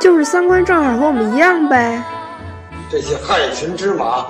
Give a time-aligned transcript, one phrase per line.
[0.00, 2.02] 就是三观正好和我们一样呗。
[2.90, 4.26] 这些害群之马，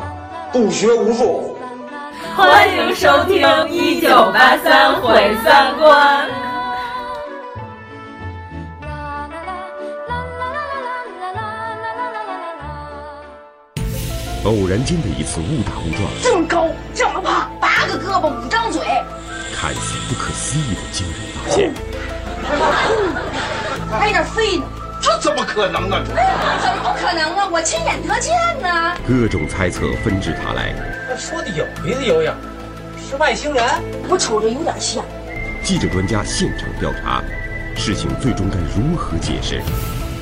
[0.52, 1.58] 不学无术。
[2.36, 6.28] 欢迎收听《一九八三毁三观》。
[14.44, 18.82] 偶然间的一次误打误撞，这么高，这么胖，八个胳膊，五张嘴，
[19.54, 21.72] 看似不可思议的惊人发现，
[23.90, 24.64] 还有点废呢。
[25.04, 26.02] 这怎么可能啊？
[26.06, 27.46] 怎么不可能啊？
[27.52, 28.96] 我亲眼得见呢。
[29.06, 30.72] 各种猜测纷至沓来。
[31.06, 32.32] 他说的有鼻子有眼，
[33.06, 33.62] 是外星人？
[34.08, 35.04] 我瞅着有点像。
[35.62, 37.22] 记者专家现场调查，
[37.76, 39.60] 事情最终该如何解释？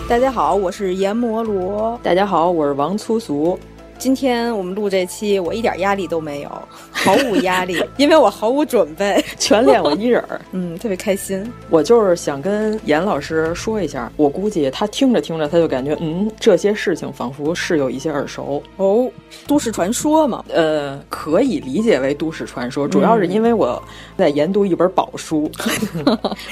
[0.09, 1.97] 大家好，我是阎摩罗。
[2.03, 3.57] 大家好，我是王粗俗。
[4.03, 6.51] 今天我们录这期，我一点压力都没有，
[6.91, 11.49] 毫无压力， 因为我毫无准备，全练我一人儿， 嗯，特别开心。
[11.71, 18.61] 我就是想跟严老师说一下，我估计他听着听着，他就感觉，嗯，这些事情仿佛是有一些耳熟。
[18.77, 19.09] 哦，
[19.47, 23.81] 都市传说嘛，呃，可以理解为都市传说，主要是因为我
[24.17, 25.49] 在研读一本宝书，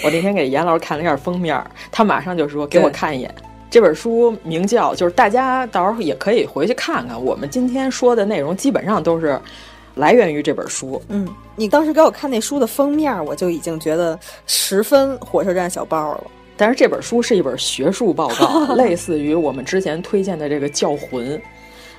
[0.05, 3.35] 我那天给严老师看了一下封面，他马上就说给我看一眼。
[3.71, 7.23] 这本书名叫，就是大家到时候也可以回去看看。
[7.25, 9.41] 我们今天说的内容基本上都是
[9.95, 11.01] 来源于这本书。
[11.09, 16.25] 嗯，你当时给我看那书的封面，我就已经觉得十分火车站小报了。
[16.57, 21.39] 但是这本书是一本学术报告， 类似于我们之前推荐的这个《教魂》。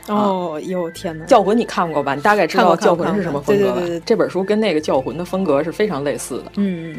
[0.08, 2.16] 哦哟天哪，《教魂》你看过吧？
[2.16, 3.76] 你大概知道《教魂》是什么风格吧？
[3.80, 6.52] 对对对，这本书跟那个《教魂》的风格是非常类似的。
[6.58, 6.98] 嗯。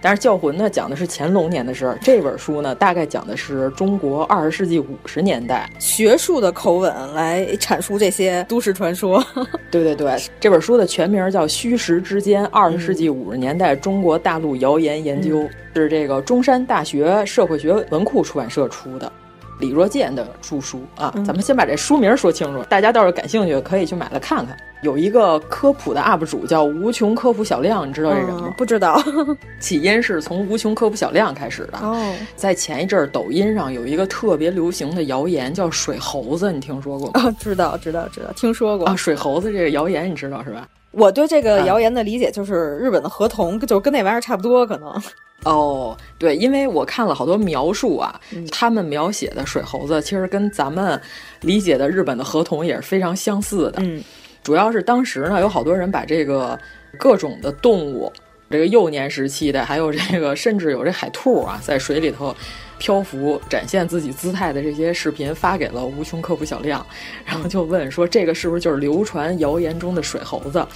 [0.00, 1.98] 但是《教魂》呢，讲的是乾隆年的事儿。
[2.02, 9.24] 这本书呢，大概讲的是中国二十世纪五十年代学术的口吻来阐述这些都市传说。
[9.70, 15.38] 对对对，这本书的全名叫《虚实之间：二十世纪五十年代中国大陆谣言研究》，
[15.74, 19.12] 是这个中山大学社会学文库出版社出的。
[19.58, 24.56] 李若健的著书啊，咱们先把这书名说清楚，大家倒是感兴趣可以去买来看看。
[24.82, 28.54] 有一个科普的 UP 主叫无穷科普小亮，你知道这人吗？
[28.56, 29.02] 不知道，
[29.58, 31.78] 起因是从无穷科普小亮开始的。
[31.78, 37.20] 哦，在前一阵儿，抖音上有一个特别流行的谣言叫水猴子，你听说过吗？
[37.20, 38.94] 啊，知道，知道，知道，听说过啊。
[38.94, 40.68] 水猴子这个谣言你知道是吧？
[40.92, 45.02] 我对这个谣言的理解就是日本的河童，就跟那玩意儿差不多，可能。
[45.44, 51.00] 哦，对，因为我看了好多描述啊，他们描写的水猴子其实跟咱们
[51.42, 53.74] 理解的日本的河童也是非常相似的。
[53.78, 54.02] 嗯，
[54.42, 56.58] 主要是当时呢，有好多人把这个
[56.98, 58.12] 各种的动物，
[58.50, 62.34] 这个幼年时期的，还有这个甚至有这海兔啊，在水里头
[62.78, 66.84] 漂浮展现自己姿态的这些视频发给了无穷科普小亮，
[67.24, 70.66] 然后就问说这个是不是就是流传谣言中的水猴子？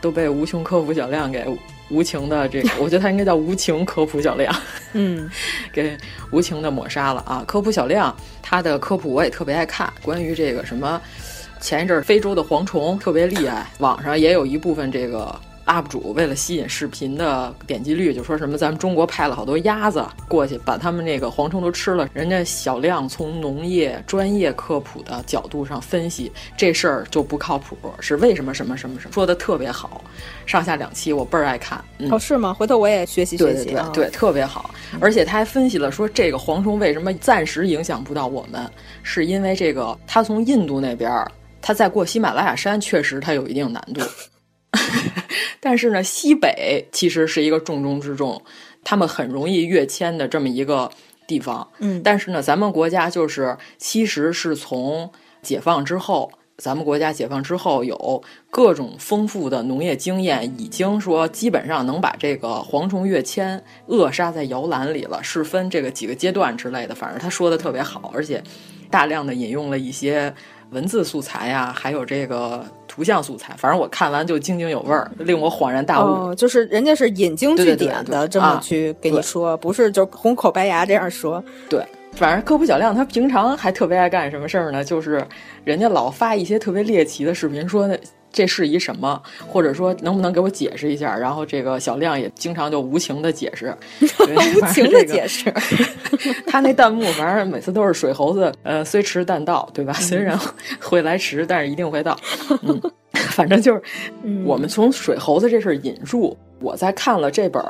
[0.00, 1.46] 都被无穷科普小亮给
[1.90, 4.54] 无情的这个， 我觉得他应该叫无情科普小亮，
[4.92, 5.30] 嗯，
[5.72, 5.96] 给
[6.30, 7.44] 无情的抹杀了啊！
[7.46, 11.00] 科普小亮他的科普我也特别爱看，关于这个什么
[11.60, 15.34] 前一阵非洲的蝗虫特别厉害，网上也有一部分这个
[15.66, 22.08] UP 主为了吸引视频的点击率，就说什么咱们中国派了好多鸭子过去把他们那个蝗虫都吃了。
[22.12, 30.04] 人家小亮从农业专业科普的角度上分析这事儿就不靠谱，是为什么什么什么什么，说的特别好。
[30.46, 31.82] 上下两期我倍儿爱看。
[31.98, 32.52] 嗯、哦，是吗？
[32.52, 33.64] 回头我也学习学习。
[33.64, 34.74] 对对对，对特别好。
[35.00, 38.70] 而且他还分析了说这个蝗虫为什么暂时影响不到我们，
[39.02, 41.26] 是因为这个它从印度那边，
[41.62, 44.02] 它再过喜马拉雅山确实它有一定难度。
[45.60, 48.40] 但是呢，西北其实是一个重中之重，
[48.82, 50.90] 他们很容易跃迁的这么一个
[51.26, 51.66] 地方。
[51.78, 55.10] 嗯，但是呢，咱们国家就是其实是从
[55.42, 66.94] 解放之后，咱们国家解放之后有各种丰富的农业经验，已经说基本上能把这个蝗虫跃迁扼杀在摇篮里了，是分这个几个阶段之类的。
[66.94, 68.42] 反正他说的特别好，而且
[68.90, 70.34] 大量的引用了一些
[70.70, 72.64] 文字素材呀，还有这个。
[72.94, 76.28] 图像素材，反正我看完就津津有味儿，令我恍然大悟。
[76.28, 81.42] 哦，就是人家是引经据典的这么去给你说，不是就红口白牙这样说。
[81.68, 84.84] 对，反正科普小亮他平常还特别爱干什么事儿呢？
[84.84, 85.26] 就是
[85.64, 87.98] 人家老发一些特别猎奇的视频，说那
[88.34, 89.22] 这是一什么？
[89.46, 91.16] 或者说能不能给我解释一下？
[91.16, 93.72] 然后这个小亮也经常就无情的解释，
[94.02, 95.50] 无情的解释。
[96.44, 99.92] 他那弹幕反正每次都是水猴子，呃，虽迟但到，对吧？
[99.94, 100.36] 虽然
[100.80, 102.18] 会来迟，但是一定会到。
[102.62, 102.80] 嗯，
[103.30, 103.80] 反正就是
[104.44, 107.62] 我们从水猴子这事儿引入，我在看了这本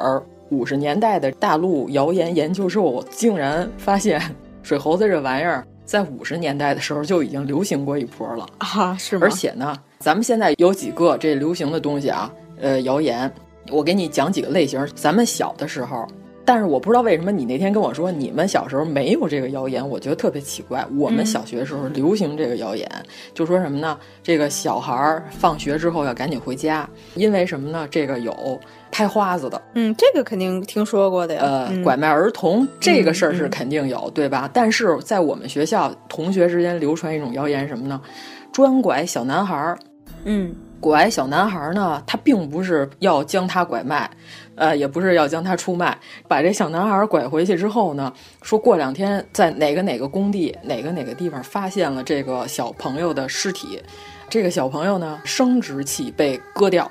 [0.48, 4.20] 五十年代的大陆谣言研究之后，我竟然发现
[4.62, 8.96] 水猴子这玩意儿在五十年代的时候就已经流行过一波了啊！
[8.96, 9.26] 是吗？
[9.26, 13.32] 而且呢，咱们现在有几个这流行的东西啊，呃，谣言，
[13.70, 14.86] 我给你讲几个类型。
[14.94, 16.06] 咱们小的时候。
[16.44, 20.86] 但是我不知道为什么你那天跟我说你们小时候没有这个谣言，我觉得特别奇怪。
[20.96, 22.88] 我们小学时候流行这个谣言，
[23.32, 23.98] 就说什么呢？
[24.22, 27.88] 这个小孩儿放学之后要赶紧回家，因为什么呢？
[27.90, 28.60] 这个有
[28.90, 29.60] 拍花子的。
[29.74, 31.40] 嗯，这个肯定听说过的呀。
[31.42, 34.50] 呃，拐卖儿童这个事儿是肯定有，对吧？
[34.52, 38.00] 但是在我们学校同学之间流传一种谣言，什么呢？
[38.52, 39.78] 专拐小男孩儿。
[40.24, 40.54] 嗯。
[40.84, 44.10] 拐小男孩呢，他并不是要将他拐卖，
[44.54, 45.98] 呃，也不是要将他出卖。
[46.28, 53.82] 把这小男孩拐回去之后呢，说过两天在哪个哪个工地、哪个哪个地方发现了这个小朋友的尸体，
[54.28, 56.86] 这个小朋友呢生殖器被割掉，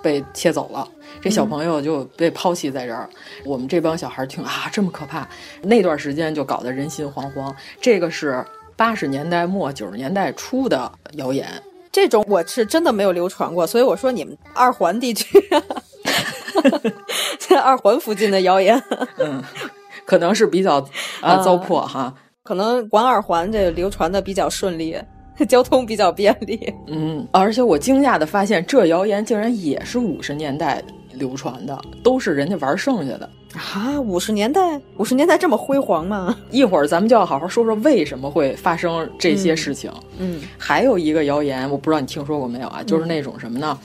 [0.00, 0.88] 被切走了，
[1.20, 3.10] 这小朋友就被抛弃在这儿。
[3.44, 5.26] 我们这帮小孩听啊，这么可怕，
[5.62, 7.52] 那段时间就搞得人心惶惶。
[7.80, 8.44] 这个是
[8.76, 11.60] 八十年代末九十年代初的谣言。
[11.92, 15.38] 这种我是真的没有流传过，所以我说你们二环地区，
[17.38, 18.82] 在 二环附近的谣言，
[19.18, 19.42] 嗯，
[20.06, 20.84] 可能是比较
[21.20, 24.96] 啊糟粕哈，可能环二环这流传的比较顺利，
[25.46, 33.28] 交通比较便利，嗯，而且我惊讶的发现，这谣言竟然也是五十年代流传的，都是人家玩剩下的。
[33.54, 36.36] 啊，五十年代，五十年代这么辉煌吗？
[36.50, 39.92] 一会儿咱们就要好好说说为什么会发生这些事情。
[40.18, 42.82] 嗯，还有一个谣言，我不知道你听说过没有啊？
[42.86, 43.78] 就是那种什么呢？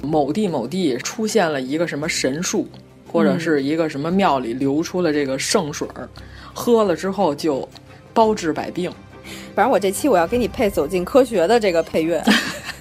[0.00, 2.66] 某地某地出现了一个什么神树，
[3.06, 6.08] 或者是一个什么庙里流出了这个圣水儿，
[6.52, 7.68] 喝了之后就
[8.12, 8.90] 包治百病。
[9.54, 12.20] 反正我这期我要给你配《走进科学》的这个配乐，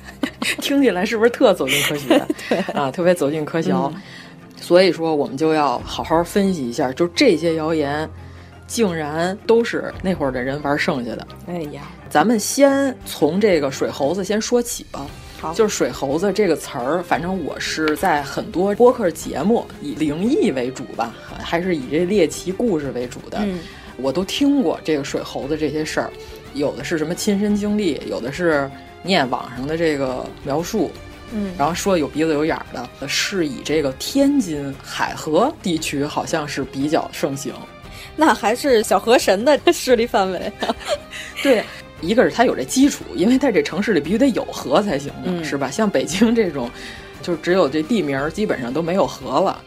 [0.60, 2.20] 听起来是不是特走进科学？
[2.50, 3.72] 对啊，特别走进科学。
[4.72, 8.10] 所以说，我们就要好好分析一下，就这些谣言，
[8.68, 11.28] 竟然都是那会儿的人玩剩下的。
[11.46, 15.06] 哎呀，咱们先从这个水猴子先说起吧。
[15.42, 23.60] 好，就是水猴子这个词儿，反正我是在很多播客节目以灵异为主吧，还是以这猎奇故事为主的，嗯，
[23.98, 26.10] 我都听过这个水猴子这些事儿，
[26.54, 28.72] 有的是什么亲身经历，有的是
[29.04, 30.90] 念网上的这个描述。
[31.34, 37.54] 嗯，然后说有鼻子有眼儿的，是以这个天津海河地区好像是比较盛行，
[38.16, 40.52] 那还是小河神的势力范围。
[41.42, 41.64] 对，
[42.02, 45.72] 一个是它有这基础，因为在这城市里必须得有河才行，嗯、是吧？
[45.72, 46.70] 像北京这种，
[47.22, 49.62] 就只有这地名，基本上都没有河了。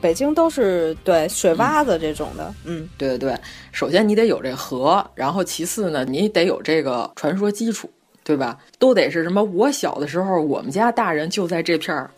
[0.00, 3.38] 北京都是对水洼子这种的，嗯，对对对。
[3.72, 7.88] 首先你得有这河，然后其次呢，你得有这个传说基础。
[8.26, 8.58] 对吧？
[8.80, 9.40] 都得是什么？
[9.44, 12.10] 我小的时候，我们家大人就在这片儿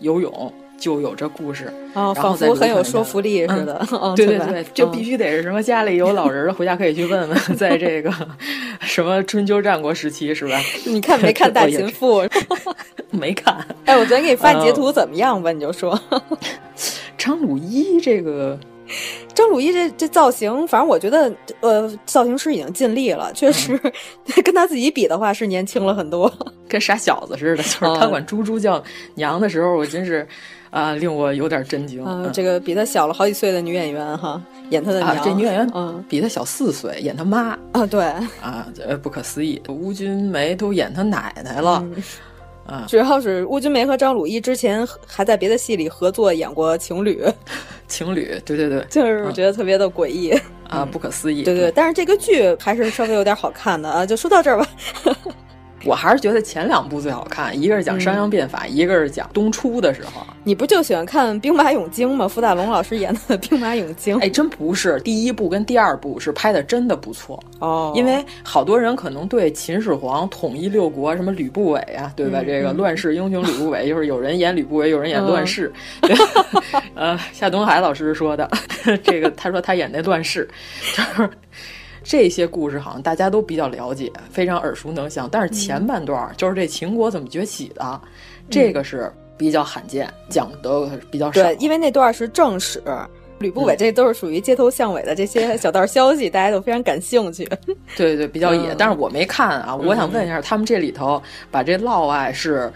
[0.00, 3.86] 游泳，就有这故事啊，仿佛很有说服力似的。
[4.16, 5.62] 对对对，就必须得是什么？
[5.62, 8.12] 家里有老人的，回家可以去问问，在这个
[8.82, 10.60] 什么春秋战国时期，是吧？
[10.84, 12.22] 你看没看《大秦赋
[13.10, 13.56] 》？没看。
[13.84, 15.52] 哎，我昨天给你发截图，怎么样吧？
[15.52, 15.96] 你就说
[17.16, 18.58] 张鲁一这个。
[19.36, 21.30] 张鲁一这这造型，反正我觉得，
[21.60, 23.78] 呃，造型师已经尽力了，确实
[24.42, 26.32] 跟他自己比的话是年轻了很多，
[26.66, 27.62] 跟傻小子似的。
[27.62, 28.82] 就是他管猪猪叫
[29.14, 30.26] 娘的时候，我真是
[30.70, 32.02] 啊，令我有点震惊。
[32.02, 34.40] 啊，这个比他小了好几岁的女演员哈，
[34.70, 38.02] 演他的娘，这女演员嗯比他小四岁，演他妈啊，对
[38.40, 41.84] 啊，呃，不可思议，吴君梅都演他奶奶了。
[42.66, 47.24] 啊，主要是邬君梅和张鲁一之前还在别的戏里合作演过情侣，
[47.86, 50.30] 情侣，对对对，就是我觉得特别的诡异
[50.68, 51.42] 啊，不可思议。
[51.42, 54.68] 对对，但是这个剧还是稍微有点好看的啊，就说到这儿吧。
[55.86, 60.26] 我还是觉得前两部最好看，一个是讲商鞅变法，嗯、一个是讲东初的时候。
[60.44, 62.28] 你不就喜欢看《兵马俑经》吗？
[62.28, 64.16] 傅大龙老师演的《兵马俑经》。
[64.20, 67.92] 哎，真不是，第一部跟第二部是拍的真的不错哦。
[67.96, 72.40] 因为好多人可能对秦始皇统一六国，什么吕不韦啊，对吧？
[72.42, 75.72] 嗯、这个乱世英雄吕不韦， 就是有人演吕不韦，有人演乱世。
[76.02, 76.16] 嗯、
[76.94, 78.48] 呃，夏东海老师说的，
[79.02, 80.48] 这个他说他演那乱世，
[80.94, 81.30] 就是。
[82.06, 85.28] 这些故事好像大家都比较了解，非常耳熟能详。
[85.30, 88.00] 但是前半段就是这秦国怎么崛起的，嗯、
[88.48, 91.42] 这个是比较罕见，讲的比较少。
[91.42, 92.80] 对，因为那段是正史，
[93.38, 97.44] 吕不韦这都是属于街头巷尾的这些小道消息，大家都非常感兴趣。
[97.96, 98.72] 对对，比较野。
[98.72, 101.20] 嗯、但是我没看啊，我想问一下，他们这里头
[101.50, 102.72] 把这嫪毐是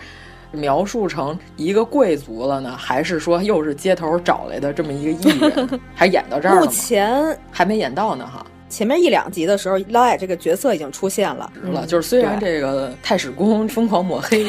[0.51, 5.81] 描述成一个贵族了呢，还是说又是街头找来的这么一个艺人？
[5.95, 8.45] 还演到这儿了目前还没演到呢哈。
[8.71, 11.85] 前面一两集的时候，嫪毐这个角色已经出现了，了。
[11.87, 14.47] 就是虽然这个太史公疯狂抹黑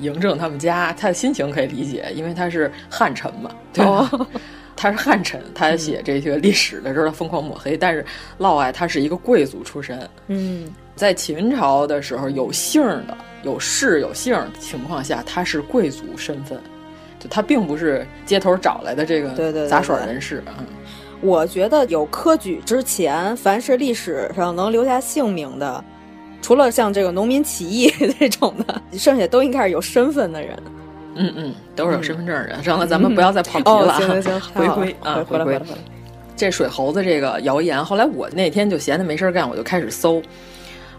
[0.00, 4.10] 嬴政 他们家，他的心情可以理解，因为他是汉臣嘛，对吧？
[4.76, 7.76] 他是汉臣，他写这些历史的时候他疯狂抹黑。
[7.76, 8.04] 但是
[8.38, 16.60] 嫪毐他是一个贵族出身，嗯，在秦朝的时候有姓的、有氏有姓的情况下，他是贵族身份，
[17.18, 20.62] 就他并不是街头找来的这个杂耍人士啊。
[21.24, 25.82] 我觉得有科举之前，凡是历史上能留下姓名的，
[26.42, 30.54] 除了像这个农民起义这种的， 剩下都应该是有身份的人。
[31.14, 32.62] 嗯嗯，都是有身份证的人。
[32.62, 35.58] 行了，咱们不要再跑题了，行行行， 回归啊，回归。
[36.36, 40.20] 这水猴子这个谣言，后来我那天就闲的没事干，我就开始搜。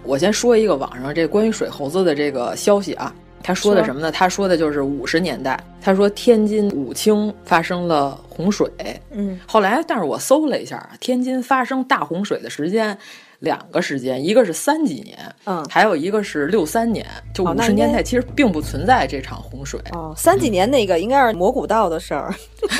[0.02, 3.14] 我先说一个网上这关于水猴子的这个消息啊。
[3.46, 4.12] 他说的什么呢？
[4.12, 5.60] 他说的就是五十年代。
[5.80, 8.68] 他说天津武清发生了洪水。
[9.12, 12.98] 嗯，后来，但是我搜了一下，天津发生大洪水的时间
[13.42, 17.06] 两个时间，一个是三几年，嗯，还有一个是六三年。
[17.36, 19.80] 就五十年代其实并不存在这场洪水。
[19.92, 22.34] 哦，三几年那个应该是蘑菇道的事儿。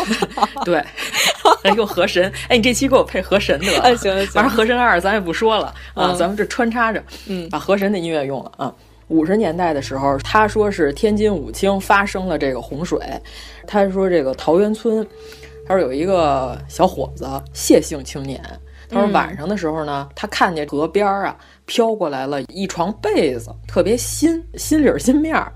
[0.66, 0.84] 对，
[1.76, 2.32] 用河神。
[2.50, 3.96] 哎，你这期给我配河神得了。
[3.98, 4.28] 行行行。
[4.32, 8.74] 反正河神二咱也不说了啊，咱们这穿插着，嗯，把河神的音乐用了啊。
[9.08, 13.00] 五十年代的时候，他说是天津武清发生了这个洪水。
[13.68, 15.06] 他说这个桃源村，
[15.68, 18.42] 他说有一个小伙子谢姓青年，
[18.90, 25.52] 他说晚上的时候呢，他看见河边啊飘过来了一床被子，特别新新里新面儿。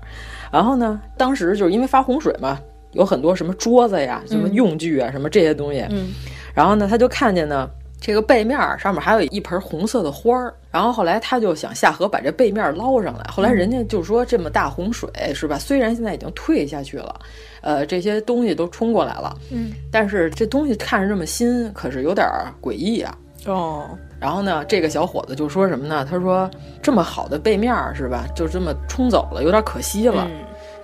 [0.52, 2.58] 然后呢，当时就是因为发洪水嘛，
[2.92, 5.84] 有很多什么桌子呀、什么用具啊、什么这些东西。
[5.90, 6.08] 嗯，
[6.54, 7.68] 然后呢，他就看见呢。
[8.00, 13.24] 这个背面上面还有一盆红色的花儿，然后后来他就想下河把这背面捞上来。
[13.30, 15.58] 后来人家就说这么大洪水是吧？
[15.58, 17.20] 虽然现在已经退下去了，
[17.60, 22.26] 呃，这些东西都冲过来了，嗯，但是这东西看着这么新，可是有点
[22.62, 23.14] 诡异啊。
[23.46, 23.88] 哦，
[24.18, 26.06] 然后呢，这个小伙子就说什么呢？
[26.08, 26.50] 他说
[26.82, 28.26] 这么好的背面是吧？
[28.34, 30.26] 就这么冲走了，有点可惜了。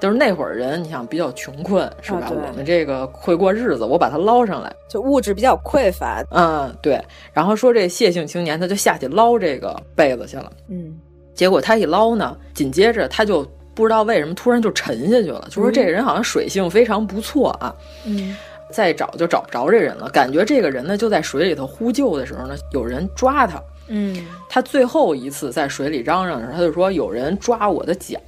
[0.07, 2.31] 就是那会儿人，你想比较穷困是吧？
[2.31, 6.25] 我们这个会过日子，我把它捞上来，就物质比较匮乏。
[6.31, 7.05] 嗯，对。
[7.33, 10.49] 然后说这谢姓青年，他就下去捞这个被子去了。
[10.69, 10.97] 嗯，
[11.35, 13.45] 结果他一捞呢，紧接着他就
[13.75, 15.45] 不知道为什么突然就沉下去了。
[15.51, 17.75] 就说这个人好像水性非常不错啊。
[18.05, 18.37] 嗯，
[18.71, 23.61] 再找就找不着这人了，感觉这个人呢就在水里头呼救的时候呢，有人抓他。
[23.89, 28.19] 嗯，他最后一次在水里嚷嚷的时候，他就说有人抓我的脚。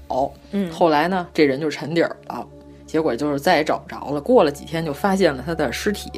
[0.52, 2.46] 嗯，后来呢，这人就沉底儿了，
[2.86, 4.20] 结果就是再也找不着了。
[4.20, 6.10] 过了几天，就发现了他的尸体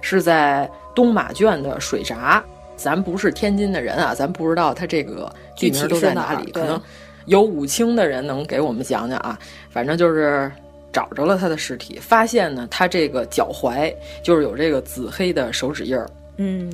[0.00, 2.44] 是在东马圈的水闸。
[2.76, 6.50] 咱不是天津的人啊，咱不知道他这个具名都在哪里。
[6.50, 6.80] 可能
[7.26, 9.38] 有武清的人能给我们讲讲啊。
[9.70, 10.50] 反正就是
[10.92, 16.10] 找着了他的尸体，发现呢，他这个脚踝就是有这个紫黑的手指印儿。
[16.38, 16.72] 嗯。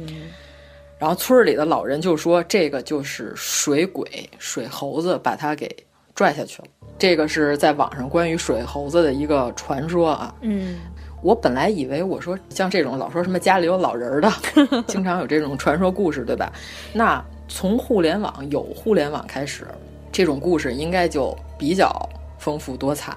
[1.01, 4.07] 然后村里的老人就说：“这个就是水鬼、
[4.39, 5.67] 水猴子把他给
[6.15, 10.35] 拽下去了。”这个是在网上关于水猴子的一个传说啊。
[10.43, 10.79] 嗯，
[11.23, 14.31] 我本来以为我说像这种老说什么家里有老人的，
[14.87, 16.53] 经常有这种传说故事，对吧？
[16.93, 19.67] 那从互联网有互联网开始，
[20.13, 21.91] 这种故事应该就比较
[22.39, 23.17] 丰富多彩。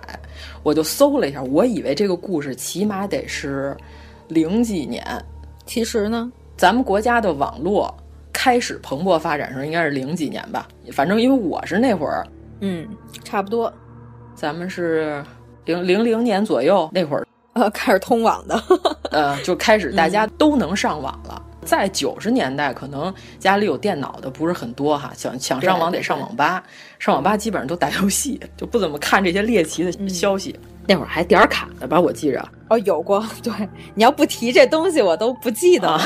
[0.63, 3.75] 我就搜了一下，我以为这个故事起码得是
[4.29, 5.05] 零几年，
[5.65, 6.31] 其实呢。
[6.63, 7.93] 咱们国家的网络
[8.31, 10.65] 开始蓬勃发展时候，应该是零几年吧。
[10.93, 12.25] 反正因为我是那会儿，
[12.61, 12.87] 嗯，
[13.21, 13.69] 差不多。
[14.33, 15.21] 咱们是
[15.65, 18.63] 零零零年左右那会儿，呃，开始通网的，
[19.11, 21.41] 呃，就开始大家都能上网了。
[21.65, 26.63] 在九十年代，可能家里有电脑的不是很多哈，想想上网得上网吧，
[26.97, 30.57] 上网吧基本上都打游戏，就不怎么看这些猎奇的消息。
[30.87, 32.41] 那会儿还点卡的吧，我记着。
[32.69, 33.21] 哦，有过。
[33.43, 33.51] 对，
[33.95, 35.89] 你要不提这东西，我都不记得。
[35.89, 36.01] 啊、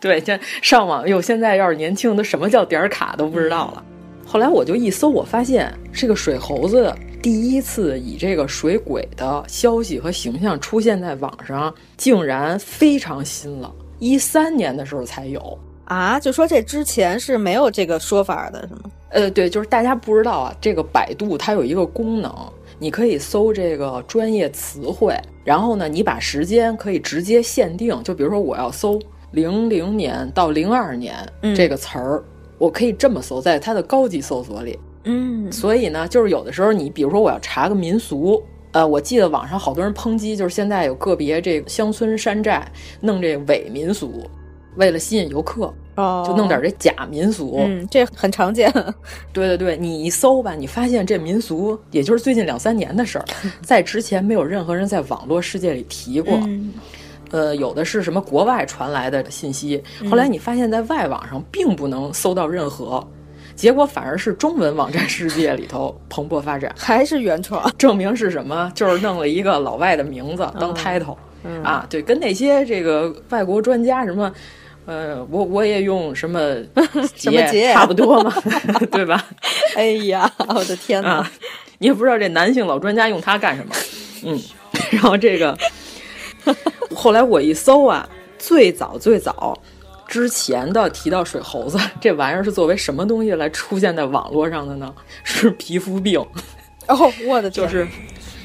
[0.02, 3.84] 对，这上网哟，现在要是年轻的，什么叫点卡都不知道了。
[4.26, 13.70] 后来我就一搜，我发现这个水猴子第一次以这个水鬼的消息和形象出现在网上，竟然非常新了。
[13.98, 18.80] 一三年的时候才有啊，就说这之前是没有这个说法的，是吗？
[19.10, 22.32] 呃，对，就是大家不知道啊，这个百度它有一个功能，
[22.78, 25.14] 你可以搜这个专业词汇，
[25.44, 28.98] 然后呢，你把时间可以直接限定，就比如说我要搜
[29.32, 31.16] 零零年到零二年
[31.54, 32.22] 这个词儿，
[32.58, 34.78] 我可以这么搜，在它的高级搜索里。
[35.04, 38.42] 嗯，所以呢，就是有的时候你比如说我要查个民俗。
[38.72, 42.70] 呃，我记得网上好多人抨击，就是现在有个别这个乡村山寨
[43.00, 44.24] 弄这伪民俗，
[44.76, 45.74] 为了吸引游客。
[45.96, 47.56] 哦，就弄点这假民俗。
[47.58, 48.72] 嗯，这很常见。
[49.34, 53.24] 对对对，你一搜吧，你发现这民俗也就是最近两三年的事儿，
[53.60, 56.34] 在之前没有任何人在网络世界里提过。
[56.44, 56.72] 嗯
[57.30, 63.06] 呃，有的是什么国外传来的信息，后来你发现在外网上并不能搜到任何，
[63.54, 68.70] 结果反而是中文网站世界里头蓬勃发展， 还是原创，证明是什么？
[68.74, 74.32] 就是弄了一个老外的名字当 title，、嗯、啊，对，跟那些这个外国专家什么。
[74.86, 76.40] 呃，我我也用什么
[77.14, 78.34] 什么节差不多嘛，
[78.90, 79.24] 对吧？
[79.76, 81.16] 哎呀，我的天哪！
[81.16, 81.30] 啊、
[81.78, 83.72] 你也不知道这男性老专家用它干什么。
[84.24, 84.40] 嗯，
[84.90, 85.56] 然后这个
[86.94, 89.58] 后来我一搜啊，最早最早
[90.06, 94.94] 之前的提到水猴子 这玩意儿是作为什么东西来出现在网络上的呢？
[95.24, 96.20] 是皮肤病。
[96.88, 97.86] 哦，我的天，就是。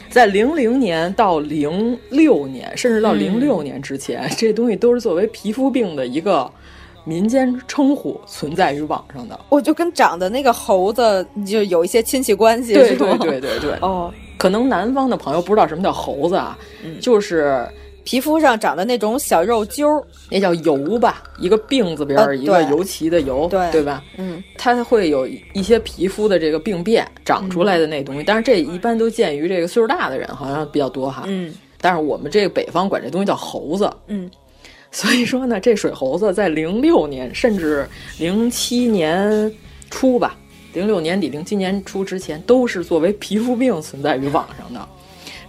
[0.07, 6.49] 在零零年到零六年，甚至到零六年之前，嗯、这东西都是作为皮肤病的一个
[7.03, 9.37] 民间称呼存在于网上的。
[9.49, 13.71] 我就跟长的那个猴子就有一些亲戚关系，对对对对对。
[13.81, 17.67] 哦，可能南方的朋友不知道什么叫猴子啊，嗯、就是
[18.05, 24.01] 皮肤上长的那种小肉揪儿，那叫油吧，一个病字边儿、呃、一个尤其的油，对对吧？
[24.17, 31.23] 嗯，它会有一些皮肤的这个病变长出来的那东西，但是这一般都见于这个岁数大的人，好像比较多哈。
[31.25, 33.91] 嗯，但是我们这个北方管这东西叫猴子。
[34.05, 34.29] 嗯，
[34.91, 39.51] 所以说呢，这水猴子在零六年甚至零七年
[39.89, 40.37] 初吧，
[40.73, 44.87] 零六年底零七年初之前，都是作为皮肤病存在于网上的。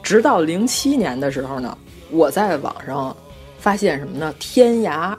[0.03, 1.77] 直到零七年的时候呢，
[2.11, 3.17] 我在网上
[3.59, 4.35] 发现什么呢？
[4.39, 5.17] 天涯，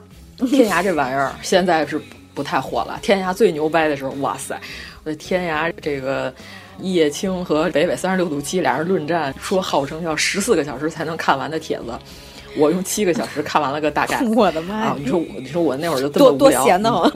[0.47, 1.99] 天涯这玩意儿 现在是
[2.33, 2.99] 不太火了。
[3.01, 4.59] 天涯最牛掰的时候，哇塞！
[5.03, 6.33] 我的天涯这个
[6.79, 11.85] 叶青和北纬三十六度七俩人论战，说号称要十四个小时才能看完的帖子，
[12.57, 14.21] 我用七个小时看完了个大概。
[14.35, 14.85] 我的妈呀！
[14.87, 17.11] 啊，你说我，你说我那会儿就这么多多闲的慌。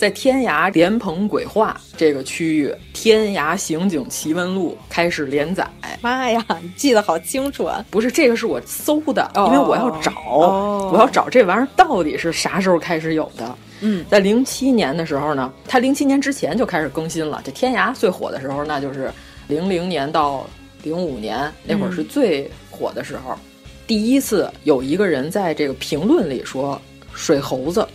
[0.00, 5.68] 在天涯莲蓬鬼话这个区域，《天涯刑警奇闻录》开始连载。
[6.00, 7.84] 妈呀，你记得好清楚啊！
[7.90, 13.54] 不是这个是我搜的，哦、因为我要找，哦、我要找这玩意儿到底是啥时候开始有的。
[13.80, 17.42] 嗯，在零七年的时候呢，它零七年之前就开始更新了。
[17.44, 19.12] 这天涯最火的时候，那就是
[19.48, 20.46] 零零年到
[20.82, 23.34] 零五年那会儿是最火的时候。
[23.34, 23.38] 嗯、
[23.86, 26.80] 第一次有一个人在这个评论里说，
[27.12, 27.86] 水猴子。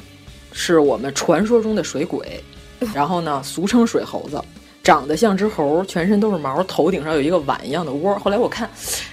[0.57, 2.41] 是我们传说中的水鬼，
[2.95, 4.41] 然后呢，俗称水猴子，
[4.81, 8.17] 长得像只猴，全身都是毛，头顶上有一个碗一样的窝。
[8.19, 8.69] 后来我看，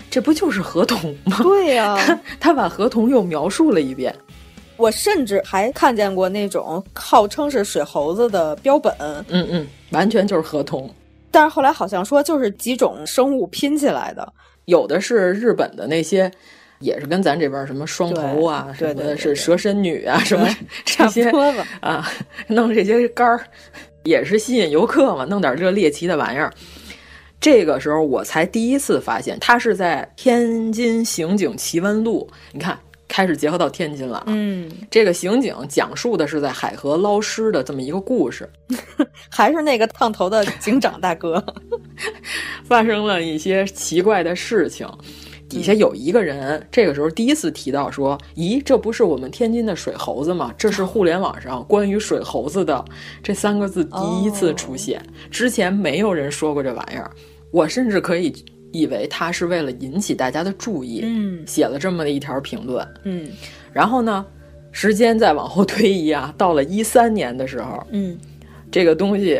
[0.09, 1.39] 这不就是河童吗？
[1.43, 4.15] 对呀、 啊，他他把河童又描述了一遍。
[4.77, 8.95] 我甚至还看见过那种号称是水猴子的标本，
[9.29, 10.89] 嗯嗯，完全就是河童。
[11.31, 14.33] 但是后来好像说就是几种生物拼起来的，
[14.67, 16.31] 有的是日本的那些。
[16.83, 20.47] 也是跟咱这边什么双头啊，什么的是蛇身女啊，什么
[20.85, 21.31] 这些
[21.81, 22.07] 啊，
[22.49, 23.41] 弄这些杆儿，
[24.03, 26.53] 也是吸引游客嘛，弄点这猎奇的玩意儿。
[27.41, 34.25] 这个时候我才第一次发现，它是在《天津刑警奇闻录》，你看开始结合到天津了啊。
[34.29, 38.49] 嗯，这个刑警讲述的是在海河捞尸的这么一个故事，
[39.29, 41.45] 还是那个烫头的警长大哥，
[42.65, 44.89] 发生了一些奇怪的事情。
[45.53, 50.51] 底下有一个人，这个时候第一次提到说：“咦，这不是我们天津的水猴子吗？
[50.57, 52.83] 这是互联网上关于水猴子的
[53.23, 57.11] 这三个字第一次出现，哦、之前没有人说过这玩意儿。
[57.51, 58.33] 我甚至可以
[58.73, 63.29] 以为他是为了引起大家的注意，嗯，写了这么的一条评论，嗯。
[63.75, 64.25] 然后呢，
[64.71, 68.19] 时间再往后推移啊，到了一三年的时候，嗯，
[68.71, 69.39] 这个东西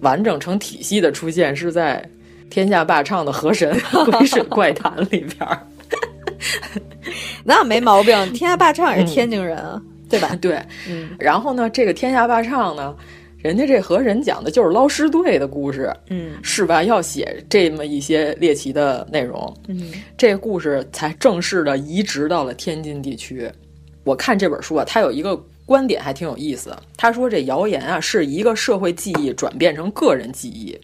[0.00, 2.02] 完整成体系的出现是在。”
[2.50, 3.78] 天下霸唱的河神
[4.10, 5.66] 鬼水怪谈里边儿，
[7.44, 8.14] 那没毛病。
[8.32, 10.36] 天下霸唱也是天津人啊，嗯、对吧？
[10.40, 11.10] 对，嗯。
[11.18, 12.94] 然后呢，这个天下霸唱呢，
[13.38, 16.82] 人家这河神讲的就是捞尸队的故事，嗯，是吧？
[16.82, 23.50] 要写这么一些猎奇的内容，嗯，这个故事才正式的移植到了天津地区。
[24.04, 26.74] 我看这本书啊，它有一个观点还挺有意思。
[26.96, 30.78] 他说这谣言啊，是一个社会记忆转变成个人记忆。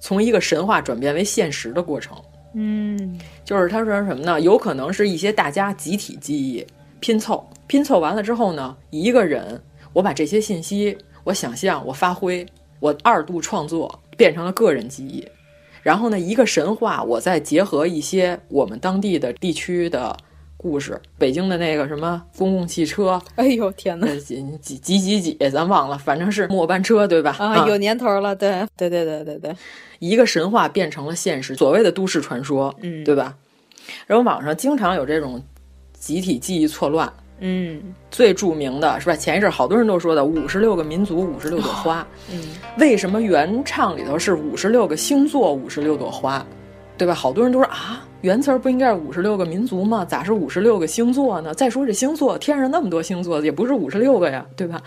[0.00, 2.16] 从一个神话转变为现实的过程，
[2.54, 4.40] 嗯，就是他说什么呢？
[4.40, 6.66] 有可能是一些大家集体记忆
[6.98, 12.44] 拼凑，拼凑完了之后呢，一个人我把这些信息，我想象，我发挥，
[12.80, 15.26] 我二度创作，变成了个人记忆。
[15.82, 20.16] 然后呢，一个神话，我再结合一些我们当地的地区的
[20.62, 27.34] 故事，北京的那个什么公共汽车，哎呦天哪，几几几几几，咱忘了，反正是末班车，对吧？
[27.38, 29.56] 啊，有年头了，对对对对对对。
[30.00, 33.34] 一个神话变成了现实，所谓的都市传说，嗯，对吧？
[34.06, 35.42] 然后网上经常有这种
[35.94, 39.16] 集体记忆错乱，嗯，最著名的是吧？
[39.16, 42.06] 前一阵好多人都说的五十六个民族，五十六朵花。
[42.30, 42.38] 嗯，
[42.78, 46.44] 为什么原唱里头是五十六个星座，五十六朵花？
[46.98, 47.14] 对吧？
[47.14, 50.04] 好多人都说啊，原词儿不应该是五十六个民族吗？
[50.04, 51.54] 咋是五十六个星座呢？
[51.54, 54.80] 再说这星座，天上那么多星座，也不是五十六个呀，对吧？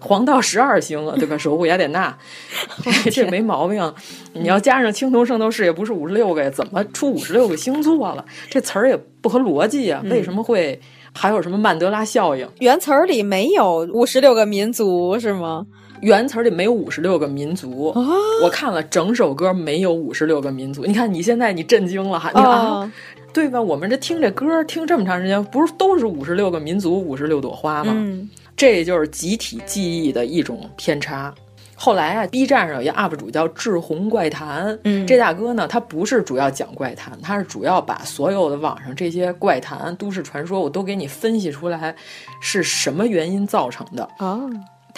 [0.00, 1.36] 黄道十二星了，对吧？
[1.36, 2.16] 守护雅典娜，
[3.04, 3.94] 这这没毛病。
[4.32, 8.24] 你要加上青铜圣斗士，也不是五十六个呀，怎么出五十六个星座了？
[8.48, 10.80] 这词儿也不合逻辑呀，为什么会
[11.12, 12.48] 还有什么曼德拉效应？
[12.60, 15.66] 原词儿里没有五十六个民族是吗？
[16.00, 18.00] 原词里没有五十六个民族，啊、
[18.42, 20.84] 我看了整首歌没有五十六个民族。
[20.84, 22.92] 你看你现在你震惊了哈，你看、啊、
[23.32, 23.60] 对吧？
[23.60, 27.92] 我们这听这歌听这么长时间，不是都是五十六个民族，五十六朵花吗？
[27.94, 31.34] 嗯、这就是集体记忆的一种偏差。
[31.80, 41.94] 后来啊，B 站上有一 UP 主叫志红怪谈，嗯，这大哥呢，他不是主要讲怪谈，他是主要把所有的网上这些怪谈、都市传说，我都给你分析出来
[42.40, 44.40] 是什么原因造成的啊。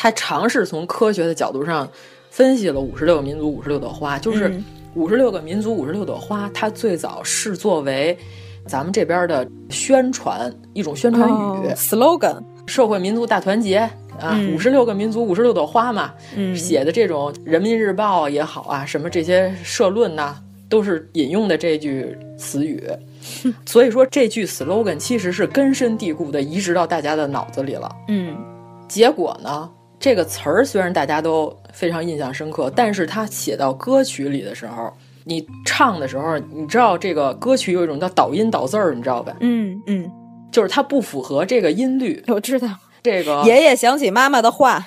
[0.03, 1.87] 他尝试从科学的角度上
[2.31, 4.51] 分析了五十六个民族、五十六朵花，就是
[4.95, 8.17] 五十六个民族、五十六朵花，它最早是作为
[8.67, 13.77] 咱们这边的宣传一种宣传语、哦、slogan，社会民族大团结
[14.19, 22.83] 啊，五十六个民族、五十六朵花嘛，嗯、写的这种《人民日报》也好啊，什么这些社论呐、啊，都是引用的这句词语。
[23.69, 27.95] 所以说，这句 slogan 其实是根深蒂固的移植到大家的脑子里了。
[28.09, 28.35] 嗯，
[28.89, 29.69] 结果呢？
[30.01, 34.91] 这个词儿虽然大家都非常印象深刻，但是它写到歌曲里的时候，
[35.25, 39.37] 你唱的时候，你知道这个歌曲有一种叫倒音倒字儿，你知道吧？
[39.41, 40.11] 嗯嗯，
[40.51, 42.23] 就是它不符合这个音律。
[42.29, 42.67] 我知道
[43.03, 44.83] 这个 爷爷想起妈妈的话，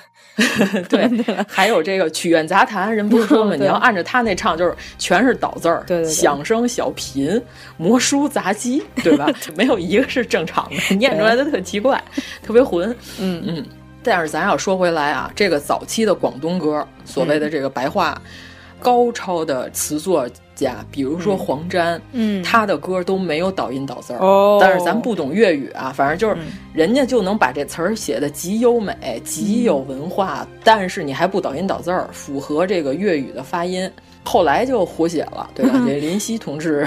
[0.90, 1.08] 对，
[1.46, 3.54] 还有这个曲苑杂谈，人不是说吗？
[3.56, 7.40] 你要按照他那唱，就是全是倒字儿，对对对，响声小频，
[7.76, 9.30] 魔书杂技，对吧？
[9.56, 12.02] 没有一个是正常的，念出来的特奇怪，
[12.42, 12.90] 特别混。
[13.20, 13.64] 嗯嗯。
[14.04, 18.30] 但是咱要说回来啊，这个早期的广东歌，所谓的这个白话、嗯、
[18.78, 24.18] 高超的词作家，比如说黄沾，嗯，他的歌都没有倒音倒字儿。
[24.20, 26.36] 哦，但是咱不懂粤语啊，反正就是
[26.72, 33.90] 人家就能把这词儿写的极优美、极有文化，嗯、但是你还不倒音倒字儿，符合这个粤语的发音。
[34.22, 35.72] 后来就活写了，对吧？
[35.86, 36.86] 这林夕同志。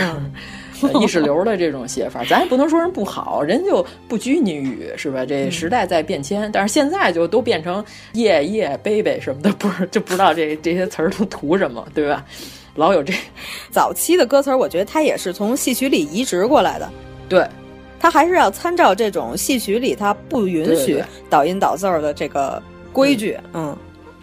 [1.02, 5.26] 意识流的这种写法，咱也不能说人不好，人就不拘泥于是吧？
[5.26, 12.24] 这时代在变迁，但是现在就都变成夜夜 baby 什么的，不是就不知道这这些词儿都图什么，对吧？
[12.76, 13.14] 老有这
[13.72, 16.90] 早期的歌词，我觉得它也是从戏曲里移植过来的，
[17.28, 17.48] 对，
[18.00, 22.62] 它还是要参照这种戏曲里它不允许倒音倒字儿的这个
[22.94, 23.76] 规矩，嗯，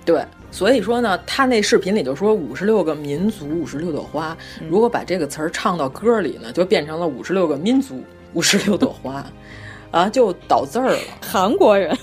[0.04, 0.24] 对。
[0.54, 4.36] 所以说呢，他那视频里就说五十六个民族，五十六朵花。
[4.70, 9.26] 如果把这个词儿唱到歌里呢，就变成了五十六个民族，五十六朵花，
[9.90, 10.98] 啊，就倒字儿了。
[11.20, 11.98] 韩国人，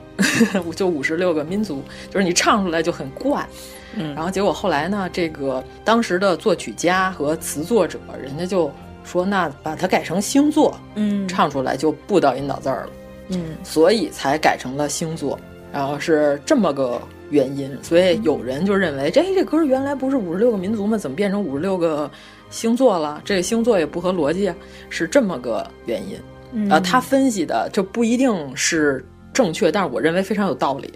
[0.76, 3.48] 就五十六个民族，就是你唱出来就很怪。
[3.94, 8.70] 嗯，然后结果后来呢，这个当时的作曲家和词作者，人家就
[9.04, 12.90] 说，那把它改成星座，嗯，唱出来就不倒音倒字儿了。
[13.28, 15.40] 嗯，所以才改成了星座。
[15.72, 17.00] 然后是这么个。
[17.30, 20.96] 原因，所以有人就认为，这这歌原来不是五十六个民族吗？
[20.96, 22.10] 怎么变成五十六个
[22.50, 23.20] 星座了？
[23.24, 24.56] 这个星座也不合逻辑啊，
[24.88, 26.16] 是这么个原因。
[26.52, 30.92] 嗯、啊，他分析的就不一定是正确，但是我认为非常有道理。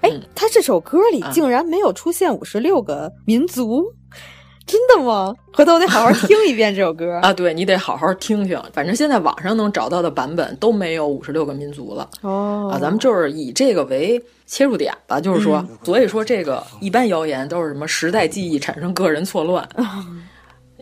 [0.00, 3.84] 哎，他这首歌里竟然没有出现五十六个民族。
[4.68, 5.34] 真的吗？
[5.52, 7.32] 回头我得好好听一遍这首歌 啊！
[7.32, 12.70] 对你得好好听听，反正现在网上能找到的版本都没有五十六个民族了哦。
[12.72, 19.66] 啊，咱们就是以这个为切入点吧，就是说，嗯、所以说这个一般谣言都是什么时代记忆产生个人错乱，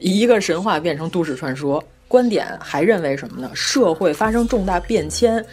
[0.01, 1.83] 一个神话变成都市传说。
[2.09, 3.51] 观点还认为什么呢？
[3.53, 5.45] 社会发生重大变迁。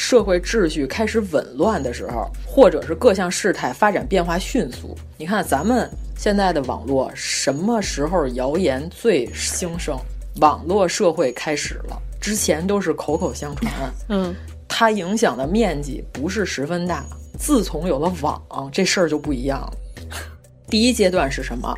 [0.00, 9.94] 社会秩序开始紊乱的时候，或者是各项事态发展变化迅速，你看咱们现在的网络什么时候谣言最兴盛？
[10.40, 13.70] 网络社会开始了，之前都是口口相传，
[14.08, 14.34] 嗯，
[14.66, 17.04] 它影响的面积不是十分大。
[17.38, 19.72] 自从有了网，这事儿就不一样了。
[20.66, 21.76] 第一阶段是什么？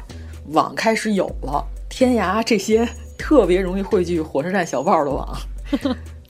[0.50, 5.36] 网开始有了，天涯这些特别容易汇聚火车站小报的网。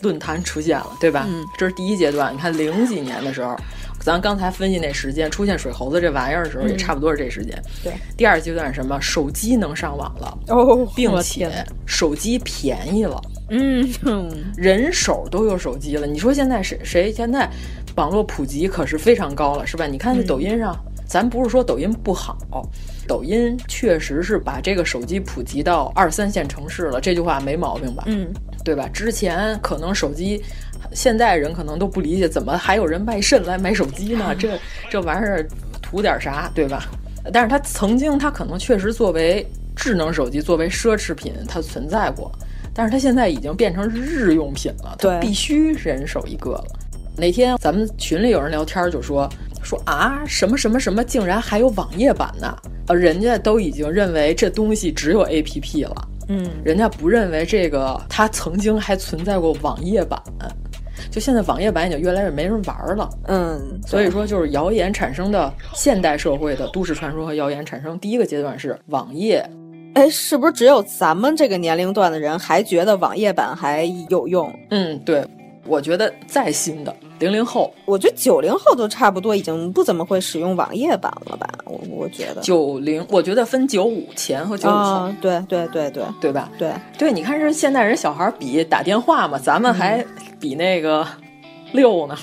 [0.03, 1.27] 论坛出现了，对吧？
[1.29, 2.35] 嗯，这是第一阶段。
[2.35, 3.57] 你看零几年的时候，
[4.01, 7.57] 咱刚才分析那时间出现水猴子这玩意儿的时候，也差不多是这时间。
[7.57, 9.01] 嗯、对，第二阶段是什么？
[9.01, 11.51] 手机能上网了哦，并且
[11.87, 13.21] 手机便宜了。
[13.51, 13.89] 嗯，
[14.57, 16.07] 人手都有手机了。
[16.07, 17.49] 你说现在谁谁现在
[17.97, 19.87] 网络普及可是非常高了，是吧？
[19.87, 22.37] 你看那抖音上，嗯、咱不是说抖音不好，
[23.07, 28.03] 抖音确实是把这个手机普及到二三线城市了，这句话没毛病吧？
[28.07, 28.33] 嗯。
[28.65, 28.89] 对吧？
[28.93, 30.43] 之前可能手机
[30.93, 34.35] 现在人可能都不理解，怎么还有人卖肾来买手机呢？
[34.39, 34.59] 这
[34.91, 35.47] 这玩意儿
[35.81, 36.85] 图点啥，对吧？
[37.33, 39.47] 但是它曾经，它可能确实作为
[39.77, 42.31] 智能手机，作为奢侈品，它存在过。
[42.75, 46.65] 但是它现在已经变成日用品了，它必须人手一个了。
[47.17, 49.29] 哪天咱们群里有人聊天就说
[49.63, 52.57] 说啊，什么什么什么，竟然还有网页版呢？
[52.89, 60.21] 呃，人家都已经认为这东西只有 APP 了，嗯，人家不认为这个它曾经还存在过网页版。
[61.11, 69.45] 就现在网页版已经越来越没人玩了，嗯，所以说就是谣言产生的现代社会的都市传说和谣言产生第一个阶段是网页。
[69.95, 74.51] 哎，是不是只有咱们这个年龄段的人还觉得网页版还有用？
[74.71, 75.27] 嗯，对，
[75.67, 81.49] 我觉得再新的零零后，我觉得九零后都差不多已经不怎么会使用网页版了吧？
[81.65, 86.51] 我我觉得九零，我觉得分九五前和九五后，啊，对对对对对吧？
[86.59, 90.05] 对对，你看这现在人小孩比打电话嘛，咱们还
[90.41, 91.07] 比那个
[91.71, 92.17] 六呢。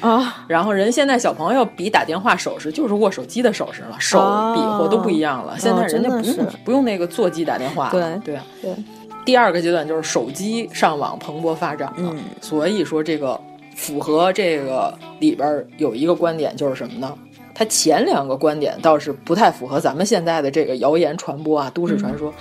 [0.00, 4.18] 啊，然后人现在小朋友比打电话手势就是握手机的手势了，手
[4.54, 5.58] 比划都不一样了。
[5.58, 8.42] 现在人家不用不用那个座机打电话了，对啊。
[8.62, 8.74] 对，
[9.26, 13.38] 第二个阶段就是手机上网蓬勃发展了，嗯，所以说这个
[13.80, 17.16] 符合这个里边有一个观点就是什么呢？
[17.54, 22.32] 它前两个观点倒是不太符合咱们现在的这个谣言传播啊，都市传说。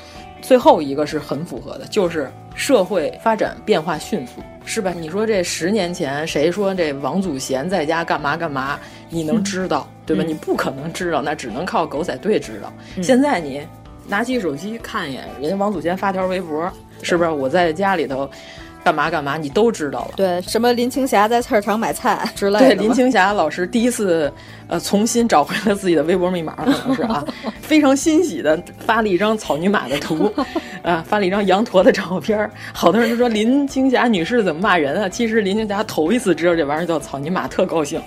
[0.42, 4.94] 最后一个是很符合的，就是社会发展变化迅速，是吧？
[5.00, 8.78] 你说这十年前谁说这王祖贤在家干嘛干嘛，
[9.10, 10.24] 你能知道，对吧？
[10.28, 12.72] 你不可能知道，那只能靠狗仔队知道。
[13.02, 13.66] 现在你
[14.10, 16.70] 拿起手机看一眼，人家王祖贤发条微博，
[17.02, 17.30] 是不是？
[17.30, 18.30] 我在家里头。
[18.84, 20.12] 干嘛干嘛，你都知道了。
[20.16, 22.66] 对，什么林青霞在菜市场买菜 之类的。
[22.68, 24.32] 对，林青霞老师第一次
[24.68, 27.24] 呃重新找回了自己的微博密码，可能是啊，
[27.62, 30.32] 非常欣喜的发了一张草泥马的图，
[30.82, 32.50] 啊， 发了一张羊驼的照片。
[32.74, 35.10] 好多人都说林青霞女士怎么骂人啊？
[35.10, 38.02] 其实林青霞头一次知道这玩意儿叫草泥马，特高兴。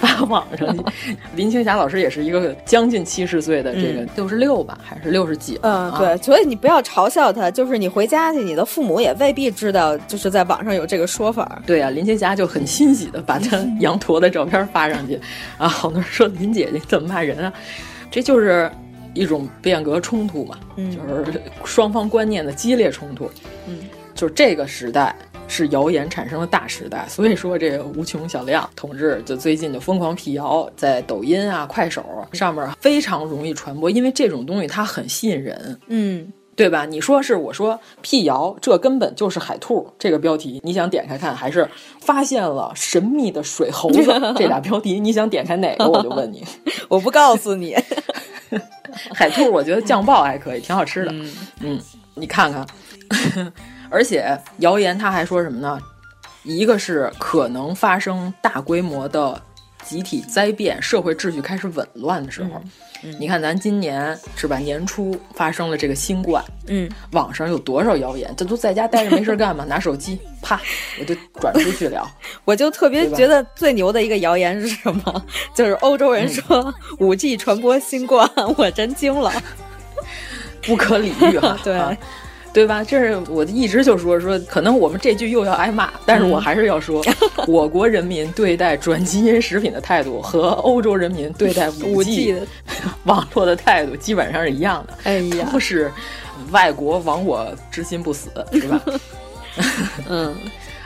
[0.00, 0.82] 发网上去，
[1.36, 5.58] 林青霞老师也是一个将近七十岁的这个六十六吧，还是六十几？
[5.62, 11.60] 嗯，对，所以你不要嘲笑他，就是你回家去，你的父母也未必知道，就是在网上有这个说法。
[11.66, 15.20] 对啊，林青霞就很欣喜的把他羊驼的照片发上去，
[15.58, 17.52] 啊，好多人说林姐姐怎么骂人啊？
[18.10, 18.70] 这就是
[19.12, 20.82] 一种变革冲突嘛，就
[21.32, 23.30] 是双方观念的激烈冲突。
[23.68, 23.80] 嗯，
[24.14, 25.14] 就是这个时代。
[25.50, 36.86] 是谣言产生的大时代，所以说这个无穷小亮同志就最近就疯狂辟谣，在抖音啊、快手上面非常容易传播，因为这种东西它很吸引人，嗯，对吧？
[36.86, 41.68] 你说是我说辟谣，这根本就是海兔这个标题，你想点开看，还是
[42.00, 44.02] 发现了神秘的水猴子
[44.38, 45.88] 这俩标题，你想点开哪个？
[45.88, 46.44] 我就问你，
[46.88, 47.76] 我不告诉你，
[49.12, 51.12] 海兔我觉得酱爆还可以，挺好吃的，
[51.60, 51.80] 嗯，
[52.14, 52.64] 你看看。
[53.90, 55.78] 而且谣言他还说什么呢？
[56.42, 59.40] 一个是可能发生大规模的
[59.84, 62.50] 集体灾变，社会秩序开始紊乱的时候。
[63.18, 64.58] 你看咱今年是吧？
[64.58, 68.30] 年初发生了这个新冠，嗯，网上有多少谣言？
[68.36, 69.64] 这都在家待着没事干嘛？
[69.68, 70.60] 拿手机，啪，
[70.98, 72.06] 我就转出去了。
[72.44, 75.24] 我就特别觉得最牛的一个谣言是什么？
[75.54, 79.32] 就是欧洲人说五 G 传播新冠，我真惊了，
[80.66, 81.58] 不可理喻哈。
[81.64, 81.74] 对。
[82.52, 82.82] 对吧？
[82.82, 87.02] 这是我一直就说说，可能我们这句又要挨骂，但是我还是要说，
[87.46, 92.34] 我国人民对待转基因食品的态度和欧洲人民对待五 G
[93.04, 94.94] 网络的态度基本上是一样的。
[95.04, 95.92] 哎呀，都是
[96.50, 98.80] 外国亡我之心不死，是吧？
[100.08, 100.34] 嗯，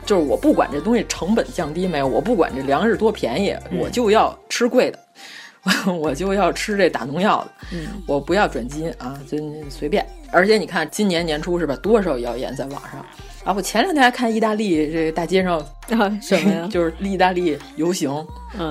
[0.04, 4.98] 就是我不管这东西成本降低没有，我不管这粮食多便宜，我就要吃贵的。
[5.98, 9.38] 我就要吃这打农药的，嗯，我不要转基因啊，就
[9.70, 10.06] 随便。
[10.30, 13.04] 而且你看，今年年初是吧，多少谣言在网上
[13.44, 13.52] 啊！
[13.54, 15.58] 我前两天还看意大利这大街上
[15.90, 16.66] 啊，什么呀？
[16.72, 18.10] 就是意大利游行，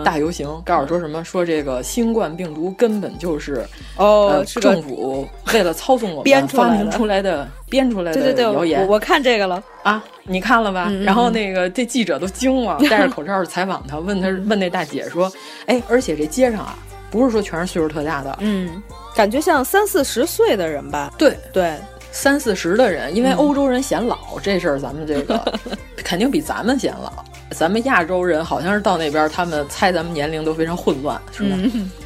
[0.04, 1.24] 大游行，告诉说什么？
[1.24, 3.64] 说这个新冠病毒根本就是
[3.98, 8.88] 哦，政府为了操纵我们 发明出来的编出来的谣言。
[8.88, 10.92] 我看这个了啊，你看了吧？
[11.04, 15.32] 然后那个这记者都惊了， 戴着口罩采访他，问他问那大姐说
[15.68, 16.76] ：“哎，而且这街上啊。”
[17.14, 18.82] 不是说全是岁数特大的，嗯，
[19.16, 21.14] 感觉像三四十岁的人吧？
[21.16, 21.76] 对对，
[22.14, 25.60] 三四十的人，因为欧洲人显老这事儿，咱们这个
[25.98, 27.12] 肯定比咱们显老。
[27.50, 31.58] 咱们亚洲人好像是到那边，他们猜咱们年龄都非常混乱，是吧？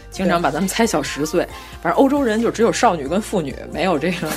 [0.10, 1.46] 经常把咱们猜小十岁。
[1.82, 4.28] 反正欧洲人就只有少女跟妇女，没有这个。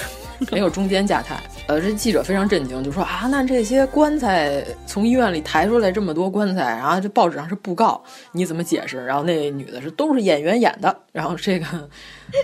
[0.51, 9.05] 没有中间价态，呃，这记者非常震惊，就说啊，那这些棺材从医院里抬出来这么多棺材，然后这报纸上是布告，你怎么解释？
[9.05, 11.67] 然后那女的是都是演员演的，然后这个，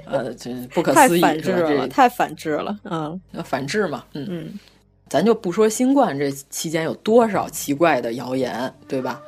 [0.04, 4.58] 呃，这不可思议，太反制了，太反制了，嗯，反制嘛，嗯嗯，
[5.08, 9.20] 咱就不说新冠这期间有多少奇怪的谣言，对吧？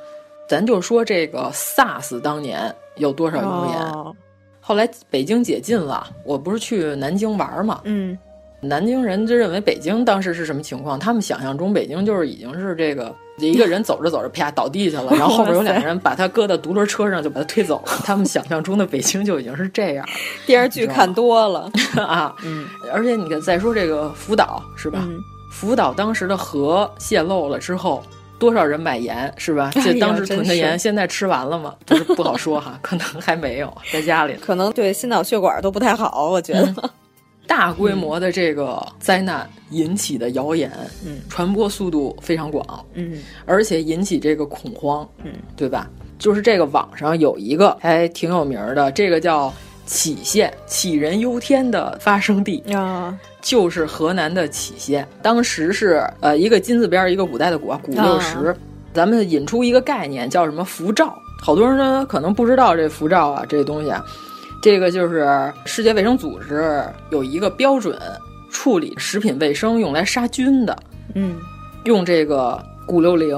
[0.48, 3.82] 咱就说这个 SARS 当年有多少谣言。
[3.92, 4.16] 哦、
[4.60, 8.18] 后来北京解禁了，我不是去南京玩嘛，嗯，
[8.60, 10.98] 南京人就认为北京当时是什么情况？
[10.98, 17.92] 他们想象中北京就是已经是这个一个人走着走着啪倒地下了， 然后后边有两个人把他搁到独轮车上就把他推走了。
[18.04, 20.04] 他们想象中的北京就已经是这样。
[20.46, 25.04] 电视剧看多了啊，嗯，而且你看再说这个福岛是吧？
[25.06, 25.18] 嗯
[25.50, 28.02] 福岛当时的核泄漏了之后，
[28.38, 29.72] 多少人买盐是吧？
[29.74, 31.74] 哎、这当时囤的盐，现在吃完了吗？
[31.86, 36.62] 就是不好说哈，可能还没有在家里，可能对心脑血管都不太好，我觉得。
[36.82, 36.90] 嗯、
[37.48, 40.70] 大规模的这个灾难引起的谣言，
[41.04, 45.90] 嗯，传播速度非常广，嗯，而且引起这个恐慌，嗯，对吧？
[46.18, 49.52] 就是这个网上有一个还挺有名的，这个叫
[49.86, 53.18] 杞县杞人忧天的发生地啊。
[53.40, 58.48] 就是河南的杞县，当时是呃一个金字边一个古代的古，古六十。
[58.48, 58.56] 啊、
[58.92, 64.04] 咱们引出一个概念叫什么符照，好多人呢可能不知道这符照啊这东西啊，
[64.60, 67.98] 这个就是世界卫生组织有一个标准
[68.50, 70.76] 处理食品卫生用来杀菌的，
[71.14, 71.36] 嗯，
[71.84, 73.36] 用这个古六零。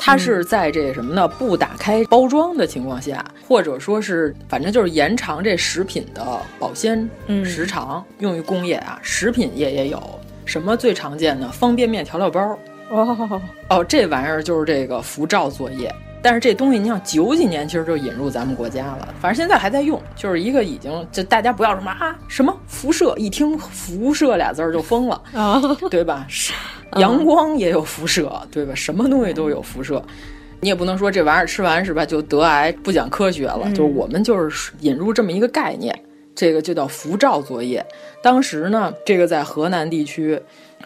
[0.00, 1.26] 它是在这什么呢？
[1.26, 6.24] 不打开包装的情况下，或者说是反正就是延长这食品的
[6.56, 7.10] 保鲜
[7.44, 10.00] 时长，嗯、用于工业啊，食品业也有。
[10.44, 11.48] 什么最常见的？
[11.50, 12.56] 方便面调料包。
[12.90, 15.92] 哦哦，这玩意儿就是这个辐照作业。
[16.28, 25.58] 但是这东西，你想九几年其实就引入咱们国家了，反正现在还在用，就是一个已经就大家不要什么啊什么辐射，一听辐射俩字儿就疯了啊，
[25.90, 26.26] 对吧？
[26.96, 28.74] 阳光也有辐射，对吧？
[28.74, 30.04] 什么东西都有辐射，
[30.60, 33.62] 你也不能说这玩意儿吃完是吧就得癌，不讲科学了。
[33.64, 35.98] 嗯、就是我们就是引入这么一个概念，
[36.34, 37.82] 这个就叫辐照作业。
[38.22, 40.38] 当时呢，这个在河南地区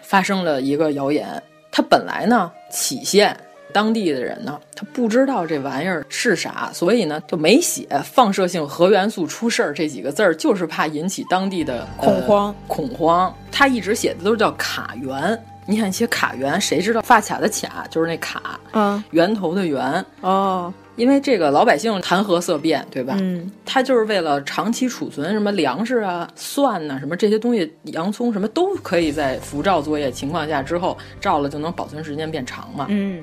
[0.02, 3.36] 发生了一个谣言，它本来呢杞县。
[3.72, 12.54] 当地的人呢，他不知道这玩意儿是啥，所以呢就没写放射性核元素出事儿这几个字儿，就是怕引起当地的、呃、恐慌。
[12.66, 15.38] 恐慌，他一直写的都是叫卡源。
[15.64, 20.72] 你看写卡源，谁知道发卡的卡就是那卡，嗯，源头的源哦。
[20.96, 23.16] 因为这个老百姓谈核色变，对吧？
[23.18, 32.86] 嗯，他就是为了长期储存什么粮食啊、蒜呐、啊、什么这些东西，洋葱什么都可以在辐照作业情况下之后照了就能保存时间变长嘛。
[32.90, 33.22] 嗯。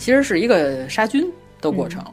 [0.00, 2.12] 其实是一个杀菌的过程，嗯、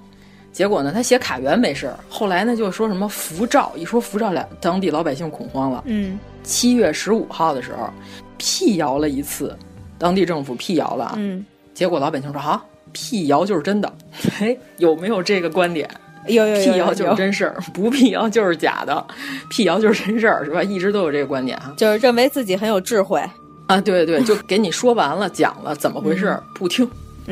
[0.51, 5.81] 结果呢，他写卡源没事儿，后来呢就说什么辐照，一说辐照，俩当地老百姓恐慌了。
[5.87, 7.89] 嗯，七月十五号的时候，
[8.37, 9.57] 辟谣了一次，
[9.97, 11.13] 当地政府辟谣了。
[11.15, 13.91] 嗯，结果老百姓说啊，辟谣就是真的。
[14.41, 15.89] 哎，有没有这个观点？
[16.27, 19.07] 有有有，辟谣就是真事儿，不辟谣就是假的，
[19.49, 20.61] 辟谣就是真事儿，是吧？
[20.61, 23.23] 一直都有这个观点啊，就是认为自己很有智慧
[23.67, 23.79] 啊。
[23.79, 26.85] 对对，就给你说完了，讲了怎么回事，嗯、不听。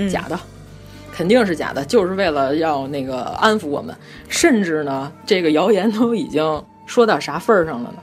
[0.09, 0.39] 假的，
[1.11, 3.95] 肯定是假的，就是为了要那个安抚我们。
[4.27, 7.97] 甚至呢，这个谣言都已经说到啥份儿上了呢？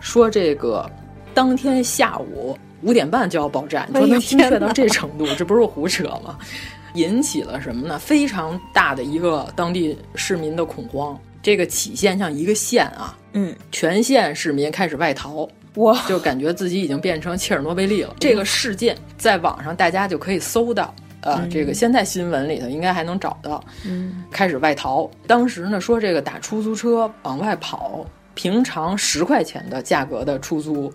[0.00, 0.88] 说这个
[1.32, 6.38] 当天下午五点半就要爆炸，你说能精确到这程度，这不是胡扯吗？
[6.94, 7.98] 引起了什么呢？
[7.98, 11.18] 非常大的一个当地市民的恐慌。
[11.42, 15.48] 这个杞县像一个县啊，嗯，全县市民开始外逃。
[15.74, 18.14] 哇，就感觉自己已经变成切尔诺贝利了。
[18.18, 20.94] 这个事件在网上大家就可以搜到。
[21.26, 23.62] 呃，嗯、这个现在新闻里头应该还能找到。
[23.84, 25.10] 嗯，开始外逃。
[25.26, 30.92] 当时呢说这个打出租车往外跑，平常十块钱的价格的出租，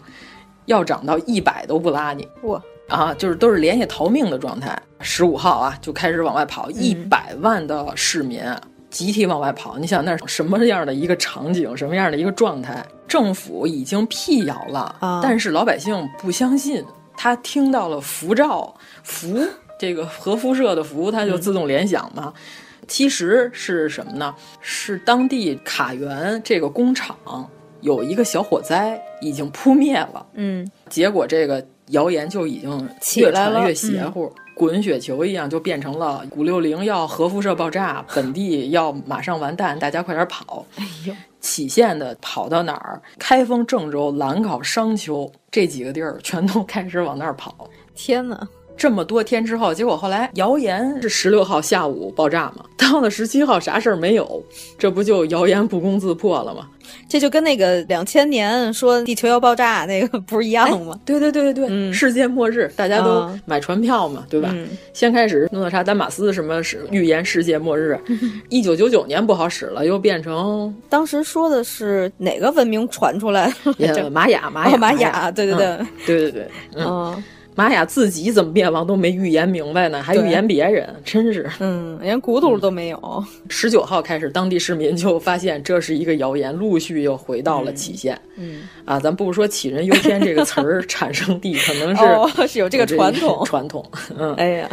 [0.66, 2.26] 要涨到一百都不拉你。
[2.44, 4.82] 哇啊，就是都是连夜逃命的状态。
[5.02, 8.42] 十五号啊就开始往外跑，一百万的市民
[8.90, 9.78] 集体往外跑。
[9.78, 12.86] 你想那是什么样的一个场景，什么样的一个状态？
[13.08, 16.84] 政府已经辟谣了，啊、但是老百姓不相信。
[17.18, 19.38] 他听到了辐照，辐
[19.82, 22.32] 这个核辐射的辐，它就自动联想嘛。
[22.36, 24.36] 嗯、其实是什么呢？
[24.60, 27.18] 是当地卡源这个工厂
[27.80, 30.24] 有一个小火灾，已经扑灭了。
[30.36, 40.64] 嗯，结果这个谣言就已经越传越邪乎，滚雪球一样就变成了五六零要核辐射爆炸， 本地要马上完蛋，大家快点跑。
[40.76, 41.16] 哎呦！
[41.42, 43.02] 杞县的跑到哪儿？
[43.18, 47.68] 开封、郑州、兰考、商丘这几个地儿全都开始往那儿跑。
[47.96, 48.48] 天哪！
[48.78, 52.66] 这么多天之后，结果后来谣言是十六号下午爆炸嘛？
[52.78, 54.44] 到了十七号啥事儿没有，
[54.78, 56.68] 这不就谣言不攻自破了吗？
[57.08, 61.00] 这就跟那个两千年说地球要爆炸那个不是一样吗？
[61.06, 64.50] 对对对对对，嗯、世界末日，大家都嗯买船票嘛，对吧？
[64.54, 67.98] 嗯、先开始诺查丹马斯什么是预言世界末日，
[68.50, 73.54] 一九九九年不好使了，又变成当时说的是哪个文明传出来？
[74.12, 77.24] 玛雅玛雅哦、玛雅，对对对、嗯、对对对，嗯。
[77.56, 83.24] 玛雅自己怎么灭亡都没预言明白呢，还预言别人，真是，嗯，连骨头都没有。
[83.50, 88.20] 十九号开始，当地市民就发现这是一个谣言，陆续又回到了杞县。
[88.38, 93.86] 嗯，啊，咱不说杞人忧天这个词儿 产生地，可能是、哦、是有这个传统， 传统。
[94.18, 94.70] 嗯，哎呀。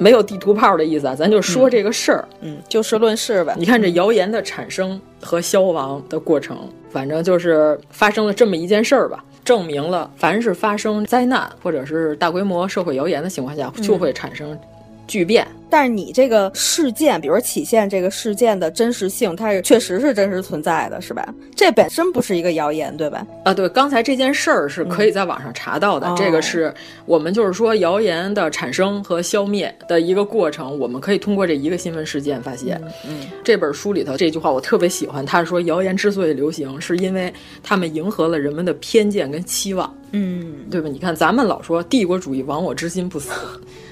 [0.00, 3.56] 没有地图炮的意思啊，咱就说这个事儿，嗯，就事论事吧。
[3.58, 6.56] 你看这谣言的产生和消亡的过程，
[6.98, 14.58] 反正就是发生了这么一件事儿吧，证明了凡是发生灾难或者是大规模社会谣言的情况下，就会产生
[15.06, 15.46] 巨变。
[15.70, 21.34] 但是你这个事件，比如起现这个事件的真实性，它是确实是真实存在的，是吧？
[21.54, 23.26] 这本身不是一个谣言，对吧？
[23.44, 26.06] 啊，对，刚才这件事儿是可以在网上查到的。
[26.08, 26.72] 嗯、这个是
[27.04, 32.80] 我们就是说谣言的产生和消灭的一个过程，我们可以通过这一个新闻事件发现。
[33.06, 39.92] 嗯，嗯这本书里头这句话我特别喜欢，他说谣言之所以流行，是因为他们迎合了人们的偏见跟期望。
[40.12, 40.88] 嗯，对吧？
[40.88, 43.30] 你看咱们老说帝国主义亡我之心不死。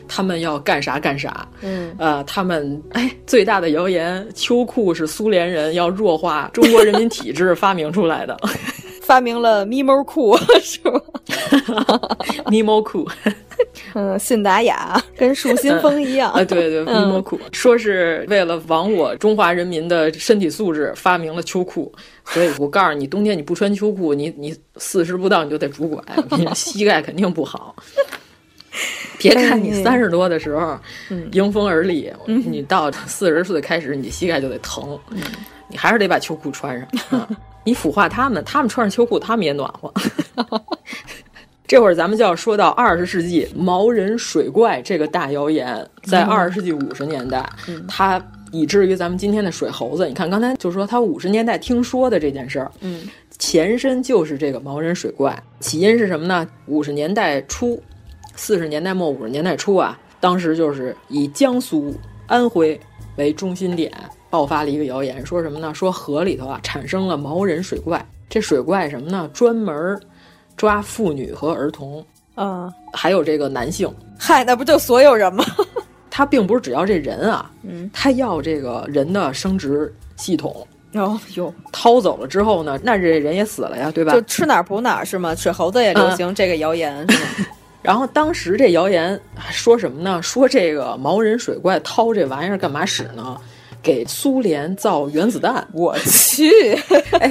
[0.08, 8.36] 他们要干啥干啥，嗯，呃，他们哎，最大的谣言，秋裤是苏联人要弱化中国人民体质发明出来的，
[9.02, 11.00] 发明了咪猫裤是吗？
[12.50, 13.08] 咪猫裤，
[13.94, 21.92] 嗯，信达雅跟树新风一样， 啊、嗯，对对，咪猫裤，说是为了亡我中华人民的身体素质发明了秋裤，
[22.26, 26.02] 所以我告诉你，冬天你不穿秋裤，你你四十不到你就得拄拐，
[26.36, 27.74] 你膝盖肯定不好。
[29.28, 30.78] 别看你三十多的时候、
[31.10, 35.18] 嗯、迎风而立，嗯、你到四十岁开始，你膝盖就得疼，嗯、
[35.68, 36.88] 你还是得把秋裤穿上。
[37.20, 37.28] 啊、
[37.64, 39.92] 你腐化他们，他们穿上秋裤，他们也暖和。
[41.66, 47.44] 这会儿咱们就要说到二十世纪毛人水怪这个大谣言，在二十世纪五十年代，
[47.88, 50.06] 它以至于咱们今天的水猴子。
[50.06, 53.02] 你看刚才就说他五十年代听说的这件事儿，嗯，
[53.38, 56.46] 前身就是这个毛人水怪，起因是什么呢？
[56.66, 57.82] 五十年代初。
[58.36, 61.94] 四十年代末五十年代初啊，当时就是以江苏、
[62.26, 62.78] 安徽
[63.16, 63.90] 为中心点
[64.30, 65.74] 爆发了一个谣言，说什么呢？
[65.74, 68.04] 说河里头啊产生了毛人水怪。
[68.28, 69.30] 这水怪什么呢？
[69.32, 69.98] 专门
[70.56, 72.00] 抓妇女和儿童，
[72.34, 73.92] 啊、嗯，还有这个男性。
[74.18, 75.44] 嗨，那不就所有人吗？
[76.10, 80.66] 他并不是只要这人啊，嗯，他要这个人的生殖系统。
[80.94, 84.12] 哦哟，掏走了之后呢，那这人也死了呀，对吧？
[84.12, 85.34] 就吃哪儿补哪儿是吗？
[85.34, 87.28] 水猴子也流行这个谣言、嗯、是吗？
[87.82, 89.20] 然后当时这谣言
[89.50, 90.20] 说什么呢？
[90.22, 93.36] 说这个毛人水怪掏这玩意儿干嘛使呢？
[93.82, 95.64] 给苏联造原子弹。
[95.72, 96.50] 我去，
[97.20, 97.30] 哎，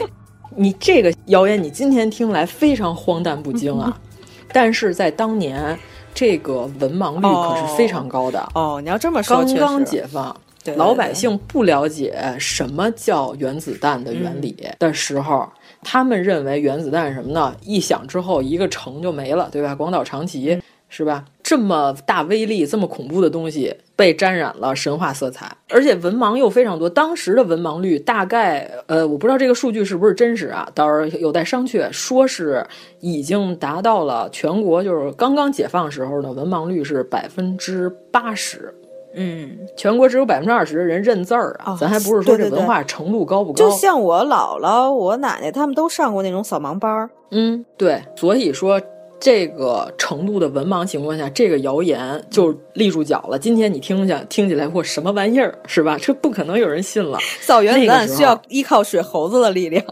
[0.56, 4.00] 你这个谣言你今天听来非常荒诞不经啊，
[4.54, 5.78] 但是在当年
[6.14, 8.40] 这个文盲率可是非常高的。
[8.54, 10.32] 哦，哦你要这么说，刚刚解放。
[10.64, 15.50] 对对对老百姓不了解什么叫原子弹的原理的时候，嗯、
[15.88, 17.56] 他们认为原子弹什么的？
[17.62, 19.76] 一响之后一个城就没了，对吧？
[19.76, 21.24] 广岛、长崎、嗯、是吧？
[21.44, 26.90] 这么大威力、这么恐怖的东西被沾染了神话色彩，而且文盲又非常多。
[26.90, 31.88] 当时的文盲率大概，呃，我不知道这个数据是不是真实啊，到时候有待商榷。
[31.92, 32.66] 说是
[33.00, 38.74] 已经达到了全国就是刚刚解放时候的文盲率是百分之八十。
[39.16, 43.58] 嗯，全国只有百分之二十的人认字儿啊，哦、咱还不是说这文化程度高不高？
[43.58, 47.10] 就像我姥姥、我奶奶他们都上过那种扫盲班儿。
[47.32, 48.80] 嗯，对，所以说
[49.20, 53.40] 这个程度的文盲情况下，这个谣言就立住脚了。
[53.40, 55.98] 今天你听下听起来，或什么玩意儿是吧？
[56.00, 57.18] 这不可能有人信了。
[57.46, 59.84] 造原子弹需要依靠水猴子的力量。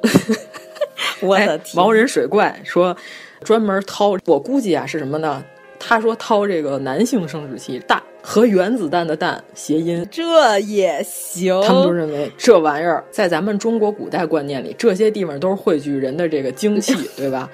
[1.22, 2.96] 我的天，毛人水怪说
[3.44, 5.44] 专门掏，我估计啊是什么呢？
[5.86, 11.62] 他说掏这个男性生殖器大和原子弹的弹谐音，这也行。
[11.62, 17.50] 他们都认为这玩意儿在咱们中国古代观念里，这些地方都是汇聚人的这个精气， 对吧？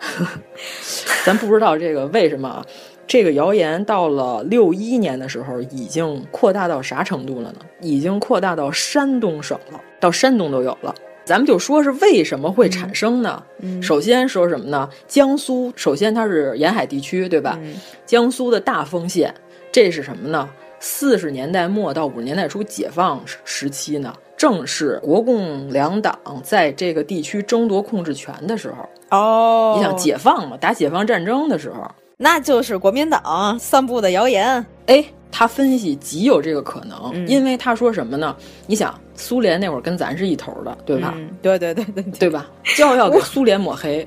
[1.24, 2.66] 咱不知道这个为什么啊，
[3.06, 7.58] 这个谣言到了六一年的时候，已经扩大到啥程度了呢？
[7.80, 10.94] 已经扩大到山东省了，到山东都有了。
[11.24, 13.42] 咱们就说是为什么会产生呢？
[13.60, 14.88] 嗯、首先说什么呢？
[15.06, 17.58] 江苏首先它是沿海地区，对吧？
[17.62, 19.32] 嗯、江苏的大丰县，
[19.70, 20.48] 这是什么呢？
[20.80, 28.88] 四十年代末到五十年代初解放时期呢，正是国共两党在这个地区争夺控制权的时候。
[29.16, 30.56] 哦，你想解放嘛？
[30.56, 31.88] 打解放战争的时候，
[32.22, 34.64] 那就是国民党散布的谣言。
[34.86, 35.04] 哎。
[35.34, 38.36] 他分析极有这个可能，嗯、因为他说什么呢？
[38.66, 41.14] 你想，苏联那会儿跟咱是一头的，对吧？
[41.16, 42.50] 嗯、对对对对对吧？
[42.76, 44.06] 就要给苏联抹黑，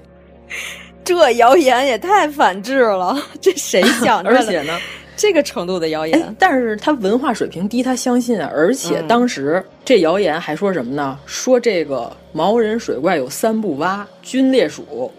[1.03, 4.77] 这谣言也太反智了， 这谁想的 而且呢，
[5.17, 8.47] 这个程度的谣言，但是他文化水平低，他相信啊。
[8.53, 11.17] 而且当时、嗯、这谣言还说什么呢？
[11.25, 15.11] 说这个毛人水怪有三不挖，军烈属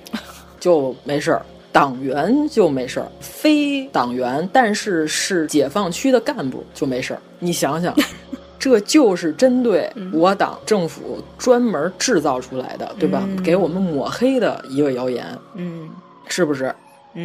[0.61, 1.45] 就没事儿。
[1.77, 7.21] 党员就没事儿，非党员但是是解放区的干部就没事儿。
[7.39, 7.95] 你想想，
[8.59, 13.23] 这就是针对我党政府专门制造出来的，对吧？
[13.29, 15.91] 嗯给我们抹黑的一个谣言，嗯，
[16.29, 16.75] 是不是？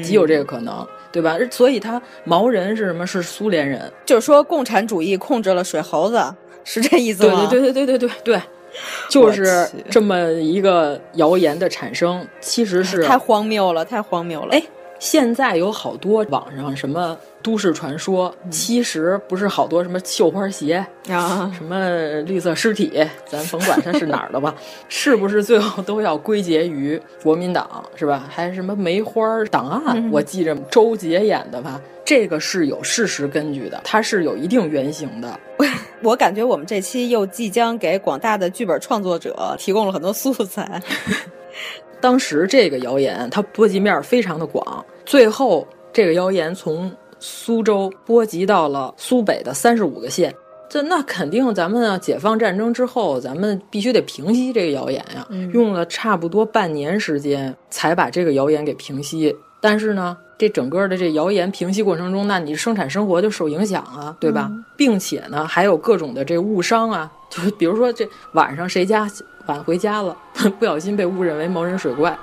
[0.04, 1.38] 极有这个可能，对吧？
[1.50, 3.08] 所以他毛人是什么？
[3.08, 6.22] 是苏联人，就是说共产主义控制了水猴子，
[6.66, 7.48] 是这意思吗？
[7.50, 8.42] 对对对对对对对，
[9.10, 14.54] 就是这么一个谣言的产生，其实是太荒谬了，太荒谬了。
[14.54, 14.64] 哎，
[15.02, 24.54] 现在有好多网上什么都市传说，嗯其实不是好多什么绣花鞋啊，什么绿色尸体，咱甭管它是哪儿的吧，
[24.88, 28.30] 是不是最后都要归结于国民党是吧？
[28.30, 31.82] 还什么梅花档案，嗯、我记着周杰演的吧。
[32.06, 35.40] 这个是有事实根据的，它是有一定原型的。
[36.04, 40.80] 我感觉我们这期又即将给广大的剧本创作者提供了很多素材。
[42.02, 50.34] 当时这个谣言它波及面非常的广，最后这个谣言从苏州波及到了苏北的三十五个县。
[50.70, 55.52] 这那肯定，咱们啊，解放战争之后，咱们必须得平息这个谣言呀、嗯。
[55.52, 59.36] 用了差不多半年时间才把这个谣言给平息。
[59.60, 64.48] 但是呢，这整个的这谣言平息过程中，那你生产生活就受影响啊，对吧？
[64.50, 69.06] 嗯、并且呢，还有各种的这误伤啊，就是比如说这晚上谁家
[69.48, 70.16] 晚回家了，
[70.58, 72.18] 不小心被误认为毛人水怪，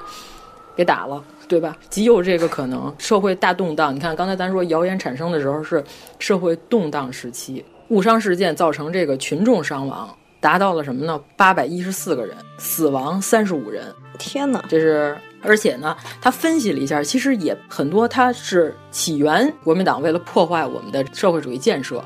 [0.75, 1.77] 给打了，对吧？
[1.89, 2.95] 极有这个可能。
[2.99, 5.83] 社会大动荡，你看刚才咱说谣言产生的时候是
[6.19, 11.21] 社会动荡时期，误伤事件造成这个群众伤亡达到了什么呢？
[11.37, 13.85] 八百一十四个人，死亡三十五人。
[14.19, 15.17] 天哪，这是。
[15.41, 22.05] 而且呢，他分析了一下，其实也很多，它是起源国民党为了破坏我们的社会主义建设，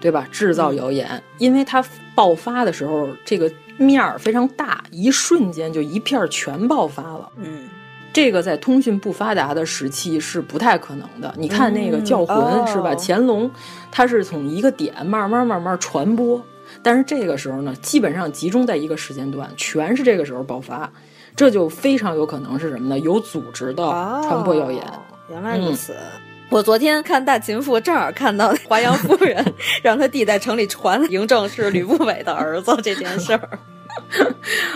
[0.00, 0.26] 对吧？
[0.32, 1.80] 制造谣言，嗯、因为它
[2.16, 7.30] 爆发的时候，这个面儿非常大，一瞬间就一片全爆发了。
[7.36, 7.68] 嗯，
[8.14, 11.34] 这个在通讯不发达的时期是不太可能的。
[11.36, 12.94] 你看那个教魂、是吧？
[12.96, 13.50] 乾隆
[13.90, 16.40] 他是从一个点慢慢慢慢传播，
[16.80, 20.90] 但是这个时候呢，基本上集中在一个时间段，全是这个时候爆发。
[21.34, 22.96] 这就非常有可能是什么呢？
[23.00, 23.82] 有组织的
[24.22, 24.80] 传播谣言。
[24.84, 25.92] 哦、原来如此。
[25.92, 29.44] 嗯、我昨天看《大秦赋》，正好看到华阳夫人
[29.82, 33.58] 让他弟在城里传 嬴政是吕不韦的儿子这件事儿。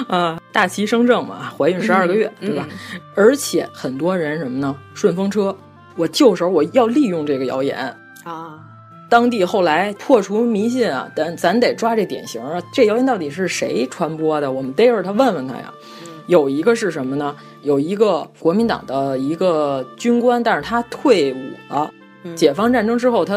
[0.09, 2.69] 啊， 大齐生正嘛，怀孕十二个月，嗯、对吧？
[3.15, 4.75] 而且很多人什么呢？
[4.95, 5.57] 顺风车，
[5.97, 7.95] 我就手我要利用这个谣言
[8.25, 8.61] 啊。
[9.11, 12.63] 当地后来破除迷信啊，咱咱得抓这典型啊。
[12.73, 14.53] 这谣言到底是谁传播的？
[14.53, 15.73] 我们逮着他问问他呀。
[16.27, 17.35] 有一个是什么呢？
[17.63, 21.39] 有一个国民党的一个军官，但是他退伍
[21.71, 21.91] 了。
[22.25, 23.35] 嗯、解放战争之后，他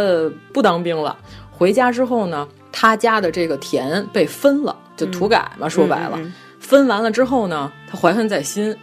[0.52, 1.16] 不当兵了。
[1.50, 4.76] 回家之后呢，他家的这个田被分了，
[5.06, 5.68] 就土改嘛。
[5.68, 8.76] 嗯、说白了，嗯、分完了之后呢，他怀恨在心。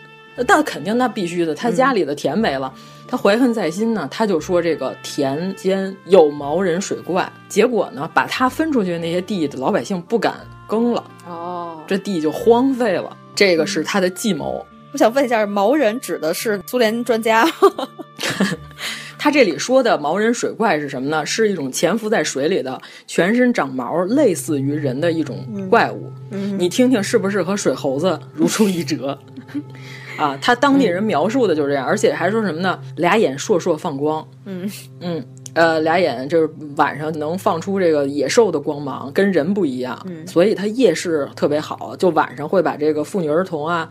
[0.46, 1.52] 那肯定，那必须的。
[1.52, 2.72] 他家里的田没了，
[3.08, 4.06] 他怀恨在心呢。
[4.08, 11.02] 他就说这个田间有毛人水怪，结果呢，把他分出去的那些地的老百姓不敢耕了。
[11.26, 13.16] 哦，这地就荒废了。
[13.34, 14.64] 这个是他的计谋。
[14.92, 17.44] 我想问一下，毛人指的是苏联专家？
[19.18, 21.26] 他这里说的毛人水怪是什么呢？
[21.26, 26.10] 是一种潜伏在水里的、全身长毛、类似于人的一种怪物。
[26.30, 29.18] 嗯、你听听是不是和水猴子如出一辙？
[30.16, 32.80] 啊，他当地人描述的就是这样，而且还说什么呢？
[32.96, 34.26] 俩眼烁烁放光。
[34.46, 35.24] 嗯嗯。
[35.54, 43.88] 呃，俩眼就是晚上能放出这个野兽的光芒，跟人不一样，嗯、所以它夜视特别好，就晚上会把这个妇女儿童啊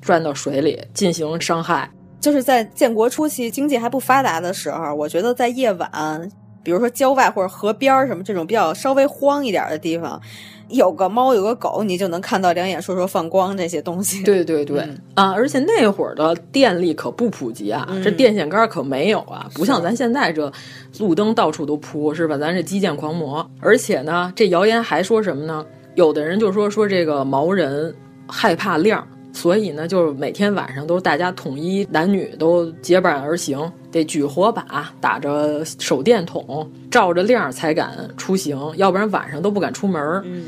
[0.00, 1.88] 转到水里进行伤害。
[2.26, 6.28] 就是在建国初期经济还不发达的时候，我觉得在夜晚，
[6.64, 10.20] 比如说郊外或者河边什么这种比较稍微荒一点的地方。
[10.68, 14.24] 有个猫，有个狗，你就能看到两眼烁烁放光这些东西。
[14.24, 15.30] 对对对，嗯、啊！
[15.30, 20.52] 而且那会儿的电力可不普及啊，嗯、这电线杆可没有啊，不像咱现在这
[20.98, 22.36] 路灯到处都铺，是吧？
[22.36, 23.48] 咱这基建狂魔。
[23.60, 25.64] 而且呢，这谣言还说什么呢？
[25.94, 27.94] 有的人就说说这个毛人
[28.26, 29.06] 害怕亮，
[29.36, 40.02] 所以呢，就是每天晚上都大家统一男女都结伴而行，得举火把，打着手电筒，照着亮才敢出行，要不然晚上都不敢出门。
[40.24, 40.44] 嗯。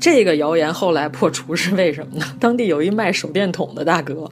[0.00, 2.26] 这个谣言后来破除是为什么呢？
[2.40, 4.30] 当地有一卖手电筒的大哥，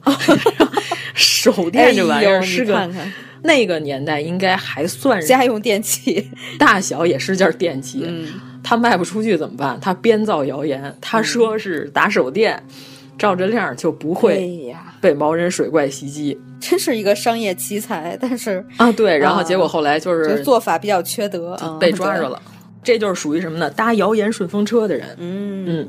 [1.13, 3.13] 手电这玩意儿是个、哎、看看
[3.43, 6.29] 那个年代应该还算家用电器，
[6.59, 8.03] 大小也是件电器。
[8.05, 8.27] 嗯，
[8.63, 9.79] 他卖不出去怎么办？
[9.81, 12.73] 他编造谣言，他说是打手电，嗯、
[13.17, 16.37] 照着亮就不会被毛人水怪袭击。
[16.39, 22.41] 哎、真是一个商业奇才，但是啊，对，然后结果后来就是、啊、做法比较缺德，被抓着了。
[22.83, 23.69] 这就是属于什么呢？
[23.69, 25.07] 搭谣言顺风车的人。
[25.17, 25.87] 嗯嗯，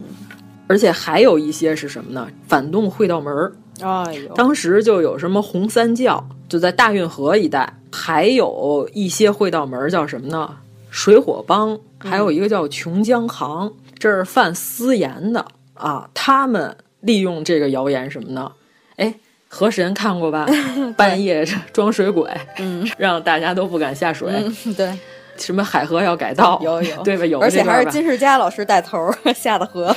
[0.66, 2.28] 而且还有一些是什么呢？
[2.46, 3.52] 反动会道门儿。
[3.80, 10.48] 哎呦，当时就有什么红三教，就在大运河一带，还有一些会道门叫什么呢？
[10.90, 15.44] 水火帮，还有一个叫琼江行，这是犯私盐的
[15.74, 16.08] 啊。
[16.14, 18.50] 他们利用这个谣言什么呢？
[18.96, 19.14] 哎，
[19.48, 20.46] 河神看过吧？
[20.96, 24.30] 半夜装水鬼，嗯， 让大家都不敢下水。
[24.64, 24.92] 嗯、对。
[25.36, 26.60] 什么海河要改道？
[26.62, 27.26] 有有， 对吧？
[27.26, 29.92] 有，而且还是金世佳老师带头下的河。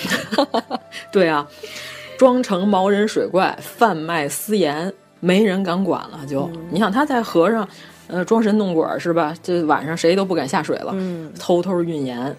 [1.12, 1.48] 对啊，
[2.18, 6.22] 装成毛人水怪贩卖私盐，没人敢管了。
[6.28, 7.70] 就、嗯、你想他在河上，
[8.08, 9.32] 呃，装神弄鬼是吧？
[9.44, 12.36] 这晚上谁都不敢下水了，嗯，偷偷运盐。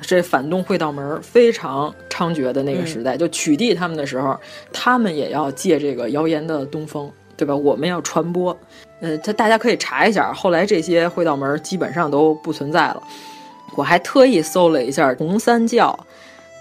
[0.00, 4.38] 这反动会道门非常猖獗的那个时代，嗯、就取缔他们的时候，
[4.72, 7.54] 他们也要借这个谣言的东风，对吧？
[7.54, 8.56] 我们要传播。
[9.00, 13.02] 呃，他大家可以查一下，后来这些会道门基本上都不存在了。
[13.76, 15.96] 我还特意搜了一下红三教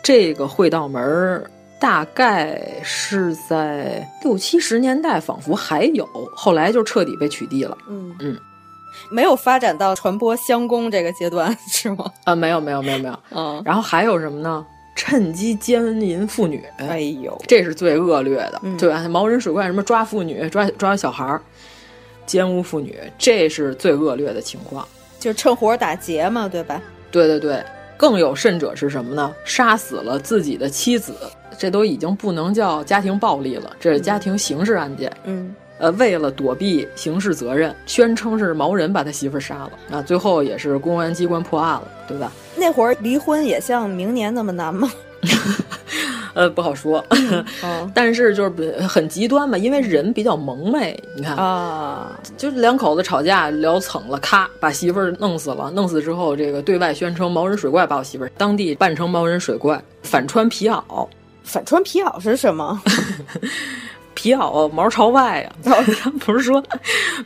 [0.03, 1.43] 这个会道门，
[1.79, 7.75] 大概是在六七十年代，仿佛还有，后来就彻底被取缔了。
[7.89, 8.37] 嗯嗯，
[9.09, 12.05] 没有发展到传播相公这个阶段， 是吗？
[12.23, 13.19] 啊，没有，没有，没有，没有。
[13.31, 14.65] 嗯，然后还有什么呢？
[14.95, 19.07] 趁机奸淫妇女，哎呦，这是最恶劣的，嗯、对吧？
[19.07, 21.41] 毛人水怪什么抓妇女、抓抓小孩儿。
[22.25, 24.85] 奸污妇女，这是最恶劣的情况，
[25.17, 26.81] 就趁火打劫嘛，对吧？
[27.09, 27.63] 对对对，
[27.95, 29.33] 更有甚者是什么呢？
[29.45, 31.13] 杀死了自己的妻子，
[31.57, 35.09] 这都已经不能叫家庭暴力了，这是家庭刑事案件。
[35.23, 42.31] 嗯，呃，为了躲避刑事责任，宣称是毛人把他媳妇杀了啊，最后也是公安机关破案了，对吧？
[42.55, 44.91] 那会儿离婚也像明年那么难吗？
[46.33, 47.03] 呃，不好说，
[47.63, 61.07] 嗯、但是就是很极端嘛，因为人比较蒙昧，你看啊，就是两口子吵架聊蹭了，咔把媳妇儿弄死了，弄死之后，这个对外宣称毛人水怪把我媳妇儿，当地扮成毛人水怪，反穿皮袄，
[61.43, 62.79] 反穿皮袄是什么？
[64.17, 65.77] 皮袄毛朝外呀、啊，
[66.25, 66.61] 不是说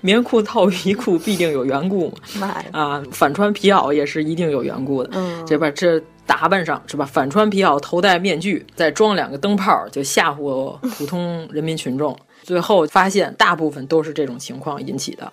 [0.01, 2.53] 棉裤套皮裤必定有缘故吗？
[2.73, 5.11] 啊，反穿皮袄也是一定有缘故的。
[5.13, 7.05] 嗯，这边这打扮上是吧？
[7.05, 12.13] 反穿皮袄，头戴面具，再装两个灯泡，就吓唬普通人民群众。
[12.43, 15.31] 最后发现，大部分都是这种情况引起的。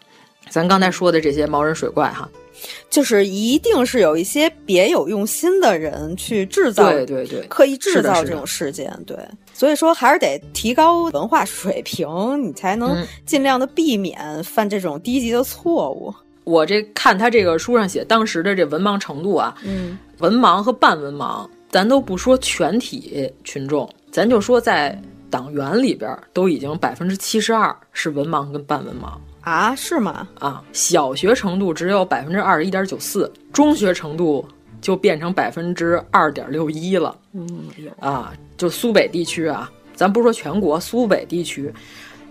[0.49, 2.29] 咱刚才说的这些毛人水怪哈，
[2.89, 9.17] 就是一定是有一些别有用心的人去制造，对对对，刻意制造这种事件，对。
[9.59, 12.07] 所以说，还是得提高文化水平，
[12.41, 16.15] 你才能尽量的避免犯这种低级的错误。
[16.17, 24.97] 嗯、我这看他这个书上写当时的这文盲程度啊，嗯，文盲和半文盲，咱都不说全体群众，咱就说在
[25.29, 29.09] 党员里边都已经百分之七十二是文盲跟半文盲。
[29.41, 30.29] 啊，是吗？
[30.39, 34.47] 啊，小学程度只有百分之二十一点九四，中学程度
[34.81, 37.17] 就变成百分之二点六一了。
[37.33, 37.49] 嗯，
[38.01, 41.73] 啊，就苏北地区啊，咱不是说全国，苏北地区，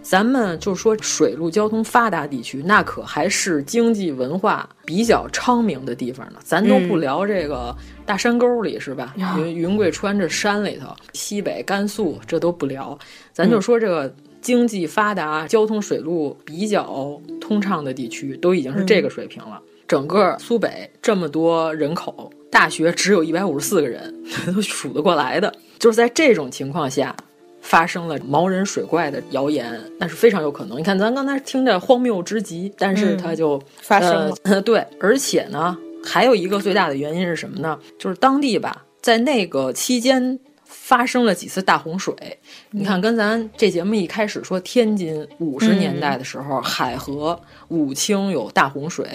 [0.02, 6.40] 咱们就说水陆交通发达地区，那可还是经济文化比较昌明的地方呢。
[6.44, 7.76] 咱都不聊这个
[8.06, 9.14] 大山沟里、嗯、是吧？
[9.38, 12.98] 云云贵川这山里头，西北甘肃这都不聊，
[13.34, 14.14] 咱就说这个。
[14.40, 19.60] 经济发达、交通水路比较通畅的地区，都已经是这个水平了。
[19.88, 24.14] 嗯、整个苏北这么多人口，大学只有一百五十四个人，
[24.54, 25.54] 都数得过来的。
[25.80, 27.16] 就是在这种情况下，
[27.62, 30.78] 发生了毛人水怪的谣言，那是非常有可能。
[30.78, 34.62] 你看，咱刚才听着荒谬之极，但是它就、嗯、发生了、呃。
[34.64, 37.80] 对，而且呢，还有一个最大的原因是什么呢？
[37.98, 40.40] 就是当地吧，在那个期间。
[40.70, 42.14] 发生了几次大洪水，
[42.72, 49.08] 你看，跟咱这节目一开始说天津五十年代的时候，嗯、海河、武清有大洪水，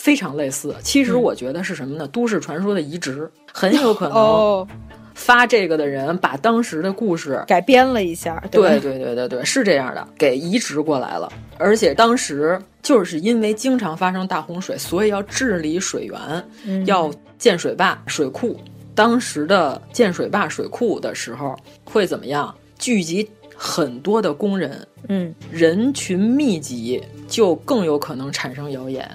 [0.00, 0.74] 非常类似。
[0.82, 2.08] 其实我觉得是什么呢？
[2.08, 4.66] 都市传说的移植，很有可能
[5.14, 8.42] 发这个的人把当时的故事改编了一下。
[8.50, 11.30] 对对对对对，是这样的，给移植过来了。
[11.58, 16.18] 而且当时就是因为经常发生大洪水，所以要治理水源，
[16.64, 18.58] 嗯、要建水坝、水库。
[18.94, 22.54] 当时的建水坝、水库的时候会怎么样？
[22.78, 29.06] 聚集很多的工人，嗯，人群密集，就更有可能产生谣言。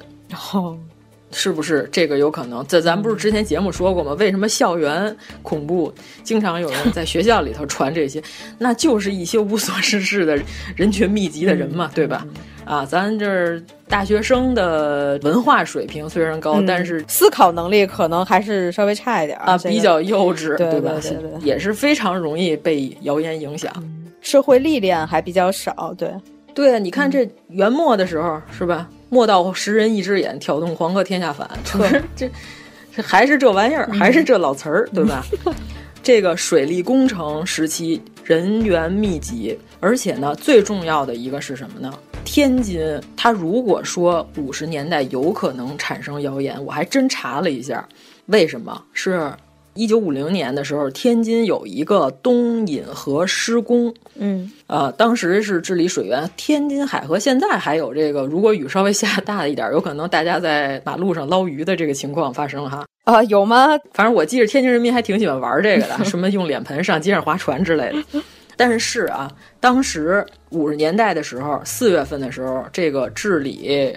[0.53, 0.77] 哦，
[1.31, 2.65] 是不是这个有可能？
[2.67, 4.13] 这咱不是之前节目说过吗？
[4.13, 8.21] 为什么校园恐怖经常有人在学校里头传这些？
[8.57, 10.39] 那就是一些无所事事的
[10.75, 12.25] 人群密集的人嘛，嗯、对吧？
[12.63, 20.93] 啊，咱这儿大学生的文化水平虽然高，嗯、但是思考能力可能还是稍微差一点啊，比较幼稚，对吧？
[20.99, 26.09] 对对对也是非常容易被谣言影响，嗯、社会历练还比较少，对
[26.55, 26.79] 对啊。
[26.79, 28.89] 你看这元末的时候、是吧？
[29.09, 32.31] 莫道识人一只眼，挑动黄河天下反， 这这
[32.95, 35.25] 这还是这玩意儿，还是这老词儿，对吧？
[36.01, 41.91] 这个水利工程时期人员密集，而且呢，最重要的一个是什么呢？
[42.23, 47.87] 天津，它如果说五十年代有可能产生谣言，我还真查了一下，
[48.27, 48.83] 为什么？
[48.93, 49.31] 是
[49.75, 56.29] 一九五零年的时候，天津有一个东引河施工，嗯，呃，当时是治理水源。
[56.37, 62.85] 天津海河现在还有这个，如果雨稍微下大一点，有可能大家在马路上捞鱼的这个情况发生哈。
[63.03, 63.77] 啊，有吗？
[63.93, 68.21] 反正我记着天津人民还挺喜欢玩这个的，什么用脸盆上街上划船之类的。
[68.55, 73.93] 但是啊，当时五十年代的时候，四月份的时候，这个治理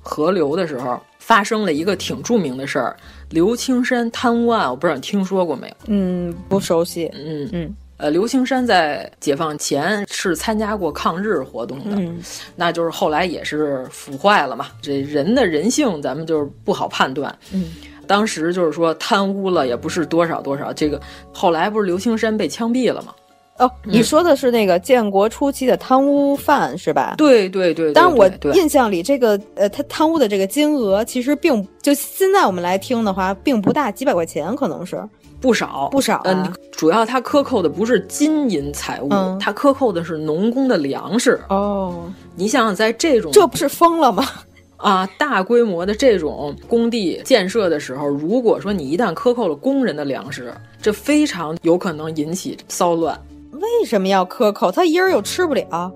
[0.00, 2.96] 河流的时候，发生了一个挺著名的事儿——
[3.30, 4.68] 刘青山贪污案。
[4.68, 5.74] 我不知道你听说过没有？
[5.86, 7.10] 嗯，不熟悉。
[7.14, 7.74] 嗯嗯。
[7.96, 12.18] 呃，刘青山在解放前是参加过抗日活动的，嗯、
[12.56, 14.68] 那就是后来也是腐坏了嘛。
[14.80, 17.36] 这人的人性，咱们就是不好判断。
[17.52, 17.72] 嗯。
[18.06, 20.72] 当时就是说贪污了，也不是多少多少。
[20.72, 21.00] 这个
[21.32, 23.14] 后来不是刘青山被枪毙了吗？
[23.60, 27.14] 哦，你说的是那个建国初期的贪污犯是吧？
[27.16, 27.92] 对对对。
[27.92, 35.00] 但是我印象里，这个呃，他贪污的这个金额其实并就现在我们来听的话，并不大，几百块钱可能是
[35.40, 36.22] 不少不少。
[36.24, 41.38] 嗯，主要他克扣的不是金银财物，嗯、他克扣的是农工的粮食。
[41.50, 44.24] 哦，你想想，在这种这不是疯了吗？
[44.80, 53.20] 啊，大规模的这种工地建设的时候，如果说你一旦克扣了工人的粮食，这非常有可能引起骚乱。
[53.60, 54.72] 为什么要克扣？
[54.72, 55.92] 他一人又吃不了。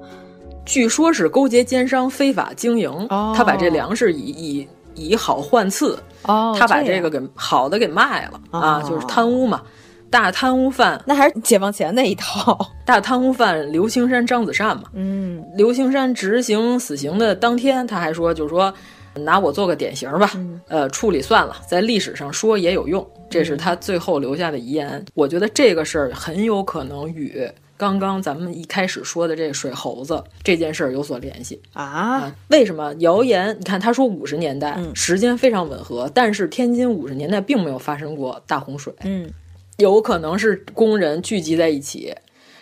[0.64, 2.90] 据说是勾结奸商，非法经营。
[3.10, 5.98] 哦、他把这粮食以以以好换次。
[6.22, 9.62] 哦，他把这个给好的给卖了、哦、啊，就是贪污嘛。
[10.10, 12.56] 大贪污犯，那还是解放前那一套。
[12.86, 14.84] 大贪污犯刘青山、张子善嘛。
[14.94, 18.72] 嗯，刘青山执行死刑的当天，他还说，就是说，
[19.16, 23.04] 拿我做个典型吧，嗯、呃，处理算了，在历史上说也有用。
[23.30, 24.88] 这是他最后留下的遗言。
[24.90, 32.36] 嗯、我觉得这个事儿很有可能与刚刚咱们一开始说的这水猴子这件事儿有所联系啊，啊？
[32.48, 33.56] 为什么谣言？
[33.58, 38.94] 你看他说五十年代、嗯、时间非常吻合，但是天津五十年代并没有发生过大洪水。
[39.04, 39.30] 嗯。
[39.78, 42.14] 有可能是工人聚集在一起，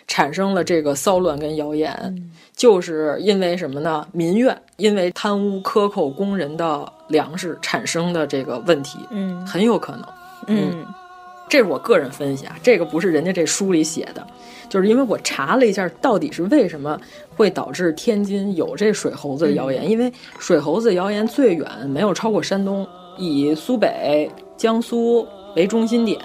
[0.07, 4.07] 产生了这个骚乱跟谣言，嗯、就是因为什么呢？
[4.11, 10.03] 民怨，因为贪污克扣工人的粮食产生的这个问题，嗯，很有可能，
[10.47, 10.85] 嗯，嗯
[11.49, 14.25] 这是我个人分析啊，这个不是人家这书里写的，
[14.69, 16.99] 就是因为我查了一下，到底是为什么
[17.35, 19.83] 会导致天津有这水猴子的谣言？
[19.83, 22.87] 嗯、因为水猴子谣言最远没有超过山东，
[23.17, 26.19] 以苏北、江苏为中心点。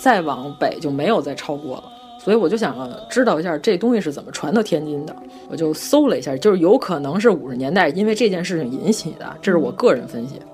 [0.00, 1.84] 再往北就没有再超过了，
[2.20, 5.16] 所以我就想知道一下这东西是怎么传到天津的。
[5.48, 10.34] 我就搜了一下，就是有可能是五十年代因为这件事情引起的，这是我个人分析。
[10.38, 10.46] 嗯，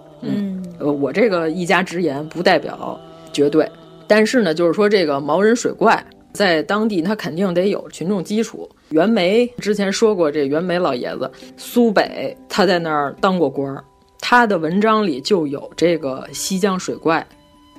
[0.78, 2.98] 呃，我这个一家之言不代表
[3.32, 3.70] 绝对，
[4.06, 8.68] 但是呢，就是说这个毛人水怪在当地他肯定得有群众基础。
[8.90, 13.82] 袁枚之前说过，这袁枚老爷子苏北他在那儿当过官儿，
[14.20, 17.26] 他的文章里就有这个西江水怪。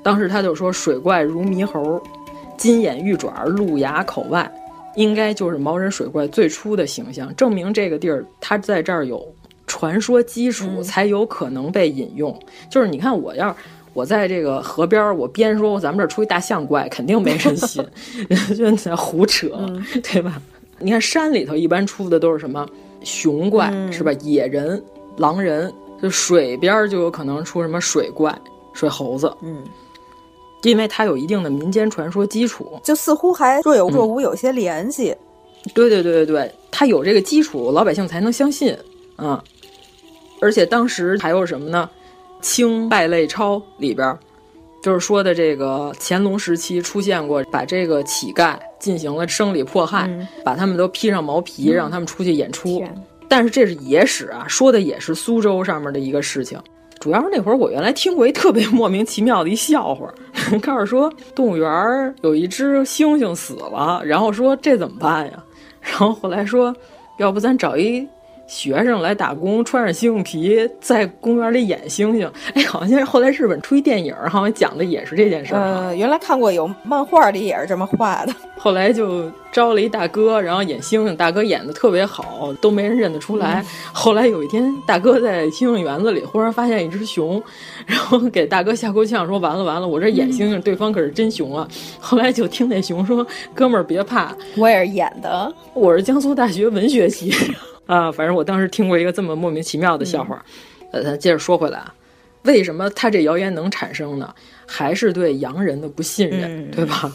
[0.04, 2.00] 当时他就说：“水怪如猕猴，
[2.58, 4.50] 金眼玉爪，露牙口外，
[4.96, 9.26] 应该就是毛人水怪最初的形象，证明这个地儿它在这儿有
[9.76, 12.34] 传说基础，嗯、才有可能被引用。
[12.70, 13.54] 就是你看，我要
[13.94, 17.86] 我在这个河边，我边说咱们这儿出一大象怪，肯定没人信，
[18.58, 20.42] 就你在胡扯，嗯、对吧？
[20.80, 22.66] 你看山里头一般出的都是什么
[23.04, 24.14] 熊怪，嗯、是吧？
[24.22, 24.82] 野人、
[25.18, 25.70] 狼人，
[26.02, 28.34] 就水边就有可能出什么水怪、
[28.74, 29.62] 水猴子，嗯。”
[30.64, 35.12] 因为它有一定的民间传说基础，就似乎还若有若无有些联系。
[35.66, 38.74] 嗯、对对对对对，它有这个基础，老百姓才能相信
[39.18, 39.44] 啊、嗯。
[40.46, 41.90] 而且当时还有什么呢？
[42.46, 44.16] 《清败类钞》里边
[44.84, 52.80] 就是说的这个乾隆时期出现过，把这个乞丐进行了生理迫害，嗯、把他们都披上毛皮，让他们出去演出。
[52.86, 56.60] 嗯、但是这是野史啊，说的也是苏州上面的一个事情。
[57.00, 60.14] 主要是那会儿我原来听过一特别莫名其妙的一笑话，
[60.62, 65.44] 告诉说动物园有一只猩猩死了，然后说这怎么办呀？
[65.82, 66.76] 然后后来说，
[67.18, 68.08] 要不咱找一
[68.48, 72.30] 学生来打工，穿上猩猩皮，在公园里演猩猩。
[72.54, 75.62] 哎，好像后来日本出一电影，好像讲的也是这件事儿。
[75.62, 78.34] 呃，原来看过有漫画里也是这么画的。
[78.58, 83.62] 后来就招了一大哥，然后演猩猩，大哥演的特别好，都没人认得出来。
[83.62, 87.42] 嗯、后来有一天，大哥在猩猩园子里忽然发现一只熊，
[87.86, 91.68] 然后给大哥吓够呛，说：“完了完了，我这演猩猩，嗯、对方可是真熊啊！”
[92.00, 97.32] 后来就听那熊说：“哥们儿别怕，我也是演的，我是江苏大学文学系
[97.86, 100.44] 啊。”反正我当时听过一个这么莫名其妙的笑话。
[100.92, 101.94] 呃、嗯，咱接着说回来啊，
[102.44, 104.34] 为什么他这谣言能产生呢？
[104.68, 107.12] 还是对洋人的不信任，嗯、对吧？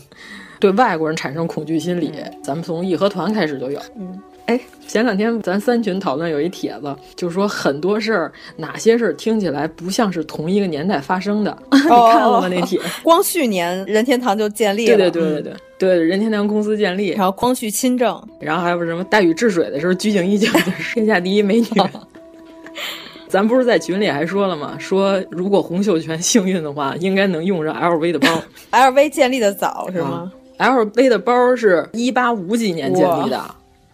[0.60, 2.12] 对外国人产生恐惧心理，
[2.42, 3.80] 咱们从义和团开始就有。
[3.96, 4.20] 嗯，
[4.50, 11.56] 哎，前两天咱三群讨论有一帖子，就是说很多事儿，哪些事儿听起来不像是同一个年代发生的？
[11.70, 12.48] 你看了吗？
[12.48, 12.80] 那帖？
[13.04, 21.66] 光绪年任天堂就建立了，对对对对对对，任天堂公司建立，然后光绪亲政，然后还有什么大禹治水的时候，鞠婧祎就是天下第一美女。
[23.28, 24.74] 咱不是在群里还说了吗？
[24.80, 28.42] 说如果洪秀全幸运的话，应该能用上 LV 的包。
[28.72, 33.40] LV 建立的早是吗、啊、？LV 的包是一八五几年建立的。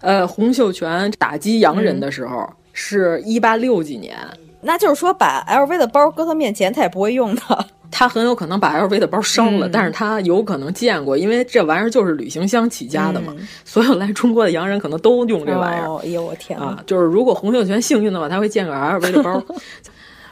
[0.07, 4.17] 呃，洪秀全打击洋人的时候、嗯、是一八六几年。
[4.61, 7.43] 那就是说，把 LV 的包搁他面前，他也不会用的。
[7.91, 13.35] 他很有可能把 LV 的包烧了，嗯、但是他有可能见过，因为这玩意儿就是旅行箱起家的嘛。
[13.37, 15.89] 嗯、所有来中国的洋人可能都用这玩意儿。
[15.89, 16.81] 哦、哎呦我天啊！
[16.87, 19.43] 就是如果洪秀全幸运的话，他会见个 LV 的包。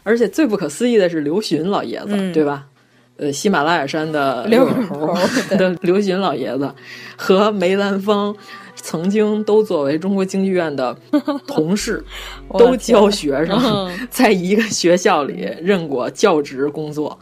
[0.04, 2.66] 而且最不可思议的是刘询老爷子，嗯、对吧？
[3.16, 5.16] 呃，喜马拉雅山的六耳猴
[5.56, 6.72] 的刘询 老爷子
[7.16, 8.36] 和梅兰芳。
[8.84, 10.94] 曾经都作为中国京剧院的
[11.48, 12.04] 同事，
[12.58, 17.18] 都教学生， 在一个学校里任过教职工作。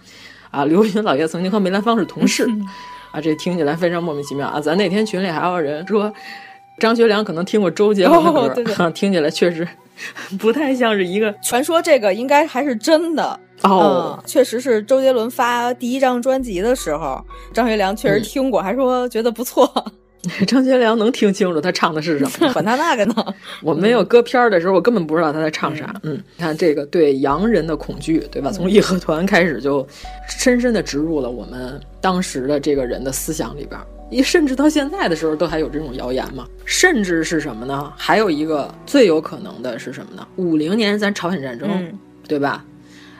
[0.50, 2.44] 啊， 刘云老爷曾经和梅兰芳是同事，
[3.12, 4.60] 啊，这听起来非常莫名其妙啊！
[4.60, 6.12] 咱那天群里还有人说，
[6.78, 9.66] 张学良可能听过周杰伦的歌，哦对对啊，听起来确实
[10.40, 11.80] 不太像是一个传说。
[11.80, 19.72] 这个应该还是真的哦、嗯，确实是周杰伦发第一张专辑的时候，张学良确实听过，嗯、还说觉得不错。
[20.46, 22.52] 张学良能听清楚他唱的是什么？
[22.52, 23.34] 管他那个呢！
[23.60, 25.92] 我没有歌片儿的时候，我根本不知道他在唱啥。
[26.04, 28.50] 嗯，你看这个对洋人的恐惧，对吧？
[28.52, 29.86] 从义和团开始就
[30.28, 33.66] 深深的植入了我们当时的这个人的思想里
[34.10, 36.46] 边，甚至到现在的时候都还有这种谣言嘛。
[36.64, 37.92] 甚至是什么呢？
[37.96, 40.24] 还有一个最有可能的是什么呢？
[40.36, 41.98] 五零年咱朝鲜战争，嗯、
[42.28, 42.64] 对吧？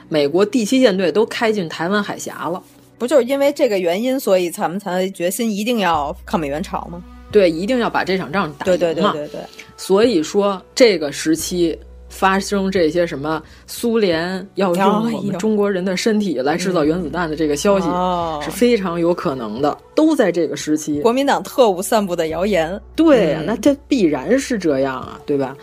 [0.07, 2.61] 美国第七舰队都开进台湾海峡了。
[2.97, 7.03] 不就是因为这个原因，所以咱们才决心一定要抗美援朝吗？
[7.31, 8.77] 对，一定要把这场仗打赢嘛。
[8.77, 9.41] 对对对对对。
[9.75, 11.77] 所以说，这个时期
[12.07, 21.01] 发生这些什么苏联要用我们中国人的身体来制造原子弹的这个消息，哦、是非常有可能的，都在这个时期。
[21.01, 22.79] 国民党特务散布的谣言。
[22.95, 25.57] 对呀、嗯，那这必然是这样啊，对吧？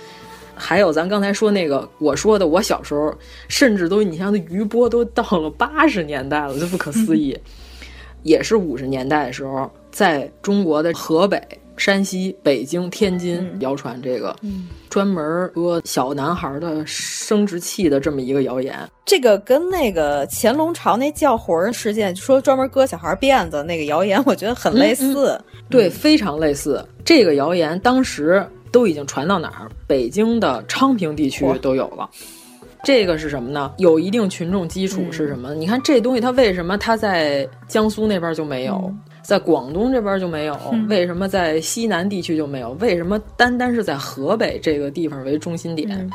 [0.60, 3.12] 还有咱刚才说那个，我说的，我小时候
[3.48, 7.36] 甚至都，你像那余波都到了八十年代了，就不可思议。
[8.22, 11.42] 也是五十年代的时候，在中国的河北、
[11.78, 14.36] 山西、北京、天津谣传这个
[14.90, 18.78] 专门割小男孩的生殖器的这么一个谣言。
[19.06, 25.40] 这个跟那个乾隆朝那叫魂事件，说专门割小孩辫子那个谣言，我觉得很类似。
[25.70, 26.84] 对，非常类似。
[27.02, 29.68] 这个谣言当时都已经传到哪儿？
[29.86, 32.08] 北京的昌平地区都有了。
[32.82, 33.72] 这个是什么呢？
[33.76, 35.54] 有一定群众基础是什么？
[35.54, 40.58] 嗯、你看这东西，它为什么它在江苏那边就没有，嗯、在广东这边就没有？
[40.72, 42.70] 嗯、为什么在西南地区就没有？
[42.80, 45.90] 为什么单单是在河北这个地方为中心点？
[45.90, 46.10] 嗯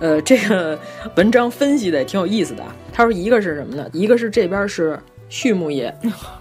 [0.00, 0.78] 呃，这个
[1.16, 2.62] 文章分析的也挺有意思的。
[2.92, 3.90] 他说，一个是什么呢？
[3.92, 4.96] 一个是这边是
[5.28, 5.92] 畜牧业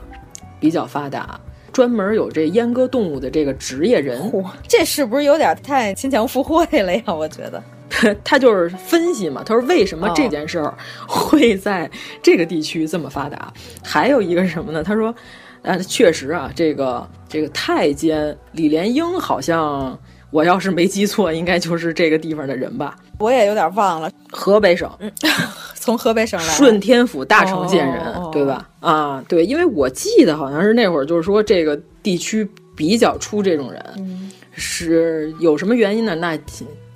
[0.62, 1.39] 比较发达。
[1.78, 4.20] 专门有这阉割动物的这个职业人，
[4.68, 7.04] 这是不是有点太牵强附会了呀？
[7.14, 7.64] 我觉得。
[8.24, 10.76] 他就是分析嘛，他说为什么这件事儿
[11.08, 11.88] 会在
[12.20, 13.54] 这个地区这么发达？
[13.84, 14.84] 还有一个是什么呢？
[14.84, 15.14] 他说，
[15.62, 19.96] 呃，确实啊，这个这个太监李莲英好像，
[20.32, 22.96] 我要是没记错，应该就是这个地方的人吧？
[23.20, 25.11] 我也有点忘了，河北省，嗯、
[25.76, 28.70] 从河北省来，顺天府大城县人，哦、对吧？
[28.80, 36.15] 啊，对，因为我记得好像是那会儿，就是说这个地区比较出这种人，嗯、是有什么原因呢？
[36.15, 36.38] 那。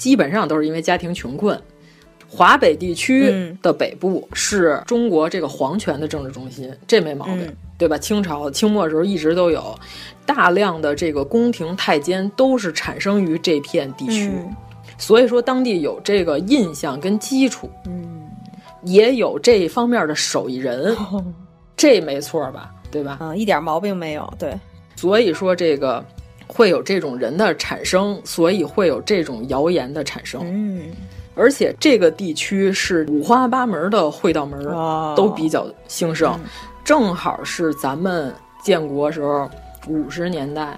[0.01, 1.61] 基本上都是因为家庭穷困。
[2.27, 7.95] 华北地区的北部是中国这个皇权的政治中心，这没毛病，嗯、对吧？
[7.99, 9.77] 清朝清末的时候一直都有
[10.25, 14.55] 大量的这个宫廷太监都是产生于这片地区，嗯、
[15.01, 18.21] 所以说当地有这个印象跟基础，嗯，
[18.83, 21.21] 也有这方面的手艺人，哦、
[21.75, 22.71] 这没错吧？
[22.89, 23.17] 对吧？
[23.19, 24.57] 嗯，一点毛病没有，对。
[24.95, 26.01] 所以说这个。
[26.53, 30.41] 会有这种人的产生，所以会有这种谣言的产生。
[30.43, 30.91] 嗯，
[31.33, 36.41] 而且这个地区是五花八门的会道门、哦、都比较兴盛，嗯、
[36.83, 39.49] 正好是咱们建国时候
[39.87, 40.77] 五十年代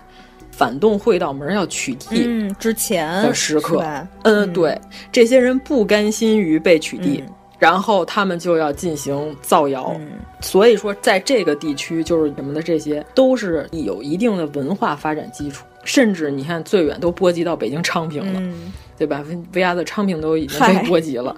[0.55, 3.81] 反动会道门要取缔嗯之前的时刻。
[4.23, 4.79] 嗯，嗯，对，
[5.11, 7.19] 这些人不甘心于被取缔。
[7.21, 7.27] 嗯
[7.59, 10.09] 然后他们就要进行造谣，嗯、
[10.41, 19.23] 所以说在这个地区就是什么的，这些都是有一定的文化发展基础，甚至你看最远都波及到北京昌平了，嗯、对吧
[19.53, 21.33] ？V R 的昌平都已经被波及了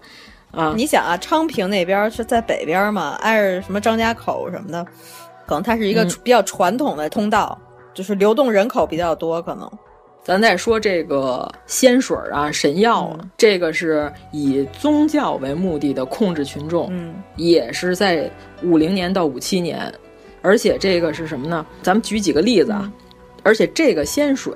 [0.49, 0.73] 啊！
[0.75, 4.83] 你想啊，昌平那边是在北边嘛，挨着什么张家口什么的，
[5.45, 7.55] 可能它是一个比较传统的通道。
[7.61, 7.64] 嗯、
[7.95, 9.67] 就是流动人口比较多，可能。
[10.23, 18.29] 咱再说这个仙水啊、神药啊，嗯、这个是以宗教为目的的控制群众，嗯，也是在
[18.63, 19.93] 五零年到五七年，
[20.41, 21.63] 而且这个是什么呢？
[21.83, 22.91] 咱们举几个例子啊，嗯、
[23.43, 24.51] 而且这个仙水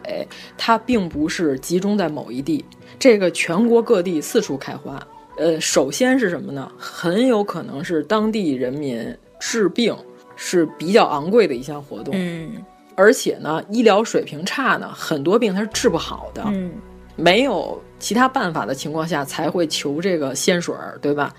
[0.58, 2.66] 它并不是集中在某一地，
[2.98, 5.00] 这个全国各地四处开花。
[5.38, 6.72] 呃，首先是什么呢？
[6.80, 9.96] 很有可能是当地人民治病
[10.36, 12.54] 是比较昂贵的一项活动，嗯。
[13.00, 16.74] 而且呢，医疗水平差呢，很多病它是治不好的，嗯，
[17.16, 21.34] 没有其他办法的情况下才会求这个仙水儿，对吧？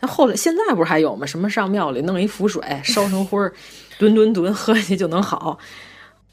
[0.00, 1.26] 那后来现在不是还有吗？
[1.26, 3.52] 什么上庙里弄一符水，烧成灰儿，
[3.98, 5.58] 吨吨吨喝下去就能好。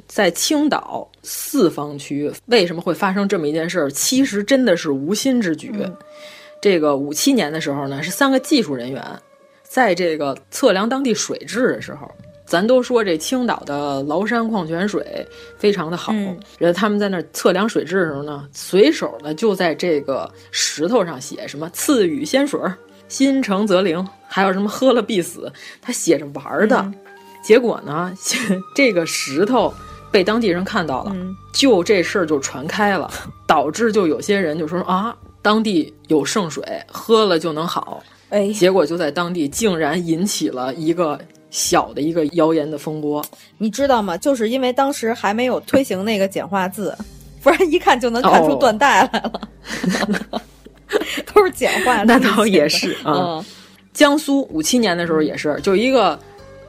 [0.07, 3.91] 在青岛四方区，为什么会发生这么一件事儿？
[3.91, 5.73] 其实真的是无心之举。
[5.73, 5.93] 嗯、
[6.61, 9.03] 这个五七年的时候呢，是三个技术人员
[9.61, 12.09] 在这个测量当地水质的时候。
[12.49, 15.23] 咱都说这青岛的崂山矿泉水
[15.55, 16.11] 非常的好，
[16.57, 22.59] 人、嗯、他们在那儿测量水质的时候呢，随手呢就在这个石头上写什么“赐予仙水，
[23.07, 26.75] 心诚则灵”，还有什么“喝了必死”，他写着玩的。
[26.77, 26.95] 嗯、
[27.43, 28.11] 结果呢，
[28.73, 29.71] 这个石头
[30.09, 33.07] 被当地人看到了，嗯、就这事儿就传开了，
[33.45, 38.01] 导致就有些人就说啊，当地有圣水，喝了就能好。
[38.29, 41.19] 哎，结果就在当地竟然引起了一个。
[41.51, 43.23] 小的一个谣言的风波，
[43.57, 44.15] 你知道吗？
[44.17, 46.95] 就是因为当时还没有推行那个简化字，
[47.41, 49.41] 不然一看就能看出断代来了。
[50.31, 50.41] 哦、
[51.33, 53.13] 都是简化，那倒也是啊。
[53.13, 53.45] 嗯、
[53.93, 56.19] 江苏五七年的时候也是，就一个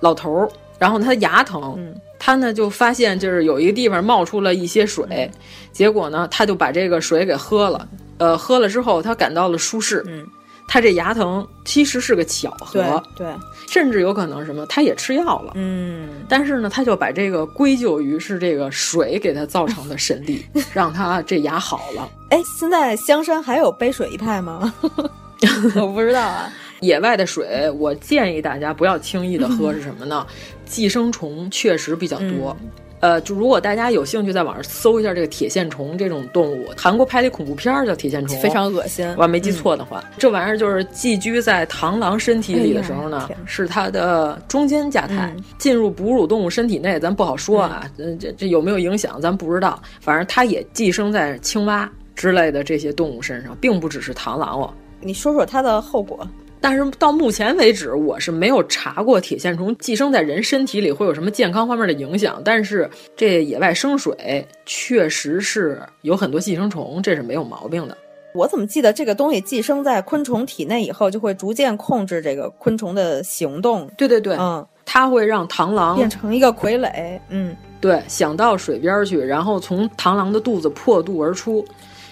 [0.01, 5.31] 老头儿，然后他牙疼，嗯、他呢就发现就是有一个地方冒出了一些水，嗯、
[5.73, 10.03] 结果呢他就把这个水给喝了，呃，喝了之后他感到了舒适。
[10.07, 10.27] 嗯
[10.73, 13.35] 他这牙疼其实是个巧合，对，对
[13.67, 22.09] 甚至有可能什么，他也吃药了，嗯，但是呢，他就把这个归咎于是这个水给他造成的神力， 让他这牙好了。
[22.29, 24.73] 哎，现在香山还有杯水一派吗？
[25.75, 26.49] 我不知道啊。
[26.83, 30.25] 野外的水，我建议大家不要轻易的喝， 是什么呢？
[30.65, 32.57] 寄生虫确实比较多。
[32.63, 39.13] 嗯呃，就如果大家有兴趣，在网上搜一下这个铁线虫这种动物，韩国拍的恐怖片叫《铁线虫》，非常恶心。
[39.17, 49.81] 我没记错的话，嗯、这玩意儿就是寄居在螳螂身体里的时候呢，哎、是它的中间价态、嗯、进入哺乳动物身体内，咱不好说啊，嗯、这这有没有影响，咱不知道。
[50.01, 54.73] 反正它也寄生在青蛙之类的这些动物身上，并不只是螳螂哦。
[55.01, 56.29] 你说说它的后果。
[56.61, 62.43] 但是到目前为止，我是没有查过铁线虫寄生在人身体里会有什么健康方面的影响。
[62.45, 67.97] 但是这野外生水确实是有很多寄生虫，这是没有毛病的。
[68.35, 73.91] 我怎么记得这个东西寄生在昆虫体内以后，就会逐渐控制这个昆虫的行动？
[73.97, 77.19] 对对对，嗯，它会让螳螂变成一个傀儡。
[77.31, 81.67] 嗯，对，想到水边去，然后从螳螂的肚子破肚而出，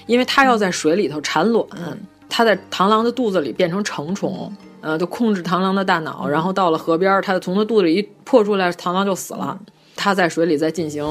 [0.07, 1.65] 因为它要在水里头产卵。
[1.77, 1.97] 嗯
[2.29, 9.59] 它在螳螂的肚子里变成成虫，呃，就控制螳螂的大脑，然后到了河边，它从它肚子里一破出来，螳螂就死了。
[10.01, 11.05] 它在水里在进行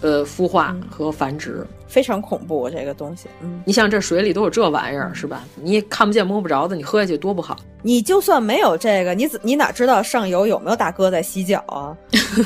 [0.00, 3.28] 呃孵化和繁殖，非常恐怖这个东西。
[3.40, 5.44] 嗯，你像这水里都有这玩意儿是吧？
[5.54, 7.56] 你也看不见摸不着的，你喝下去多不好。
[7.82, 11.96] 你就算没有这个，你怎你哪知道上游有没有大哥在洗脚啊？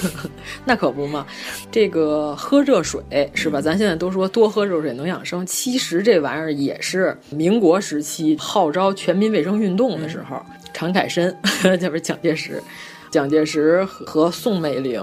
[0.66, 1.26] 那可不嘛，
[1.70, 3.59] 这个喝热水是吧？
[3.59, 10.36] 咱现在都说多喝热水能养生，其实这玩意儿也是民国时期号召全民卫生运动的时候，
[10.74, 11.34] 常凯申
[11.80, 12.62] 这不是蒋介石，
[13.11, 15.03] 蒋介石和宋美龄。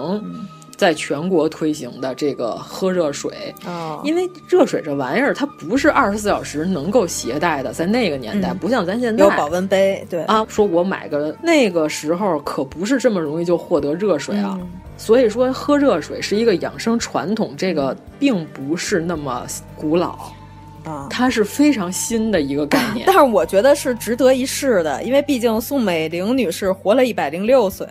[0.75, 9.23] 在全国推行的这个喝热水，哦，因为热水这玩意儿它不是二十四小时能够携带的，在那个年代、嗯、不像咱现在。
[9.23, 10.23] 有保温杯，对。
[10.23, 14.67] 啊，说我买个那个时候可不是这么容易就获得热水啊，嗯、
[14.97, 19.45] 所以说喝热水是一个养生传统，这个并不是那么
[19.75, 20.17] 古老。
[20.83, 27.87] 啊，它是非常新的一个概念， 但是我觉得是值得一试的，因为毕竟宋美龄女士活了一百零六岁。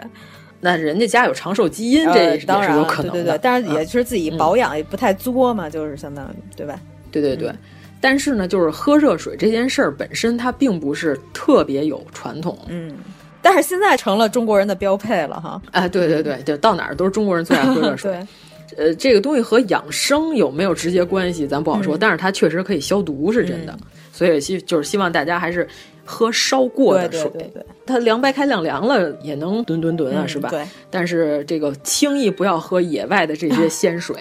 [0.65, 3.13] 那人家家有长寿基因，呃、这也是有可能的。
[3.15, 6.79] 对对对，但是也是自己保养也不太作嘛，嗯、就是相当于对吧？
[7.11, 7.49] 对对对。
[7.49, 7.59] 嗯、
[8.01, 12.57] 但是呢，就是喝热水这件事儿本身，它并不是特别有传统。
[12.69, 12.95] 嗯。
[13.43, 15.61] 但是现在成了中国人的标配了哈。
[15.73, 18.13] 啊，对对对，就到哪儿都是中国人最爱喝热水。
[18.71, 18.87] 对。
[18.87, 21.97] 呃，这个东西和养生有没有直接关系，咱不好说。
[21.97, 23.77] 嗯、但是它确实可以消毒，是真的。
[24.13, 25.67] 所以希就是希望大家还是。
[26.05, 30.49] 喝烧过的水，对对对它凉白开晾凉了也能吨吨吨啊，嗯、是吧？
[30.49, 30.65] 对。
[30.91, 34.17] 但是这个轻易不要喝野外的这些 鲜水，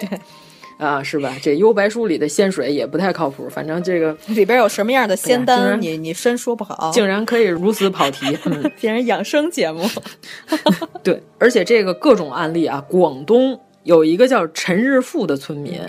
[0.77, 1.35] 啊，是吧？
[1.41, 8.25] 这幽白书里的鲜水也不太靠谱，反正这个 里边有什么样的仙丹，你你真说不好，竟然可以如此跑题，
[8.79, 9.87] 变成养生节目。
[11.03, 15.79] 对，而且这个各种案例啊，广东有一个叫陈日富的村民，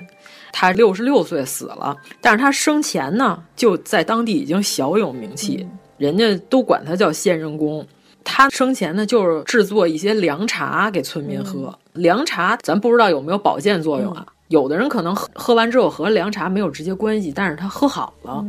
[0.53, 5.67] 他六十六岁死了，但是他生前呢就在当地已经小有名气，
[6.03, 7.87] 人家都管他叫仙人公。
[8.25, 14.27] 他生前呢就是制作一些凉茶给村民喝，凉茶咱不知道有没有保健作用啊。
[14.49, 18.45] 有的人可能喝喝完之后和凉茶没有直接关系，但是他喝好了，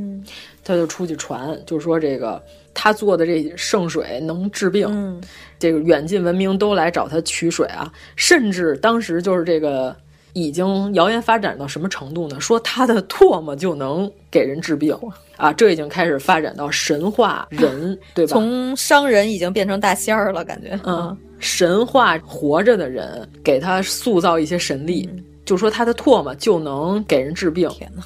[0.64, 2.42] 他就出去传，就说这个
[2.74, 5.22] 他做的这圣水能治病，
[5.60, 9.96] 这个远近闻名都来找他取水啊，甚至当时就是这个
[10.34, 12.40] 已经谣言发展到什么程度呢？
[12.40, 14.98] 说他的唾沫就能给人治病
[15.38, 18.34] 啊，这已经开始发展到神话人，对吧？
[18.34, 25.10] 从商人已经变成大仙儿了，感觉嗯，神话活着的人，给他塑造一些神力。
[25.46, 28.04] 就说他的唾沫就能给人治病，天哪！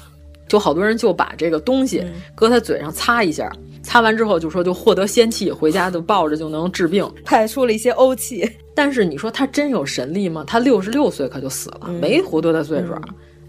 [0.48, 2.04] 就好多人就把这个东西
[2.34, 3.52] 搁他嘴上擦一下，
[3.88, 8.46] 擦完之后就说就获得仙气，回家就抱着就能治病，派出了一些欧气。
[8.74, 10.44] 但是你说他真有神力吗？
[10.46, 12.94] 他六十六岁可就死了，没活多大岁数，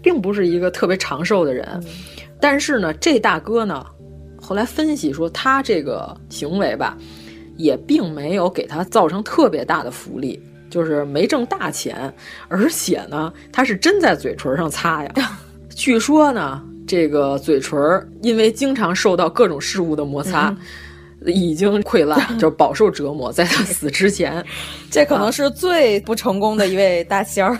[0.00, 1.68] 并不是一个特别长寿的人。
[2.40, 3.84] 但是呢，这大哥呢，
[4.40, 6.96] 后来分析说他这个行为吧，
[7.58, 10.42] 也并没有给他造成特别大的福利。
[10.70, 12.10] 就是没挣大钱，
[12.48, 15.12] 而且呢，他是真在嘴唇上擦呀。
[15.76, 17.78] 据说呢，这个嘴唇
[18.20, 20.52] 因为经常受到各种事物的摩擦，
[21.24, 23.32] 已经溃烂， 就饱受折磨。
[23.32, 24.44] 在他死之前，
[24.90, 27.56] 这可能是最不成功的一位大仙儿。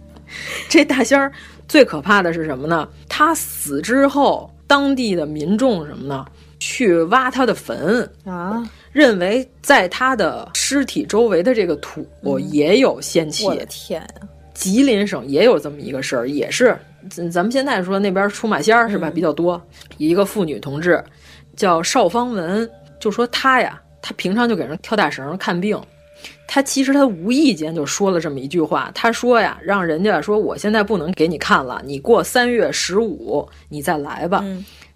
[0.66, 1.30] 这大仙儿
[1.68, 2.88] 最可怕的是什么呢？
[3.06, 6.24] 他死之后，当地的民众什么呢？
[6.58, 8.66] 去挖他的坟啊。
[8.92, 12.06] 认为在他的尸体周围的这个土
[12.50, 13.44] 也有仙气。
[13.44, 14.28] 我的天呀！
[14.54, 16.78] 吉林省也有这么一个事儿，也是
[17.10, 19.10] 咱们现在说那边出马仙儿是吧？
[19.10, 19.60] 比较多。
[19.98, 21.02] 一个妇女同志
[21.56, 25.80] 叫邵芳文，就说她呀，她平常就给人跳大绳看病。
[26.46, 34.44] 她其实她无意间就说了这么一句话，她说呀，让人家说我现在不能给你看了，你过三月十五你再来吧。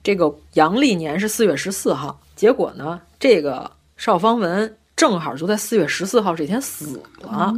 [0.02, 3.70] 这个阳历年是四月十四号，结果呢，这个。
[4.00, 7.52] 邵芳文正好就在四月十四号这天死了，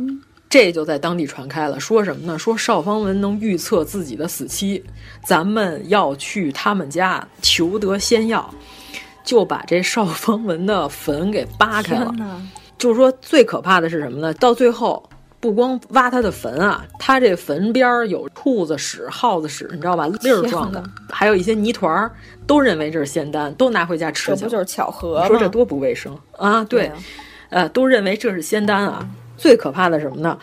[0.51, 1.81] 这就在当地传开了。
[1.81, 2.39] 说什么呢？
[2.39, 4.85] 说邵方文能预测自己的死期，
[5.25, 8.53] 咱们要去他们家求得仙药，
[9.25, 12.13] 就把这邵方文的坟给扒开了。
[12.77, 14.35] 就是说，最可怕的是什么呢？
[14.35, 15.03] 到最后。
[15.43, 20.07] 不光挖他的坟啊，他这坟边儿有兔子屎、耗子屎，你知道吧？
[20.07, 22.13] 粒儿状的，还有一些泥团儿，
[22.47, 24.41] 都认为这是仙丹，都拿回家吃去。
[24.41, 25.29] 这不就是巧合吗？
[25.29, 26.63] 说这多不卫生啊！
[26.65, 26.93] 对，
[27.49, 29.09] 呃，都认为这是仙丹啊。
[29.41, 30.39] 最可怕的什么呢？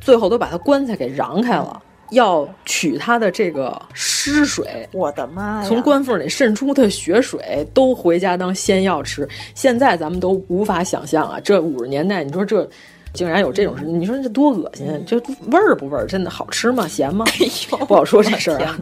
[0.00, 4.86] 最后都把他棺材给瓤开了，要取他的这个尸水。
[4.92, 5.64] 我的妈呀！
[5.66, 9.26] 从棺缝里渗出的血水都回家当仙药吃。
[9.54, 11.40] 现在咱们都无法想象啊！
[11.42, 12.68] 这五十年代，你说这。
[13.14, 14.84] 竟然有这种事，你说这多恶心！
[15.06, 15.16] 这
[15.46, 16.04] 味儿不味儿？
[16.04, 16.88] 真的好吃吗？
[16.88, 17.24] 咸吗？
[17.28, 18.76] 哎呦， 不好说这事儿啊！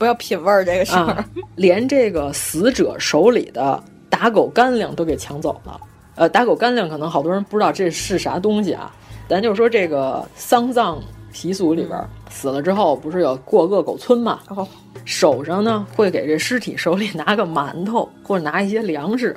[0.00, 1.24] 不要品味儿这个事儿。
[1.54, 5.80] 连这个死者手里的打狗干粮都给抢走了。
[6.16, 8.92] 呃，打狗干粮可能好多人不知道这是啥东西啊。
[9.28, 11.00] 咱就说这个丧葬
[11.32, 11.98] 习俗里边，
[12.30, 14.40] 死了之后不是有过恶狗村嘛？
[14.48, 14.66] 哦，
[15.04, 19.36] 手上呢会给这尸体手里拿个馒头或者拿一些粮食。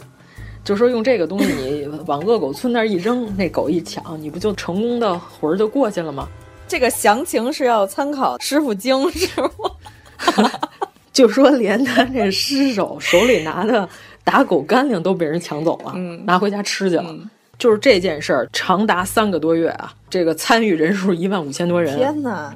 [0.64, 6.28] 就说用这个东西， 你往恶狗村那儿一扔，那狗一抢，你不就成功的魂儿就过去了吗？
[6.68, 10.52] 这个详情是要参考师傅经，是吗？
[11.12, 13.90] 就说连他这尸首手里拿的
[14.30, 17.16] 打狗干粮都被人抢走了，拿回家吃去了。
[17.58, 21.98] 就是这件事儿长达三个多月啊，这个参与人数一万五千多人。
[21.98, 22.54] 天哪！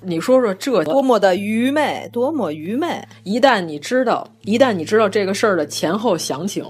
[0.00, 3.06] 你说说这多么的愚昧，多么愚昧！
[3.22, 6.64] 一旦你知道，一旦你知道这个事儿的前后详情。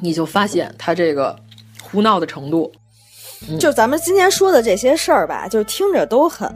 [0.00, 1.38] 你就发现他这个
[1.80, 2.72] 胡闹的程度，
[3.58, 6.48] 就咱们今天说的这些事儿吧，就听着都很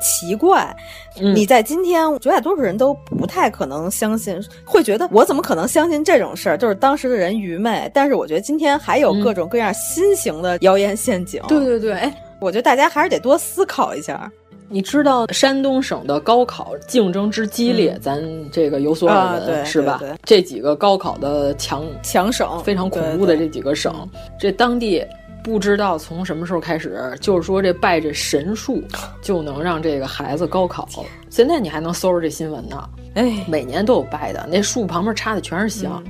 [0.00, 0.74] 奇怪。
[1.16, 6.58] 你在今天绝大多数人都不太可能相信，会觉得我怎么可能相信这种事儿？
[6.58, 7.90] 就是当时的人愚昧。
[7.94, 11.42] 但是我觉得今天还有各种各样新型的谣言陷阱。
[11.48, 14.30] 对对对，哎，我觉得大家还是得多思考一下。
[14.68, 20.00] 你知道山东省的高考竞争之激烈，咱这个有所耳闻，是吧？
[20.24, 24.08] 这几个高考的强强省，非常恐怖的这几个省，
[24.40, 25.04] 这当地
[25.42, 28.82] 不知道从什么时候开始，就是说这拜这神术
[29.20, 30.88] 就能让这个孩子高考。
[31.30, 36.02] 现在你还能搜着这新闻呢，哎，每年都有拜的，那树旁边插的全是香。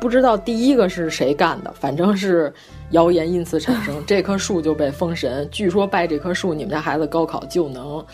[0.00, 2.52] 不知道第一个是谁干的，反正是
[2.90, 5.48] 谣言因此产生， 这棵树就被封神。
[5.50, 8.04] 据说拜这棵树，你们家孩子高考就能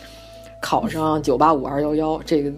[0.61, 2.51] 考上九八五二幺幺，这个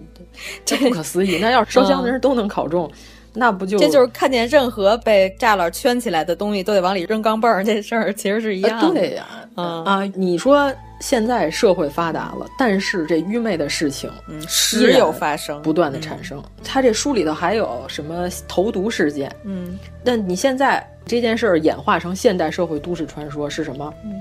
[0.64, 1.38] 这不可思议。
[1.40, 2.90] 那要是烧香的人都能考中，
[3.32, 8.92] 那不就这就是看见任何被栅栏圈起来的东西都得往里扔钢镚儿这事儿，其实是一样。
[8.92, 9.26] 对呀，
[9.56, 16.42] 嗯啊，你说现在社会发达了，但是这愚昧的事情，嗯，时有发生，不断的产生。
[16.64, 19.30] 他这书里头还有什么投毒事件？
[19.44, 23.94] 嗯，那你现在这件事儿演化成现代社会都市传说是什么？
[24.04, 24.12] 嗯，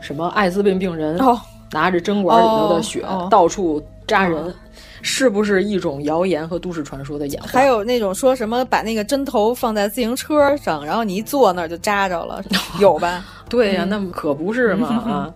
[0.00, 1.40] 什么艾滋病病人哦
[1.70, 4.54] 拿着针管里头的血到处扎人。
[5.02, 7.48] 是不是一种谣言和都市传说的演化？
[7.48, 12.42] 还有那种说什么把那个针头放在自行车上，然后你一坐那儿就扎着了，
[12.80, 13.24] 有吧？
[13.50, 15.34] 对呀、啊，那可不是嘛啊！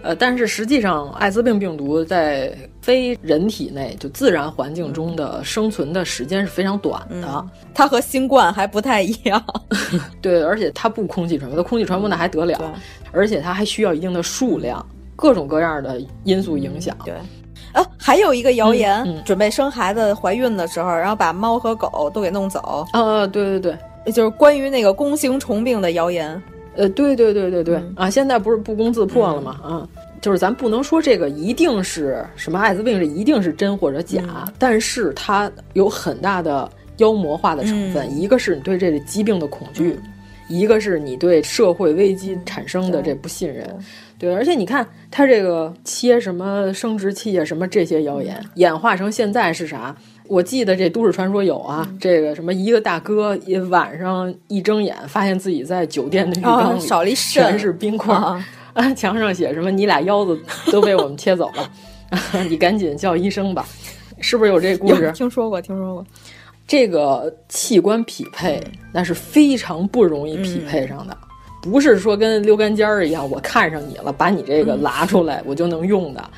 [0.00, 7.26] 呃，但是实际上，艾滋病病毒在非人体内就自然环境中的生存的时间是非常短的。
[7.26, 9.44] 嗯、它和新冠还不太一样。
[10.22, 12.72] 对，而且它不空气传播，它空气传播那还得了，嗯、
[13.10, 14.86] 而且它还需要一定的数量，
[15.16, 16.96] 各种各样的因素影响。
[17.04, 17.14] 对。
[17.72, 22.86] 啊，还有一个谣言，嗯嗯、准备生孩子、怀孕的时候，然后把猫和狗都给弄走。
[22.92, 23.74] 啊，对对
[24.04, 26.40] 对，就是关于那个弓形虫病的谣言。
[26.76, 29.60] 呃，对对对对对、嗯、啊，现在不是不攻自破了吗？
[29.64, 29.88] 啊，
[30.20, 38.06] 就是咱不能说这个一定是什么艾滋病，是一定是真或者假，嗯、但是它有很大的妖魔化的成分。
[38.08, 39.98] 嗯、一个是你对这个疾病的恐惧，
[40.48, 43.68] 一个是你对社会危机产生的这不信任。
[44.18, 49.94] 对，而且你看他这个切什么生殖器啊，什么这些谣言，演化成现在是啥？
[50.26, 60.38] 我记得这都市传说有啊，嗯、这个什么一个大哥一晚上一睁眼，发现自己在酒店的浴缸里、哦、少了一肾，全是冰块，啊、墙上写什么你俩腰子
[60.72, 61.70] 都被我们切走了，
[62.50, 63.64] 你赶紧叫医生吧，
[64.20, 65.12] 是不是有这故事？
[65.12, 66.04] 听说过，听说过。
[66.66, 68.60] 这个器官匹配
[68.92, 71.16] 那是非常不容易匹配上的。
[71.22, 71.27] 嗯
[71.60, 76.30] 不是说跟溜干尖儿一样，我看上你了，把你这个拿出来，我就能用的，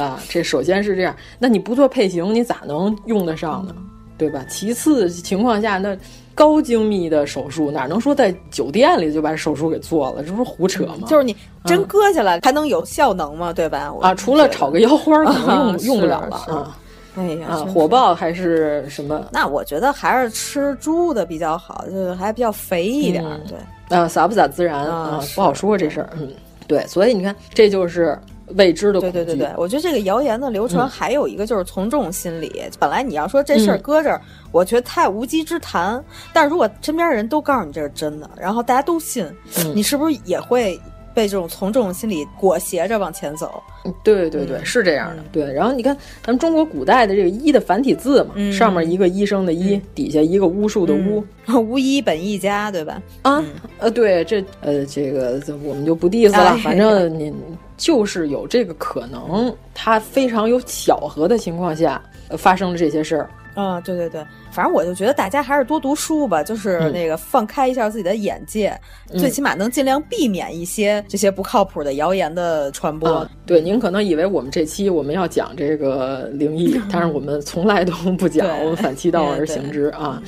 [0.00, 1.14] 啊，这首先是这样。
[1.38, 3.74] 那你不做配型，你咋能用得上呢？
[4.18, 4.42] 对吧？
[4.48, 5.94] 其次情况下，那
[6.34, 10.22] 高精密的手术哪能说在酒店里就把手术给做了？
[10.22, 11.06] 这不是胡扯吗？
[11.06, 13.52] 就是你真割下来还能有效能吗？
[13.52, 13.92] 对吧？
[14.00, 16.78] 啊，除了炒个腰花，可能用、啊、用不了了啊。
[17.16, 19.26] 哎呀，啊，火爆还是什么？
[19.32, 23.24] 那我觉得还是吃猪的比较好，就是还比较肥一点。
[23.24, 26.10] 嗯、对，啊，撒不撒孜然啊，不好说这事儿。
[26.18, 26.30] 嗯，
[26.66, 28.18] 对，所以你看，这就是
[28.48, 32.60] 未知的对对对对，我觉得这个谣言的流传还有一个就是从众心理。
[32.62, 36.04] 嗯、本来你要说这事儿搁这儿，嗯、我觉得太无稽之谈。
[36.34, 39.24] 但是如果身边人都告诉你这是真的，然后大家都信，
[39.58, 40.78] 嗯、你是不是也会？
[41.16, 43.62] 被这种从众心理裹挟着往前走，
[44.02, 45.24] 对对对，是这样的。
[45.32, 51.24] 对，然后你看咱们中国古代的这个“医”的繁体字嘛，嗯、上面一个医生的“医”，底下一个巫术的“巫”，
[51.58, 53.00] 巫医本一家，对吧？
[53.22, 53.42] 啊，
[53.78, 57.32] 呃，对，这呃，这个我们就不 diss 了，哎、反正你
[57.78, 61.98] 就是有这个可能，它非常有巧合的情况下
[62.36, 63.30] 发生了这些事儿。
[63.56, 68.78] 嗯，对对对，反正我就觉得大家还是多读书吧，就是那个放开一下自己的眼界，
[69.10, 73.08] 嗯、最起码能尽量避免一些这些不靠谱的谣言的传播。
[73.10, 80.22] 啊、对，您可能以为我们这期我们要讲这个灵异， 但是我们从来都不讲，我们反其道而行之啊，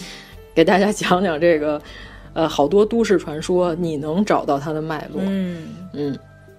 [0.55, 1.81] 给大家讲讲这个，
[2.33, 5.21] 呃，好多都市传说，你能找到它的脉络。
[5.23, 6.19] 嗯嗯。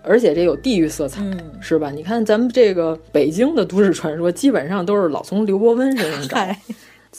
[0.09, 1.91] 而且这有地域色彩，嗯、是吧？
[1.91, 6.37] 你看咱们这个北京的都市传说，基本上都是老从刘伯温身上 找。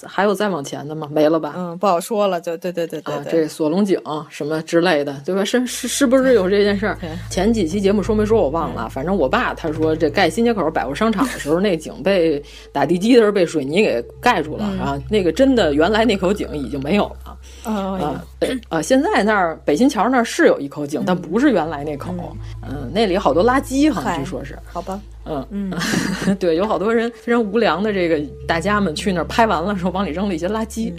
[0.06, 1.08] 还有再往前的吗？
[1.12, 1.52] 没了吧？
[1.56, 2.40] 嗯，不好说了。
[2.40, 5.44] 就对对对对啊，这锁龙井什么之类的，对吧？
[5.44, 6.96] 是是是不是有这件事儿？
[7.28, 8.88] 前几期节目说没说我忘了。
[8.88, 12.42] 反正我爸他说，这盖新街口百货商场的时候，那井被
[12.72, 14.98] 打地基的时候被水泥给盖住了啊。
[15.10, 17.36] 那个真的原来那口井已经没有了。
[17.64, 18.24] 啊
[18.68, 18.82] 啊！
[18.82, 22.14] 现在那儿北新桥那儿是有一口井，但不是原来那口。
[22.62, 24.58] 嗯，那里好多垃圾，好像据说是。
[24.66, 25.00] 好吧。
[25.26, 25.70] 嗯嗯，
[26.40, 28.18] 对，有好多人非常无良的这个
[28.48, 30.92] 大家们去那儿拍完了之后，往里扔了一些垃圾，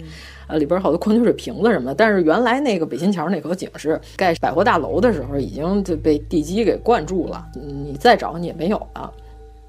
[0.46, 1.94] 呃，里边好多矿泉水瓶子什么的。
[1.94, 9.12] 但是原来那个北新桥那口井是盖百货大楼的时候已经就被地基给灌住了，你再找你也没有了。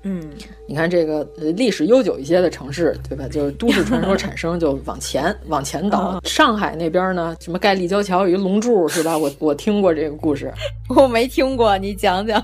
[0.04, 0.22] 嗯，
[0.68, 3.26] 你看这个历史悠久一些的城市，对吧？
[3.30, 6.20] 就是都市传说产生就往前往前倒。
[6.26, 9.18] 上海那边呢，什么盖立交桥有一龙柱，是吧？
[9.18, 10.54] 我我听过这个故事，
[10.96, 12.44] 我没听过，你讲讲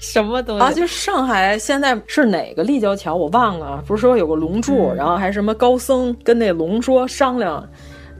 [0.00, 0.72] 什么东西啊？
[0.72, 7.66] 就上海现在是哪个立交桥我忘了，不是说有个龙柱，嗯、然后还什么高僧跟那龙说商量。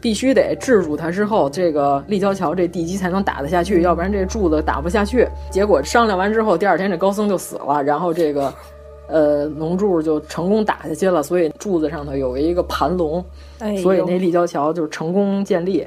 [0.01, 5.27] 必须得制住它之后，这个立交桥这地基才能打得下去，要不然这柱子打不下去。
[5.51, 8.52] 结果商量完之后，第二天这高僧就死了，然后这个。
[9.06, 13.24] 呃，龙柱就成功打下去了，所以柱子上头有一个盘龙，
[13.59, 15.86] 哎、所以那立交桥就是成功建立。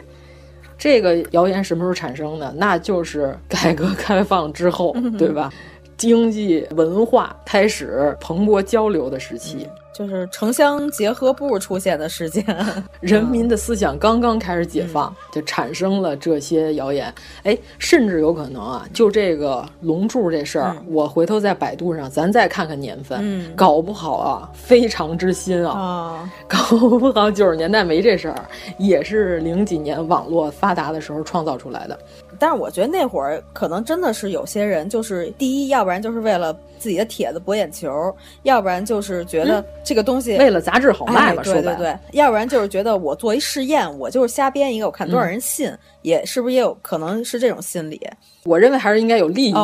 [0.77, 2.53] 这个谣言什么时候产生的？
[2.55, 5.51] 那就是改革开放之后， 对吧？
[5.97, 9.67] 经济文化开始蓬勃交流的时期，
[9.97, 12.45] 就是城乡结合部出现的事件，
[13.01, 17.11] 人民的思想刚刚开始解放，就产生了这些谣言。
[17.41, 28.45] 哎，甚至有可能啊，就这个龙柱这事儿，我回头在百度上咱再看看年份，嗯搞不好啊，非常之新啊，啊，搞不好九十年代没这事儿，
[28.77, 31.97] 也是零几年网络发达的时候创造出来的。
[32.39, 47.99] 但是我觉得那会儿可能真的是有些人，就是第一，要不然就是为了自己的帖子博眼球，要不然就是觉得这个东西、为了杂志好卖嘛，哎、对对对，要不然就是觉得我做一试验，我就是瞎编一个，我看多少人信，嗯、也是不是也有可能是这种心理？
[48.43, 49.55] 我认为还是应该有利益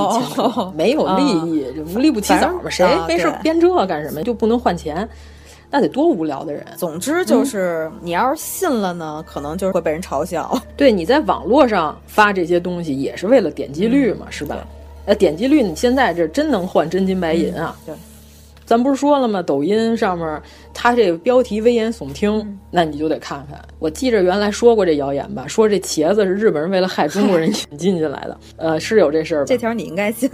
[0.75, 4.21] 没有利益就无利不起早嘛，谁没事编这干什么？
[4.23, 5.07] 就不能换钱？
[5.73, 6.63] 那得多无聊的人！
[6.77, 10.55] 总之就是，你要是信了呢，嗯、可能就是会被人嘲笑。
[10.77, 14.67] 对，你在网络上发这些东西也是为了点击率嘛，嗯、是吧？
[15.07, 17.75] 呃，点击率你现在这真能换真金白银啊！
[17.87, 17.95] 对，
[18.67, 19.41] 咱不是说了吗？
[19.41, 20.39] 抖音上面
[20.75, 23.59] 它这个标题危言耸听，嗯、那你就得看看。
[23.79, 29.45] 我记着原来说过这谣言吧，说这茄子是日本人为了害中国人 引进进来的，呃，是有这事儿吧？
[29.47, 30.29] 这条你应该信，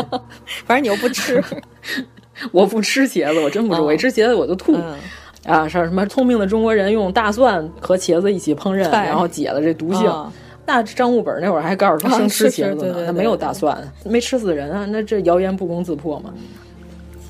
[0.64, 1.44] 反正你又不吃。
[2.52, 3.80] 我不吃茄子，我真不吃。
[3.80, 4.76] 我一吃茄子我就吐。
[4.76, 4.96] 嗯、
[5.44, 10.06] 啊，说什么聪明的中国人用大蒜和茄子一起烹饪，然后解了这毒性。
[10.06, 10.30] 哦、
[10.66, 14.86] 那张悟本那会儿还告诉他生吃茄子呢，那没有大蒜，没吃死人啊。
[14.86, 16.32] 那这谣言不攻自破嘛。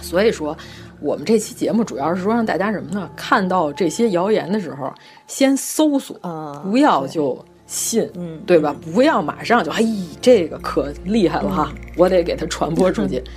[0.02, 0.56] 所以说，
[1.00, 3.08] 我们这期节目主要是说让大家什么呢？
[3.14, 4.92] 看到这些谣言的时候，
[5.28, 8.74] 先搜索，嗯、不要就信，嗯，对吧？
[8.92, 9.84] 不要马上就哎，
[10.20, 13.22] 这个可厉害了哈，嗯、我得给它传播出去。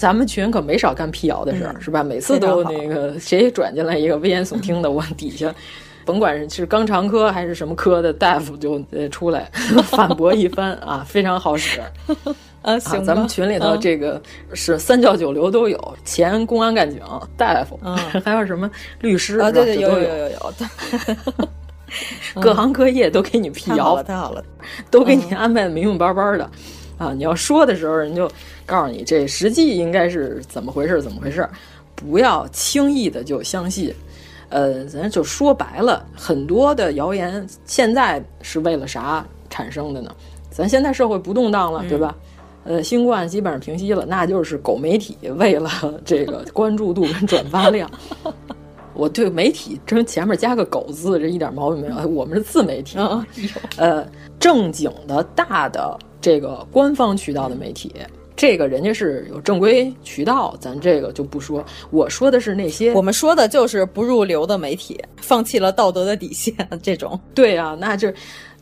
[0.00, 2.02] 咱们群可没少干辟谣的事儿，嗯、是吧？
[2.02, 5.54] 每次都那个谁转进来一个危言耸听的，我底下，
[6.06, 9.50] 甭管是肛肠科还是什么科的大夫就呃出来
[9.84, 11.82] 反驳一番啊，非常好使。
[12.62, 14.18] 啊，行，咱们群里头这个
[14.54, 16.98] 是三教九流都有，前公安干警、
[17.36, 17.94] 大夫，嗯，
[18.24, 18.70] 还有什么
[19.00, 20.52] 律师啊，对对，有有有有有，
[22.40, 24.42] 各行各业都给你辟谣，太好了，
[24.90, 26.50] 都给你安排的明明白白的。
[26.98, 28.30] 啊，你要说的时候，人就
[28.70, 31.46] 告诉你这实际应该是怎么回事，怎么回事，
[31.96, 33.92] 不要轻易的就相信。
[34.48, 40.14] 呃，咱就说白了，很多的谣言现在是为了啥产生的呢？
[40.50, 42.14] 咱现在社会不动荡了，嗯、对吧？
[42.64, 45.70] 呃，新冠基本上平息了，那就是狗媒体 为了
[46.04, 47.90] 这个关注度跟转发量。
[48.94, 52.08] 我对媒体真前面加个“狗”字，这一点毛病没有。
[52.08, 53.24] 我们是自媒体，嗯、
[53.76, 54.06] 呃，
[54.38, 55.98] 正经的大的。
[56.22, 57.94] 这个官方渠道的媒体，
[58.40, 61.62] 这个人家是有正规渠道，咱这个就不说。
[61.90, 67.20] 我说的是那些，我们说的就是不入流的媒体，放弃了道德的底线，这种。
[67.34, 68.10] 对啊，那就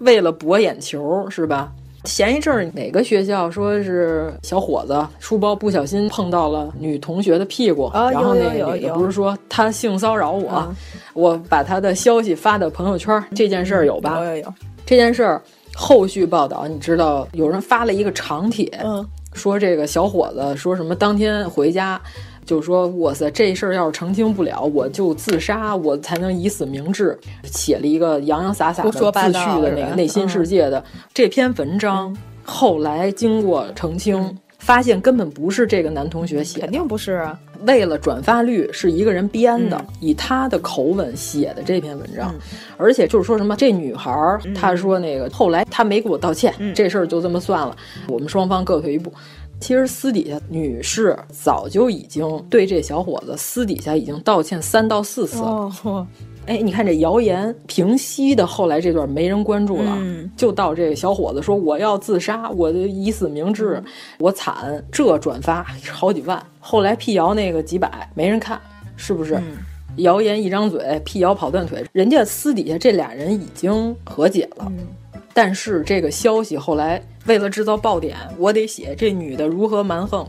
[0.01, 1.71] 为了博眼球，是吧？
[2.03, 10.77] 前一阵儿哪个学校说是小伙子书包不小心碰到了女同学的屁股，啊、然后那个女的不是说他性骚扰我，嗯、
[11.15, 14.19] 我把他的消息发到朋友圈，这件事儿有吧？
[14.19, 15.41] 有有有，这件事儿。
[15.81, 19.07] 后续报道，你知道有人发了一个长帖，嗯，
[19.39, 21.99] 说这个小伙子说什么当天回家
[22.45, 27.19] 就说哇塞，这事儿要是澄清不了，我就自杀，我才能以死明志。
[27.45, 34.21] 写了一个洋洋洒洒的自序的那个内心世界的、嗯、这篇文章，后来经过澄清。
[34.21, 37.39] 嗯发现根本不是这个男同学写的，肯定不是啊！
[37.67, 42.41] 为了转发率，是一个人编的，嗯、以他的口吻写的这篇文章，嗯、
[42.77, 47.77] 而且就是说什么这女孩儿，她说那个后来她没给我道歉，嗯、这事儿就这么算了，
[48.07, 49.13] 我们双方各退一步。
[49.61, 55.71] 其实私底下，女士早就已经对这小伙子私底下已经道歉三到四次了。
[55.83, 56.07] 哦
[56.49, 65.63] 哎，你看这谣言平息的，后来这段没人关注了，嗯、就到这个小伙子说我要自杀，我的以死明志，嗯、我惨，这转发
[65.93, 68.59] 好几万，后来辟谣那个几百，没人看，
[68.97, 69.35] 是不是？
[69.35, 69.59] 嗯、
[69.99, 74.87] 谣言一张嘴，辟谣跑断腿，人家私底下这俩人已经和解了，嗯、
[75.35, 80.27] 但是这个消息后来为了制造爆点，我得写这女的如何蛮横，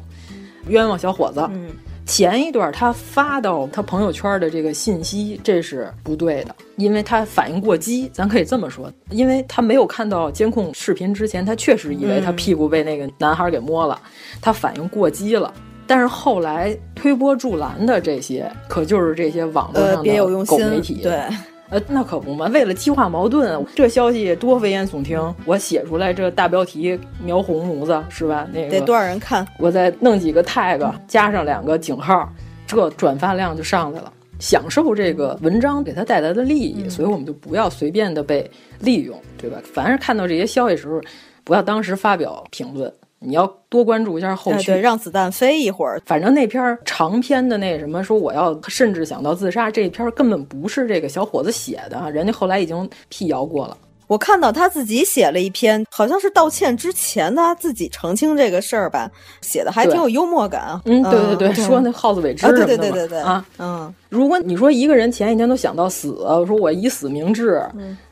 [0.68, 1.40] 冤枉小伙子。
[1.54, 1.70] 嗯
[2.10, 14.10] 前一段他发到他朋友圈的这个信息，这是不对的，因为他反应过激，咱可以这么说，因为他没有看到监控视频之前，他确实以为他屁股被那个男孩给摸了，嗯、
[14.42, 15.54] 他反应过激了。
[15.86, 21.22] 但是后来推波助澜的这些，可就是这些网络上的狗媒体，对。
[21.70, 22.48] 呃，那可不嘛！
[22.48, 28.48] 为了激化矛盾，这消息多危言耸听，我写出来这大标题描红模子是吧？
[28.52, 29.48] 那个得多少人看？
[29.60, 32.28] 我再弄几个 tag，加上两个井号，
[32.66, 34.12] 这转发量就上来了。
[34.40, 39.58] 享受这个文章给他带来的利益，嗯、所以我们就不要随便的被利用，对吧？
[39.74, 41.00] 凡是看到这些消息时候，
[41.44, 46.02] 不要当时发表评论，你要多关注一下后续，对，让子弹飞一会儿。
[46.06, 53.78] 反正那篇长篇的那什么说我要甚至想到自杀，这篇根本不是这个小伙子写的，人家后来已经辟谣过了。
[54.08, 59.08] 我看到他自己写了一篇，好像是道歉之前他自己澄清这个事儿吧，
[59.42, 60.82] 写的还挺有幽默感啊。
[60.86, 62.66] 嗯，对对对，说那耗子尾汁什么的。
[62.66, 63.94] 对对对对对啊，嗯。
[64.10, 66.16] 如果你说一个人前一天都想到死，
[66.48, 67.62] 说我以死明志。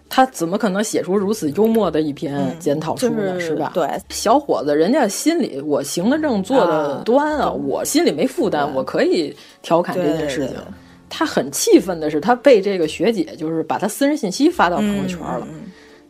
[0.09, 3.39] 他怎么可能写出如此幽默的一篇检讨书呢？
[3.39, 3.71] 是吧？
[3.73, 10.55] 对，小伙子，人家心里我行得正，坐得端啊，我心里没负担，我可以调侃这件事情。
[11.09, 15.47] 他很气愤的是，他被这个学姐就是把他私人信息发到朋友圈了，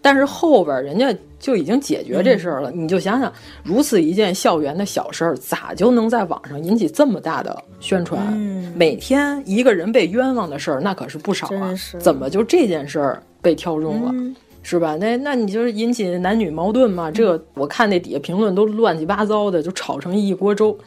[0.02, 2.72] 但是后边人家就已经解决这事儿了。
[2.72, 3.32] 你就想想，
[3.64, 8.36] 如此一件校园的小事儿，咋就能在网上引起这么大的宣传？
[8.76, 11.74] 每天一个人被冤枉的事儿，那可是不少啊。
[12.00, 13.22] 怎么就这件事儿？
[13.48, 14.14] 被挑中了，
[14.62, 14.98] 是吧？
[15.00, 17.10] 那那你就是引起男女矛盾嘛？
[17.10, 20.78] 这我看那底下评论都乱七八糟的，就炒成一锅粥。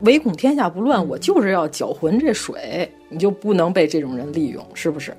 [0.00, 5.14] 唯恐天下不乱，我就是要搅浑这水，你就不能被这种人利用，是不是？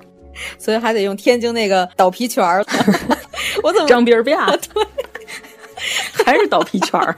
[0.58, 2.64] 所以还得用天津那个倒皮圈儿。
[3.62, 4.50] 我怎么张边儿吧？
[4.74, 4.84] 对，
[6.24, 7.16] 还是倒皮圈儿。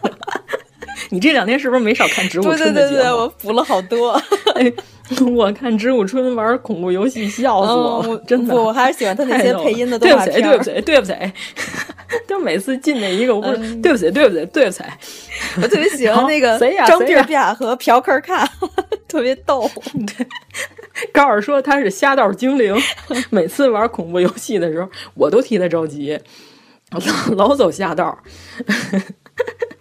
[1.08, 2.74] 你这两天是不是没少看《植物春》的节目？
[2.74, 4.10] 对对对对，我补了好多。
[4.54, 4.70] 哎，
[5.34, 8.16] 我看《植物春》玩恐怖游戏，笑死我！
[8.26, 10.42] 真的，我还是喜欢他那些配音的动画片。
[10.42, 11.32] 对不起，对不起，对不起，
[12.28, 13.42] 就每次进那一个，我
[13.82, 14.82] 对不起，对不起，对不起。
[15.62, 16.58] 我特别喜欢那个？
[16.86, 18.48] 张碧碧和朴克看，
[19.08, 19.70] 特别逗。
[20.06, 20.26] 对，
[21.12, 22.74] 高尔说他是瞎道精灵，
[23.30, 26.18] 每次玩恐怖游戏的时候，我都替他着急，
[26.90, 27.00] 老
[27.48, 28.16] 老走下道。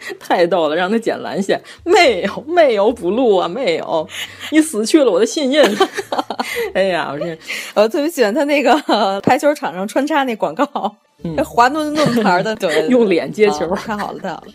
[0.19, 4.07] 太逗了，让他捡蓝线，没有，没有补录啊，没有，
[4.51, 5.77] 你死去了我的信任。
[6.73, 7.37] 哎呀，我这
[7.75, 8.73] 我特别喜欢他那个
[9.21, 14.53] 排球场上穿插那广告，嗯、华顿顿牌的，对，用脸接球，太好了，太好了。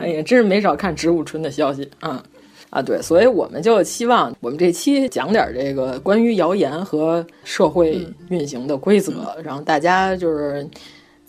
[0.00, 2.22] 哎呀，真是没少看植物春的消息啊
[2.70, 2.82] 啊！
[2.82, 9.12] 对，所以我们就希望我们这期讲点这个关于谣言和社会运行的规则，
[9.42, 10.66] 然后大家就是。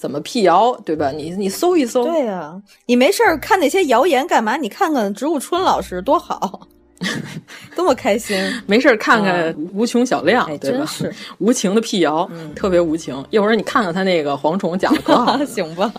[0.01, 1.11] 怎么辟谣，对吧？
[1.11, 2.03] 你你搜一搜。
[2.05, 4.57] 对呀，你没事儿看那些谣言干嘛？
[4.57, 6.61] 你看看植物春老师多好，
[7.75, 8.35] 多么开心。
[8.65, 10.83] 没事儿看看无穷小亮，对吧？
[10.87, 13.23] 是 无情的辟谣，特别无情。
[13.29, 15.93] 一会儿你看看他那个蝗虫讲的可好，行吧？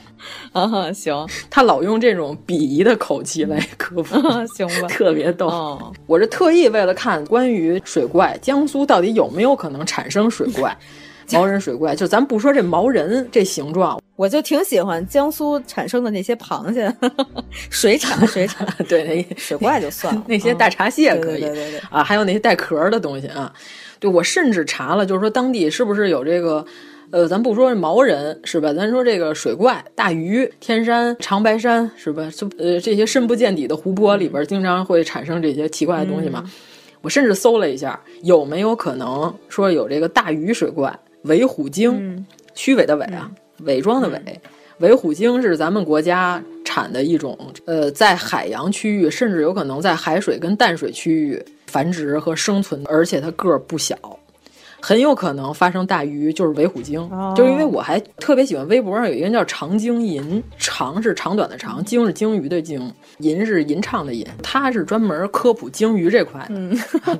[0.52, 1.24] 啊，行。
[1.48, 4.16] 他老用这种鄙夷的口气来科普，
[4.56, 4.88] 行吧？
[4.88, 5.80] 特别逗。
[6.06, 10.76] 我是特意为了看关于水怪，江苏到底有没有可能产生水怪？
[11.32, 16.92] 毛人水怪，就咱不说这毛人这形状，我就挺喜欢江苏产生的那些螃蟹，
[17.70, 23.52] 水产 水产，对那水怪就算了， 那些大闸蟹可以，对对对啊，还有那些带壳的东西啊，
[23.98, 26.64] 对我甚至查了，就是说当地是不是有这个，
[27.10, 28.72] 呃，咱不说毛人是吧？
[28.72, 32.30] 咱说这个水怪，大鱼、天山、长白山是吧？
[32.34, 36.44] 就呃这些深不见底的湖泊里边，经常会产生这些奇怪的东西嘛。
[37.02, 40.96] 我甚至搜了一下，有没有可能说有这个大鱼水怪？
[41.24, 43.30] 伪虎鲸，虚伪的伪啊，
[43.60, 44.40] 伪装的伪。
[44.78, 53.96] 伪虎鲸是咱们国家产的一种，呃，在海洋区域，甚至有可能在海水跟淡水区域繁殖和生存，而且它个儿不小。
[54.84, 66.44] 很有可能发生大鱼就是伪虎鲸，就是因为我还特别喜欢微博上有一个人叫长鲸吟，长是长短的长，鲸是鲸鱼的鲸，吟是吟唱的吟，他是专门科普鲸鱼这块，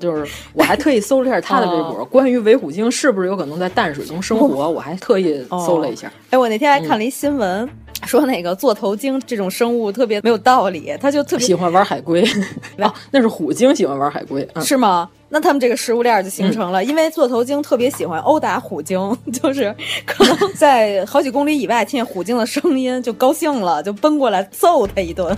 [0.01, 6.13] 就是我还特意搜了一下他的微博，关于伪虎鲸是不是有可能在淡水中生活，我还特意搜了一下。
[6.31, 7.69] 哎，我那天还看了一新闻，
[8.07, 12.23] 说那个座头鲸这种生物特别没有道理，他就特别喜欢玩海龟，
[12.79, 15.09] 啊，那是虎鲸喜欢玩海龟，是吗？
[15.29, 18.99] 那他们这个食物链就形成了，因为座头鲸特别喜欢殴打虎鲸，
[19.33, 19.75] 就是
[20.05, 25.35] 可能在好几公里以外听见虎鲸的声音就高兴了，就奔过来揍他一顿。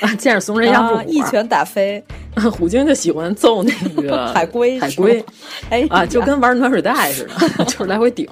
[0.00, 2.02] 啊，见着怂人压一拳打飞。
[2.50, 5.24] 虎鲸就喜欢揍那 个海龟，海龟，
[5.70, 7.24] 哎啊，就跟玩暖水袋似
[7.58, 8.28] 的， 就是来回顶。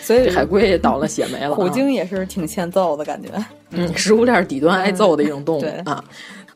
[0.00, 1.54] 所以海龟也倒了血霉了。
[1.54, 3.28] 虎鲸也是挺欠揍的感觉。
[3.70, 6.02] 嗯，食物链底端挨揍的一种动物啊。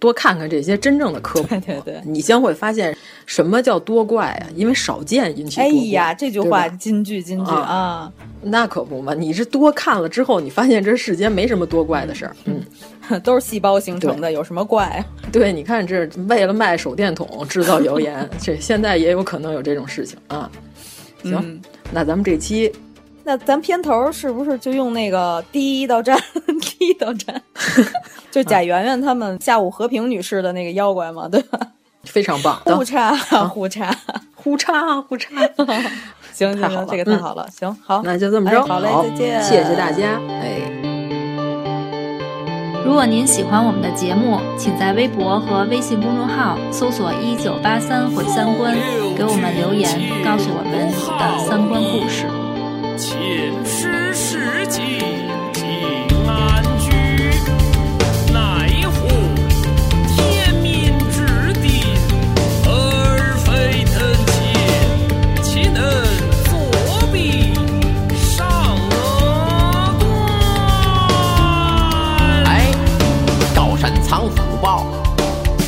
[0.01, 2.97] 多看看这些真正的科普，对对对，你将会发现
[3.27, 4.47] 什么叫多怪啊？
[4.57, 5.61] 因为少见引起。
[5.61, 8.11] 哎呀，这句话金句金句啊！
[8.43, 15.05] 那可不嘛，你是多看了之后，你发现这世间没什么多怪的事儿，嗯，都是细胞形成的，有什么怪？
[15.31, 20.51] 对，你看这为了卖手电筒制造谣言，这现在也有可能有这种事情啊。
[21.23, 21.61] 行，
[21.93, 22.73] 那咱们这期。
[23.31, 26.19] 那咱片头是不是就用那个第一道战？
[26.61, 27.41] 第一道战，
[28.29, 31.57] 就贾圆圆他们下午和平女士的那个妖怪嘛，对吧？
[32.03, 33.15] 非常棒，互叉
[33.47, 33.97] 互叉
[34.35, 35.31] 互叉互叉，
[36.33, 40.61] 行行行，这个太好了，行好，那就这么着，好嘞，再见，谢谢大家，哎。
[42.85, 48.75] 如果您喜欢我们的节目，请在微博和微信公众号搜索“一九八三毁三观”，
[49.17, 49.89] 给我们留言，
[50.25, 52.27] 告诉我们你的三观故事。
[53.01, 53.17] 前
[53.65, 54.99] 世事迹
[55.55, 55.65] 尽
[56.29, 56.91] 安居，
[58.31, 59.09] 奈何
[60.15, 61.83] 天命之定，
[62.67, 63.97] 而非等
[64.27, 64.45] 闲，
[65.43, 65.81] 岂能
[66.45, 66.53] 作
[67.11, 67.55] 弊
[68.15, 68.47] 上
[68.91, 68.93] 额
[69.99, 70.05] 官？
[72.45, 72.71] 哎，
[73.57, 74.85] 高山藏虎豹，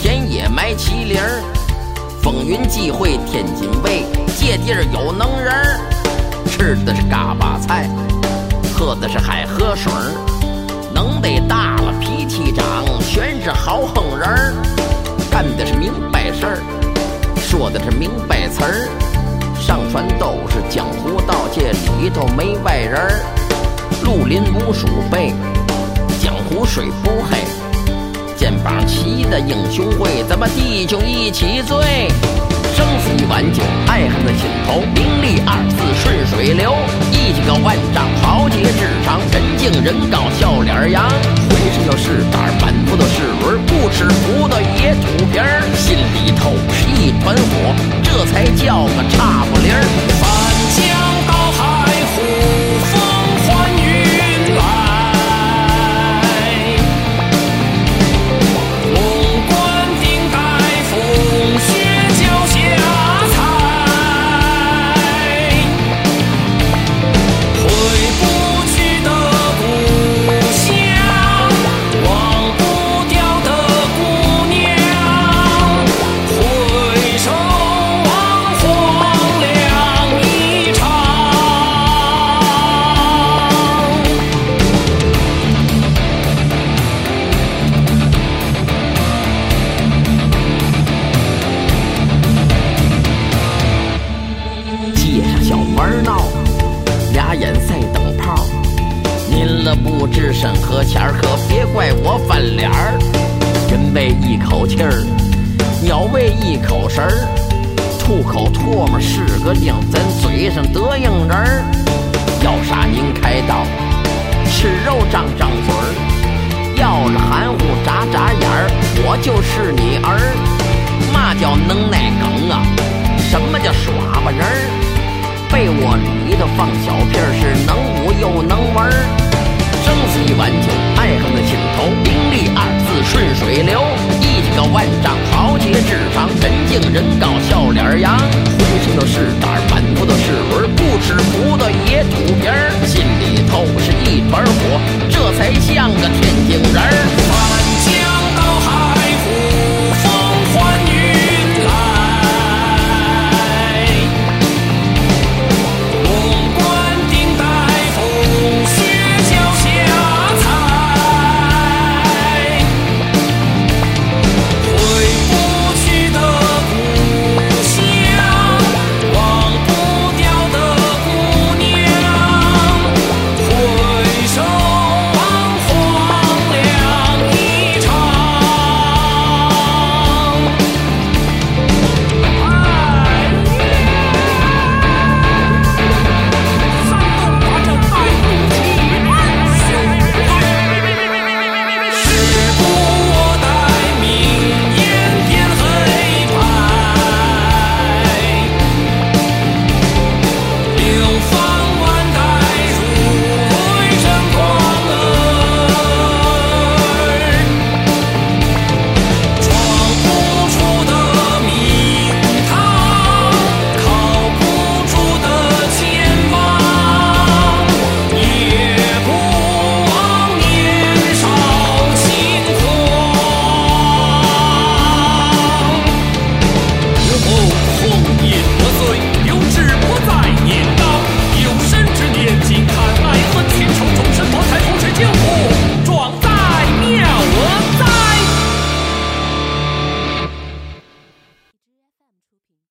[0.02, 1.42] 田野埋麒麟儿，
[2.20, 4.04] 风云际会天津卫，
[4.38, 5.80] 这地儿有能人儿。
[6.62, 7.90] 吃的是嘎巴菜，
[8.72, 10.14] 喝的是海河水儿，
[10.94, 14.54] 能耐大了脾气长，全是豪横人儿，
[15.28, 16.58] 干的是明白事儿，
[17.34, 18.88] 说的是明白词儿，
[19.60, 23.20] 上船都是江湖道界里头没外人儿，
[24.04, 25.34] 绿林无鼠辈，
[26.22, 27.38] 江湖水不黑，
[28.36, 32.06] 肩膀齐的英雄会，咱们弟兄一起醉。
[32.74, 36.74] 生死一碗酒，爱恨在心头；名利二字顺水流，
[37.12, 50.51] 一斤高万丈，豪杰至长，人敬人高，笑脸扬，浑身都是胆，满腹都是轮，不吃葡萄也吐皮儿，心里头是一团火，这才叫个差不离儿。